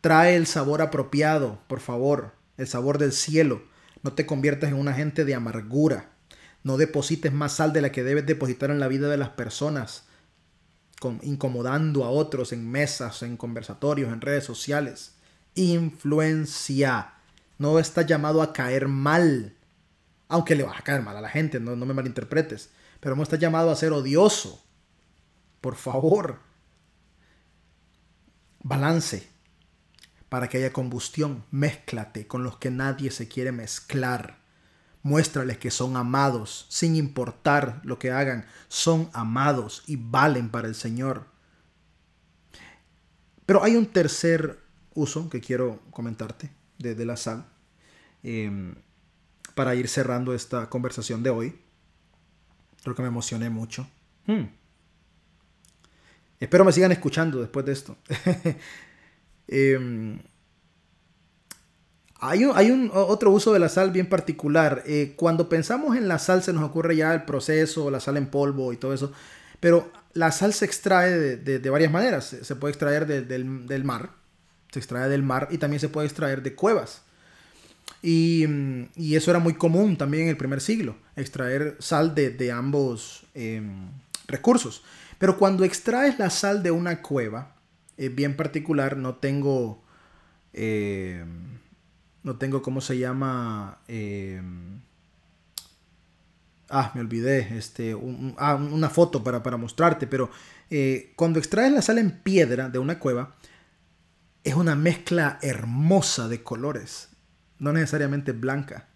Trae 0.02 0.36
el 0.36 0.46
sabor 0.46 0.84
apropiado, 0.84 1.60
por 1.68 1.80
favor. 1.80 2.36
El 2.58 2.68
sabor 2.68 3.00
del 3.00 3.12
cielo 3.12 3.73
no 4.04 4.14
te 4.14 4.26
conviertas 4.26 4.70
en 4.70 4.76
un 4.76 4.90
agente 4.90 5.26
de 5.26 5.34
amargura. 5.34 6.12
No 6.62 6.78
deposites 6.78 7.34
más 7.34 7.54
sal 7.54 7.74
de 7.74 7.82
la 7.82 7.92
que 7.92 8.04
debes 8.04 8.26
depositar 8.26 8.70
en 8.70 8.80
la 8.80 8.88
vida 8.88 9.10
de 9.10 9.18
las 9.18 9.30
personas, 9.30 10.06
incomodando 11.24 12.06
a 12.06 12.10
otros 12.10 12.54
en 12.54 12.70
mesas, 12.70 13.24
en 13.24 13.38
conversatorios, 13.38 14.14
en 14.14 14.22
redes 14.22 14.44
sociales. 14.44 15.16
Influencia. 15.56 17.14
No 17.58 17.80
estás 17.80 18.06
llamado 18.06 18.42
a 18.42 18.54
caer 18.54 18.88
mal. 18.88 19.56
Aunque 20.28 20.56
le 20.56 20.64
vas 20.64 20.80
a 20.80 20.84
caer 20.84 21.02
mal 21.02 21.18
a 21.18 21.22
la 21.22 21.30
gente, 21.30 21.60
no, 21.60 21.76
no 21.76 21.86
me 21.86 21.94
malinterpretes. 21.94 22.70
Pero 23.00 23.16
no 23.16 23.24
estás 23.24 23.40
llamado 23.40 23.72
a 23.72 23.76
ser 23.76 23.92
odioso. 23.92 24.64
Por 25.60 25.76
favor. 25.76 26.40
Balance 28.62 29.33
para 30.34 30.50
que 30.50 30.58
haya 30.58 30.74
combustión, 30.74 31.46
mézclate 31.52 32.26
con 32.26 32.44
los 32.44 32.58
que 32.58 32.72
nadie 32.72 33.12
se 33.12 33.28
quiere 33.28 33.52
mezclar. 33.52 34.40
Muéstrales 35.04 35.60
que 35.60 35.70
son 35.70 35.96
amados, 35.96 36.66
sin 36.70 36.96
importar 36.96 37.82
lo 37.84 38.00
que 38.00 38.10
hagan, 38.10 38.48
son 38.68 39.12
amados 39.14 39.84
y 39.86 39.96
valen 39.96 40.50
para 40.50 40.68
el 40.68 40.74
Señor. 40.74 41.28
Pero 43.46 43.64
hay 43.64 43.76
un 43.76 43.86
tercer 43.86 44.60
uso 44.96 45.30
que 45.30 45.40
quiero 45.40 45.80
comentarte 45.92 46.50
de, 46.80 47.06
la 47.06 47.16
sal 47.16 47.46
em, 48.24 48.74
para 49.54 49.76
ir 49.76 49.88
cerrando 49.88 50.34
esta 50.34 50.68
conversación 50.68 51.22
de 51.22 51.30
hoy. 51.30 51.62
Creo 52.82 52.96
que 52.96 53.04
me 53.04 53.08
emocioné 53.10 53.52
mucho. 53.52 53.88
Hmm. 54.26 54.46
Espero 56.40 56.66
me 56.66 56.72
sigan 56.72 56.92
escuchando 56.92 57.40
después 57.40 57.68
de 57.68 57.74
esto. 57.74 57.98
Em, 59.48 60.20
hay 62.26 62.72
un, 62.72 62.90
otro 62.94 63.32
uso 63.32 63.52
de 63.52 63.60
la 63.60 63.68
sal 63.68 63.92
bien 63.92 64.08
particular. 64.08 64.82
Eh, 64.86 65.14
cuando 65.18 65.50
pensamos 65.50 65.98
en 65.98 66.08
la 66.08 66.20
sal 66.20 66.42
se 66.42 66.54
nos 66.54 66.64
ocurre 66.64 66.96
ya 66.96 67.14
el 67.14 67.24
proceso, 67.24 67.92
la 67.92 68.00
sal 68.00 68.16
en 68.16 68.28
polvo 68.28 68.72
y 68.72 68.78
todo 68.78 68.94
eso. 68.94 69.12
Pero 69.60 69.92
la 70.14 70.32
sal 70.32 70.54
se 70.54 70.64
extrae 70.64 71.12
de, 71.12 71.70
varias 71.70 71.92
maneras. 71.92 72.36
Se, 72.42 72.56
puede 72.56 72.72
extraer 72.72 73.08
del, 73.08 73.84
mar, 73.84 74.12
se 74.72 74.80
extrae 74.80 75.10
del 75.10 75.22
mar 75.24 75.50
y 75.52 75.58
también 75.58 75.82
se 75.82 75.90
puede 75.90 76.08
extraer 76.08 76.42
de 76.42 76.56
cuevas. 76.56 77.02
Y, 78.02 78.46
eso 79.16 79.32
era 79.32 79.40
muy 79.40 79.56
común 79.56 79.98
también 79.98 80.24
en 80.24 80.30
el 80.30 80.38
primer 80.38 80.62
siglo, 80.62 80.96
extraer 81.18 81.76
sal 81.80 82.16
de, 82.16 82.52
ambos 82.54 83.26
em, 83.34 83.90
recursos. 84.28 84.84
Pero 85.18 85.38
cuando 85.38 85.66
extraes 85.66 86.18
la 86.20 86.30
sal 86.30 86.64
de 86.64 86.72
una 86.72 87.02
cueva, 87.02 87.56
es 87.98 88.14
bien 88.14 88.36
particular, 88.36 88.98
no 88.98 89.16
tengo, 89.16 89.84
eh, 90.54 91.26
no 92.24 92.38
tengo, 92.38 92.62
¿cómo 92.62 92.82
se 92.82 92.98
llama? 92.98 93.80
Eh, 93.88 94.42
ah, 96.70 96.92
me 96.96 97.02
olvidé, 97.02 97.58
este, 97.58 97.96
ah, 98.38 98.56
una 98.56 98.90
foto 98.90 99.24
para, 99.24 99.44
para 99.44 99.58
mostrarte, 99.58 100.08
pero 100.08 100.30
eh, 100.70 101.14
cuando 101.16 101.40
extraes 101.40 101.72
la 101.72 101.82
sal 101.82 102.00
en 102.00 102.12
piedra 102.20 102.70
de 102.70 102.80
una 102.80 103.00
cueva, 103.00 103.36
es 104.44 104.56
una 104.56 104.76
mezcla 104.76 105.40
hermosa 105.42 106.28
de 106.28 106.44
colores, 106.44 107.10
no 107.60 107.72
necesariamente 107.72 108.32
blanca. 108.32 108.88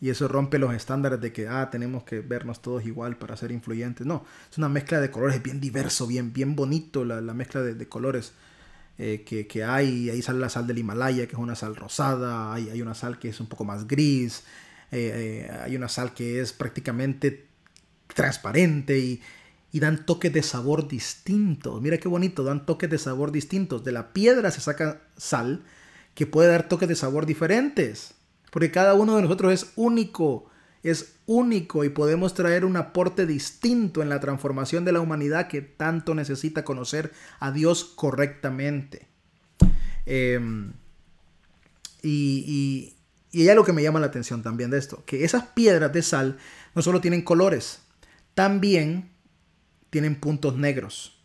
Y 0.00 0.10
eso 0.10 0.28
rompe 0.28 0.58
los 0.58 0.74
estándares 0.74 1.20
de 1.20 1.32
que, 1.32 1.48
ah, 1.48 1.70
tenemos 1.70 2.04
que 2.04 2.20
vernos 2.20 2.62
todos 2.62 2.86
igual 2.86 3.16
para 3.16 3.36
ser 3.36 3.50
influyentes. 3.50 4.06
No, 4.06 4.24
es 4.50 4.56
una 4.56 4.68
mezcla 4.68 5.00
de 5.00 5.10
colores, 5.10 5.42
bien 5.42 5.60
diverso, 5.60 6.06
bien, 6.06 6.32
bien 6.32 6.54
bonito 6.54 7.04
la, 7.04 7.20
mezcla 7.34 7.62
de, 7.62 7.88
colores 7.88 8.32
eh, 8.96 9.24
que, 9.24 9.64
hay. 9.64 10.08
Ahí 10.10 10.22
sale 10.22 10.38
la 10.38 10.48
sal 10.48 10.66
del 10.68 10.78
Himalaya, 10.78 11.26
que 11.26 11.32
es 11.32 11.38
una 11.38 11.56
sal 11.56 11.74
rosada. 11.74 12.54
Hay, 12.54 12.70
hay 12.70 12.80
una 12.80 12.94
sal 12.94 13.18
que 13.18 13.28
es 13.30 13.40
un 13.40 13.48
poco 13.48 13.64
más 13.64 13.88
gris. 13.88 14.44
Eh, 14.92 15.48
eh, 15.48 15.58
hay 15.64 15.74
una 15.74 15.88
sal 15.88 16.14
que 16.14 16.40
es 16.40 16.52
prácticamente 16.52 17.48
transparente. 18.14 18.98
Y, 18.98 19.20
y 19.72 19.80
dan 19.80 20.06
toques 20.06 20.32
de 20.32 20.42
sabor 20.42 20.88
distintos. 20.88 21.82
Mira 21.82 21.98
qué 21.98 22.08
bonito, 22.08 22.44
dan 22.44 22.66
toques 22.66 22.88
de 22.88 22.98
sabor 22.98 23.32
distintos. 23.32 23.84
De 23.84 23.92
la 23.92 24.12
piedra 24.12 24.50
se 24.50 24.60
saca 24.60 25.02
sal 25.16 25.64
que 26.14 26.26
puede 26.26 26.48
dar 26.48 26.68
toques 26.68 26.88
de 26.88 26.94
sabor 26.94 27.26
diferentes. 27.26 28.14
Porque 28.50 28.70
cada 28.70 28.94
uno 28.94 29.16
de 29.16 29.22
nosotros 29.22 29.52
es 29.52 29.72
único, 29.76 30.50
es 30.82 31.16
único 31.26 31.84
y 31.84 31.90
podemos 31.90 32.34
traer 32.34 32.64
un 32.64 32.76
aporte 32.76 33.26
distinto 33.26 34.02
en 34.02 34.08
la 34.08 34.20
transformación 34.20 34.84
de 34.84 34.92
la 34.92 35.00
humanidad 35.00 35.48
que 35.48 35.60
tanto 35.60 36.14
necesita 36.14 36.64
conocer 36.64 37.12
a 37.40 37.52
Dios 37.52 37.84
correctamente. 37.84 39.08
Em, 40.06 40.72
y, 42.02 42.94
y, 43.32 43.40
y 43.42 43.48
algo 43.48 43.64
que 43.64 43.72
me 43.72 43.82
llama 43.82 44.00
la 44.00 44.06
atención 44.06 44.42
también 44.42 44.70
de 44.70 44.78
esto, 44.78 45.04
que 45.04 45.24
esas 45.24 45.44
piedras 45.48 45.92
de 45.92 46.02
sal 46.02 46.38
no 46.74 46.82
solo 46.82 47.00
tienen 47.00 47.22
colores, 47.22 47.80
también 48.34 49.10
tienen 49.90 50.14
puntos 50.16 50.56
negros. 50.56 51.18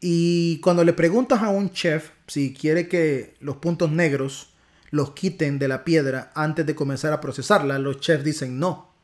Y 0.00 0.58
cuando 0.60 0.84
le 0.84 0.92
preguntas 0.92 1.42
a 1.42 1.48
un 1.48 1.70
chef 1.70 2.10
si 2.26 2.52
quiere 2.52 2.88
que 2.88 3.36
los 3.40 3.56
puntos 3.56 3.90
negros 3.90 4.53
los 4.94 5.10
quiten 5.10 5.58
de 5.58 5.66
la 5.66 5.82
piedra 5.82 6.30
antes 6.36 6.64
de 6.64 6.76
comenzar 6.76 7.12
a 7.12 7.20
procesarla, 7.20 7.80
los 7.80 7.98
chefs 7.98 8.22
dicen 8.22 8.60
no. 8.60 8.94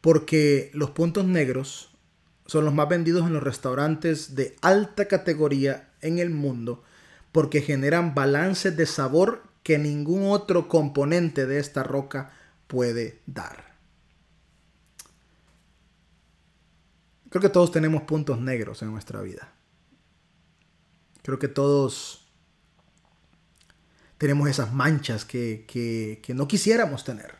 Porque 0.00 0.70
los 0.72 0.92
puntos 0.92 1.26
negros 1.26 1.90
son 2.46 2.64
los 2.64 2.72
más 2.72 2.88
vendidos 2.88 3.26
en 3.26 3.34
los 3.34 3.42
restaurantes 3.42 4.34
de 4.34 4.56
alta 4.62 5.06
categoría 5.06 5.90
en 6.00 6.18
el 6.18 6.30
mundo 6.30 6.82
porque 7.30 7.60
generan 7.60 8.14
balances 8.14 8.74
de 8.74 8.86
sabor 8.86 9.42
que 9.62 9.76
ningún 9.76 10.30
otro 10.30 10.66
componente 10.66 11.44
de 11.44 11.58
esta 11.58 11.82
roca 11.82 12.30
puede 12.66 13.20
dar. 13.26 13.74
Creo 17.28 17.42
que 17.42 17.50
todos 17.50 17.70
tenemos 17.70 18.04
puntos 18.04 18.40
negros 18.40 18.80
en 18.80 18.92
nuestra 18.92 19.20
vida. 19.20 19.52
Creo 21.22 21.38
que 21.38 21.48
todos 21.48 22.25
tenemos 24.18 24.48
esas 24.48 24.72
manchas 24.72 25.24
que, 25.24 25.64
que, 25.66 26.34
no 26.34 26.48
quisiéramos 26.48 27.04
tener. 27.04 27.34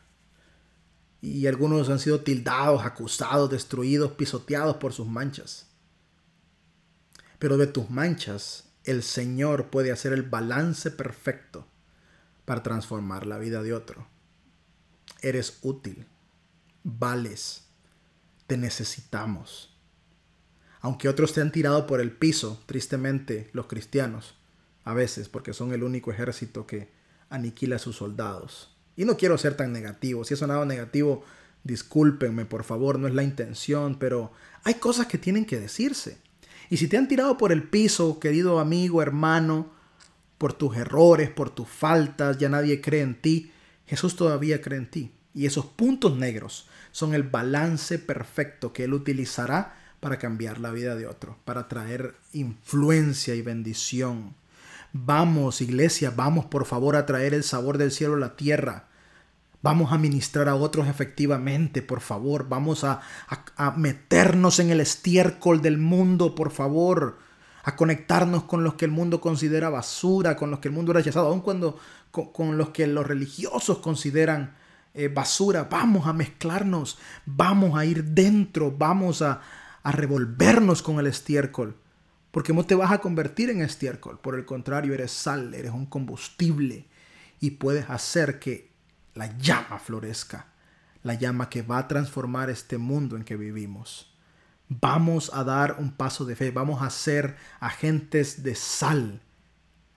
Y 1.22 1.46
algunos 1.46 1.88
han 1.88 1.98
sido 1.98 2.20
tildados, 2.20 2.84
acusados, 2.84 3.50
destruidos, 3.50 4.12
pisoteados 4.12 4.76
por 4.76 4.92
sus 4.92 5.06
manchas. 5.06 5.66
Pero 7.38 7.56
de 7.56 7.66
tus 7.66 7.90
manchas, 7.90 8.64
el 8.84 9.02
Señor 9.02 9.70
puede 9.70 9.90
hacer 9.90 10.12
el 10.12 10.22
balance 10.22 10.90
perfecto 10.90 11.66
para 12.44 12.62
transformar 12.62 13.26
la 13.26 13.38
vida 13.38 13.62
de 13.62 13.72
otro. 13.72 14.06
Eres 15.22 15.58
útil, 15.62 16.06
vales, 16.84 17.64
te 18.46 18.56
necesitamos. 18.56 19.74
Aunque 20.80 21.08
otros 21.08 21.32
te 21.32 21.40
han 21.40 21.50
tirado 21.50 21.86
por 21.86 22.00
el 22.00 22.12
piso, 22.12 22.62
tristemente, 22.66 23.50
los 23.52 23.66
cristianos, 23.66 24.36
a 24.87 24.95
veces, 24.95 25.28
porque 25.28 25.53
son 25.53 25.72
el 25.72 25.82
único 25.82 26.12
ejército 26.12 26.64
que 26.64 26.89
aniquila 27.28 27.76
a 27.76 27.80
sus 27.80 27.97
soldados. 27.97 28.74
Y 28.97 29.05
no 29.05 29.16
quiero 29.16 29.37
ser 29.37 29.55
tan 29.57 29.72
negativo. 29.72 30.24
Si 30.24 30.32
he 30.32 30.37
sonado 30.37 30.64
negativo, 30.64 31.24
discúlpenme, 31.64 32.47
por 32.47 32.62
favor, 32.62 32.99
no 32.99 33.09
es 33.09 33.14
la 33.14 33.24
intención, 33.24 33.99
pero 33.99 34.30
hay 34.62 34.74
cosas 34.74 35.09
que 35.09 35.18
tienen 35.18 35.45
que 35.45 35.59
decirse. 35.59 36.18
Y 36.70 36.76
si 36.76 36.87
te 36.87 36.97
han 36.97 37.09
tirado 37.09 37.37
por 37.37 37.51
el 37.51 37.64
piso, 37.64 38.20
querido 38.20 38.61
amigo, 38.61 39.03
hermano, 39.03 39.72
por 40.39 40.53
tus 40.53 40.76
errores, 40.76 41.30
por 41.30 41.51
tus 41.51 41.68
faltas, 41.68 42.39
ya 42.39 42.49
nadie 42.49 42.80
cree 42.80 43.03
en 43.03 43.20
ti, 43.20 43.51
Jesús 43.87 44.14
todavía 44.14 44.62
cree 44.62 44.78
en 44.78 44.91
ti. 44.91 45.12
Y 45.34 45.47
esos 45.47 45.66
puntos 45.66 46.16
negros 46.16 46.68
son 46.93 47.12
el 47.12 47.24
balance 47.24 47.99
perfecto 47.99 48.72
que 48.72 48.84
Él 48.84 48.95
utilizará 48.95 49.76
para 49.99 50.18
cambiar 50.18 50.61
la 50.61 50.70
vida 50.70 50.95
de 50.95 51.09
otro, 51.09 51.39
para 51.45 51.66
traer 51.66 52.14
influencia 52.32 53.34
y 53.34 53.43
bendición. 53.43 54.37
Vamos, 55.05 55.61
iglesia, 55.61 56.11
vamos 56.14 56.47
por 56.47 56.64
favor 56.64 56.97
a 56.97 57.05
traer 57.05 57.34
el 57.34 57.44
sabor 57.44 57.76
del 57.76 57.92
cielo 57.92 58.14
a 58.14 58.18
la 58.18 58.34
tierra. 58.34 58.86
Vamos 59.61 59.92
a 59.92 59.99
ministrar 59.99 60.49
a 60.49 60.55
otros 60.55 60.88
efectivamente, 60.88 61.82
por 61.82 62.01
favor. 62.01 62.49
Vamos 62.49 62.82
a, 62.82 63.03
meternos 63.76 64.59
en 64.59 64.70
el 64.70 64.80
estiércol 64.80 65.61
del 65.61 65.76
mundo, 65.76 66.34
por 66.34 66.51
favor. 66.51 67.18
A 67.62 67.76
conectarnos 67.76 68.44
con 68.44 68.64
los 68.64 68.74
que 68.74 68.86
el 68.86 68.90
mundo 68.90 69.20
considera 69.20 69.68
basura, 69.68 70.34
con 70.36 70.51
los 70.51 70.61
que 70.61 70.68
el 70.68 70.74
mundo 70.74 70.92
ha 70.92 70.94
rechazado, 70.94 71.28
aun 71.28 71.40
cuando 71.40 71.78
con, 72.11 72.57
los 72.57 72.70
que 72.70 72.86
los 72.86 73.07
religiosos 73.07 73.78
consideran 73.78 74.55
eh, 74.94 75.09
basura. 75.09 75.64
Vamos 75.70 76.07
a 76.07 76.14
mezclarnos, 76.14 76.99
vamos 77.26 77.78
a 77.78 77.84
ir 77.84 78.03
dentro, 78.05 78.70
vamos 78.70 79.20
a, 79.20 79.42
a 79.82 79.92
revolvernos 79.92 80.80
con 80.80 80.99
el 81.01 81.07
estiércol. 81.07 81.76
Porque 82.37 82.53
no 82.53 82.66
te 82.66 82.74
vas 82.74 82.93
a 82.93 82.99
convertir 82.99 83.49
en 83.49 83.62
estiércol. 83.62 84.20
Por 84.20 84.34
el 84.34 84.45
contrario, 84.45 84.93
eres 84.93 85.11
sal, 85.11 85.55
eres 85.55 85.72
un 85.72 85.87
combustible. 85.87 86.87
Y 87.41 87.53
puedes 87.53 87.89
hacer 87.89 88.39
que 88.39 88.74
la 89.14 89.39
llama 89.39 89.78
florezca. 89.78 90.49
La 91.03 91.14
llama 91.14 91.49
que 91.49 91.62
va 91.62 91.78
a 91.78 91.89
transformar 91.89 92.51
este 92.51 92.76
mundo 92.76 93.16
en 93.16 93.24
que 93.24 93.39
vivimos. 93.39 94.14
Vamos 94.68 95.30
a 95.32 95.45
dar 95.45 95.76
un 95.78 95.93
paso 95.93 96.26
de 96.26 96.37
fe. 96.37 96.51
Vamos 96.51 96.82
a 96.82 96.91
ser 96.91 97.37
agentes 97.59 98.43
de 98.43 98.55
sal. 98.55 99.22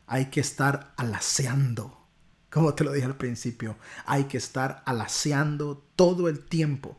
Hay 0.07 0.27
que 0.27 0.39
estar 0.39 0.93
alaceando. 0.95 2.07
Como 2.49 2.73
te 2.73 2.85
lo 2.85 2.93
dije 2.93 3.05
al 3.05 3.17
principio, 3.17 3.75
hay 4.05 4.23
que 4.23 4.37
estar 4.37 4.81
alaceando 4.85 5.85
todo 5.97 6.29
el 6.29 6.39
tiempo. 6.39 6.97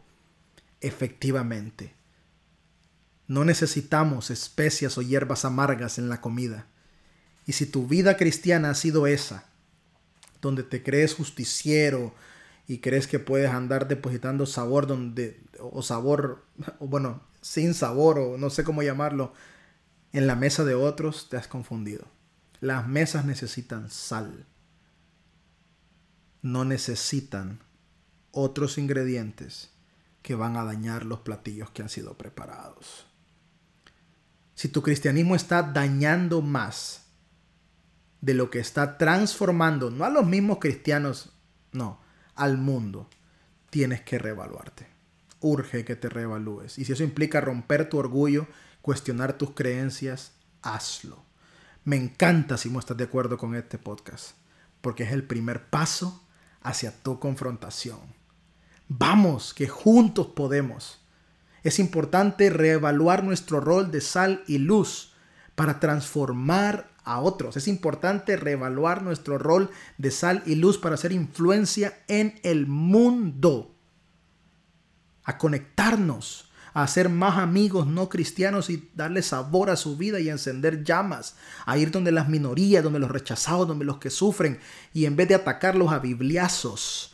Efectivamente 0.82 1.94
no 3.30 3.44
necesitamos 3.44 4.28
especias 4.32 4.98
o 4.98 5.02
hierbas 5.02 5.44
amargas 5.44 5.98
en 5.98 6.08
la 6.08 6.20
comida. 6.20 6.66
Y 7.46 7.52
si 7.52 7.64
tu 7.64 7.86
vida 7.86 8.16
cristiana 8.16 8.70
ha 8.70 8.74
sido 8.74 9.06
esa, 9.06 9.44
donde 10.42 10.64
te 10.64 10.82
crees 10.82 11.14
justiciero 11.14 12.12
y 12.66 12.78
crees 12.78 13.06
que 13.06 13.20
puedes 13.20 13.52
andar 13.52 13.86
depositando 13.86 14.46
sabor 14.46 14.88
donde 14.88 15.40
o 15.60 15.80
sabor 15.80 16.44
o 16.80 16.88
bueno, 16.88 17.22
sin 17.40 17.72
sabor 17.72 18.18
o 18.18 18.36
no 18.36 18.50
sé 18.50 18.64
cómo 18.64 18.82
llamarlo 18.82 19.32
en 20.12 20.26
la 20.26 20.34
mesa 20.34 20.64
de 20.64 20.74
otros, 20.74 21.28
te 21.28 21.36
has 21.36 21.46
confundido. 21.46 22.08
Las 22.58 22.88
mesas 22.88 23.26
necesitan 23.26 23.90
sal. 23.90 24.44
No 26.42 26.64
necesitan 26.64 27.60
otros 28.32 28.76
ingredientes 28.76 29.70
que 30.20 30.34
van 30.34 30.56
a 30.56 30.64
dañar 30.64 31.04
los 31.04 31.20
platillos 31.20 31.70
que 31.70 31.82
han 31.82 31.88
sido 31.88 32.18
preparados 32.18 33.06
si 34.60 34.68
tu 34.68 34.82
cristianismo 34.82 35.36
está 35.36 35.62
dañando 35.62 36.42
más 36.42 37.06
de 38.20 38.34
lo 38.34 38.50
que 38.50 38.58
está 38.58 38.98
transformando, 38.98 39.90
no 39.90 40.04
a 40.04 40.10
los 40.10 40.26
mismos 40.26 40.58
cristianos, 40.58 41.32
no, 41.72 41.98
al 42.34 42.58
mundo, 42.58 43.08
tienes 43.70 44.02
que 44.02 44.18
reevaluarte. 44.18 44.86
Urge 45.40 45.86
que 45.86 45.96
te 45.96 46.10
reevalúes. 46.10 46.78
Y 46.78 46.84
si 46.84 46.92
eso 46.92 47.02
implica 47.02 47.40
romper 47.40 47.88
tu 47.88 47.96
orgullo, 47.96 48.48
cuestionar 48.82 49.38
tus 49.38 49.52
creencias, 49.52 50.32
hazlo. 50.60 51.24
Me 51.84 51.96
encanta 51.96 52.58
si 52.58 52.68
no 52.68 52.80
estás 52.80 52.98
de 52.98 53.04
acuerdo 53.04 53.38
con 53.38 53.54
este 53.54 53.78
podcast, 53.78 54.32
porque 54.82 55.04
es 55.04 55.12
el 55.12 55.22
primer 55.22 55.70
paso 55.70 56.22
hacia 56.60 57.02
tu 57.02 57.18
confrontación. 57.18 58.00
Vamos, 58.88 59.54
que 59.54 59.68
juntos 59.68 60.26
podemos. 60.26 60.99
Es 61.62 61.78
importante 61.78 62.50
reevaluar 62.50 63.24
nuestro 63.24 63.60
rol 63.60 63.90
de 63.90 64.00
sal 64.00 64.42
y 64.46 64.58
luz 64.58 65.12
para 65.54 65.78
transformar 65.78 66.90
a 67.04 67.20
otros. 67.20 67.56
Es 67.56 67.68
importante 67.68 68.36
reevaluar 68.36 69.02
nuestro 69.02 69.36
rol 69.36 69.70
de 69.98 70.10
sal 70.10 70.42
y 70.46 70.54
luz 70.54 70.78
para 70.78 70.94
hacer 70.94 71.12
influencia 71.12 71.98
en 72.08 72.40
el 72.42 72.66
mundo. 72.66 73.74
A 75.24 75.36
conectarnos, 75.36 76.50
a 76.72 76.82
hacer 76.82 77.08
más 77.08 77.36
amigos 77.38 77.86
no 77.86 78.08
cristianos 78.08 78.70
y 78.70 78.90
darle 78.94 79.22
sabor 79.22 79.70
a 79.70 79.76
su 79.76 79.96
vida 79.96 80.18
y 80.20 80.30
encender 80.30 80.82
llamas. 80.82 81.36
A 81.66 81.76
ir 81.76 81.90
donde 81.90 82.12
las 82.12 82.28
minorías, 82.28 82.82
donde 82.82 83.00
los 83.00 83.10
rechazados, 83.10 83.68
donde 83.68 83.84
los 83.84 83.98
que 83.98 84.10
sufren. 84.10 84.58
Y 84.94 85.04
en 85.04 85.16
vez 85.16 85.28
de 85.28 85.34
atacarlos 85.34 85.92
a 85.92 85.98
bibliazos, 85.98 87.12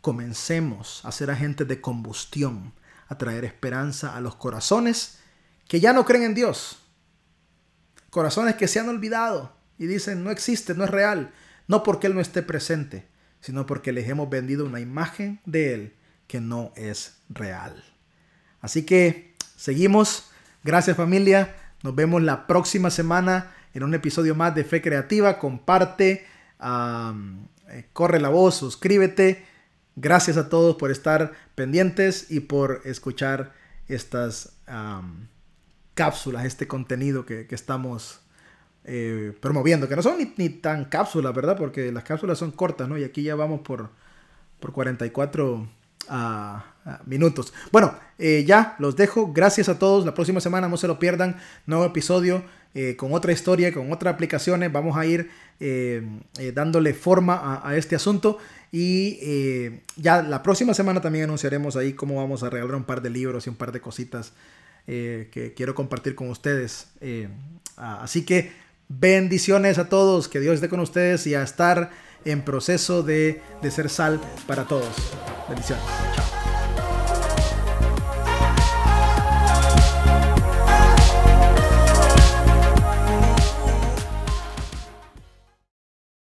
comencemos 0.00 1.04
a 1.04 1.12
ser 1.12 1.30
agentes 1.30 1.68
de 1.68 1.80
combustión 1.80 2.72
traer 3.18 3.44
esperanza 3.44 4.16
a 4.16 4.20
los 4.20 4.36
corazones 4.36 5.18
que 5.68 5.80
ya 5.80 5.92
no 5.92 6.04
creen 6.04 6.24
en 6.24 6.34
Dios. 6.34 6.78
Corazones 8.10 8.54
que 8.54 8.68
se 8.68 8.80
han 8.80 8.88
olvidado 8.88 9.56
y 9.78 9.86
dicen 9.86 10.22
no 10.22 10.30
existe, 10.30 10.74
no 10.74 10.84
es 10.84 10.90
real. 10.90 11.32
No 11.66 11.82
porque 11.82 12.06
Él 12.06 12.14
no 12.14 12.20
esté 12.20 12.42
presente, 12.42 13.08
sino 13.40 13.66
porque 13.66 13.92
les 13.92 14.08
hemos 14.08 14.28
vendido 14.28 14.66
una 14.66 14.80
imagen 14.80 15.40
de 15.46 15.74
Él 15.74 15.96
que 16.26 16.40
no 16.40 16.72
es 16.76 17.18
real. 17.28 17.84
Así 18.60 18.84
que 18.84 19.34
seguimos. 19.56 20.30
Gracias 20.62 20.96
familia. 20.96 21.54
Nos 21.82 21.94
vemos 21.94 22.22
la 22.22 22.46
próxima 22.46 22.90
semana 22.90 23.52
en 23.74 23.82
un 23.82 23.94
episodio 23.94 24.34
más 24.34 24.54
de 24.54 24.64
Fe 24.64 24.80
Creativa. 24.80 25.38
Comparte, 25.38 26.26
eh, 26.60 27.88
corre 27.92 28.20
la 28.20 28.28
voz, 28.28 28.56
suscríbete 28.56 29.53
Gracias 29.96 30.36
a 30.36 30.48
todos 30.48 30.76
por 30.76 30.90
estar 30.90 31.32
pendientes 31.54 32.30
y 32.30 32.40
por 32.40 32.82
escuchar 32.84 33.52
estas 33.88 34.56
cápsulas, 35.94 36.44
este 36.44 36.66
contenido 36.66 37.24
que, 37.24 37.46
estamos 37.50 38.20
eh, 38.84 39.32
promoviendo, 39.40 39.88
que 39.88 39.96
no 39.96 40.02
son 40.02 40.18
ni, 40.36 40.48
tan 40.48 40.84
cápsulas, 40.84 41.34
¿verdad? 41.34 41.56
Porque 41.56 41.90
las 41.92 42.04
cápsulas 42.04 42.38
son 42.38 42.50
cortas, 42.50 42.88
¿no? 42.88 42.98
Y 42.98 43.04
aquí 43.04 43.22
ya 43.22 43.34
vamos 43.34 43.60
por, 43.60 43.90
por 44.60 44.72
44 44.72 45.68
minutos. 47.06 47.54
Bueno, 47.72 47.94
eh, 48.18 48.44
ya 48.46 48.76
los 48.78 48.96
dejo. 48.96 49.32
Gracias 49.32 49.68
a 49.68 49.78
todos. 49.78 50.04
La 50.04 50.12
próxima 50.12 50.40
semana 50.40 50.68
no 50.68 50.76
se 50.76 50.86
lo 50.86 50.98
pierdan. 50.98 51.36
Nuevo 51.66 51.84
episodio 51.86 52.42
eh, 52.74 52.96
con 52.96 53.14
otra 53.14 53.32
historia, 53.32 53.72
con 53.72 53.90
otras 53.90 54.12
aplicaciones. 54.12 54.70
Vamos 54.70 54.96
a 54.96 55.06
ir 55.06 55.30
dándole 56.52 56.92
forma 56.92 57.62
a, 57.64 57.76
este 57.76 57.96
asunto. 57.96 58.38
Y 58.76 59.80
ya 59.94 60.20
la 60.22 60.42
próxima 60.42 60.74
semana 60.74 61.00
también 61.00 61.26
anunciaremos 61.26 61.76
ahí 61.76 61.92
cómo 61.92 62.16
vamos 62.16 62.42
a 62.42 62.50
regalar 62.50 62.74
un 62.74 62.82
par 62.82 63.02
de 63.02 63.10
libros 63.10 63.46
y 63.46 63.50
un 63.50 63.54
par 63.54 63.70
de 63.70 63.80
cositas 63.80 64.32
eh, 64.86 65.30
que 65.32 65.54
quiero 65.54 65.74
compartir 65.74 66.14
con 66.14 66.28
ustedes. 66.28 66.88
Eh, 67.00 67.28
así 67.76 68.24
que 68.24 68.52
bendiciones 68.88 69.78
a 69.78 69.88
todos, 69.88 70.28
que 70.28 70.40
Dios 70.40 70.56
esté 70.56 70.68
con 70.68 70.80
ustedes 70.80 71.26
y 71.26 71.34
a 71.34 71.42
estar 71.42 71.90
en 72.26 72.42
proceso 72.42 73.02
de, 73.02 73.40
de 73.62 73.70
ser 73.70 73.88
sal 73.88 74.20
para 74.46 74.64
todos. 74.64 74.94
Bendiciones. 75.48 75.84
Chao. 76.16 76.33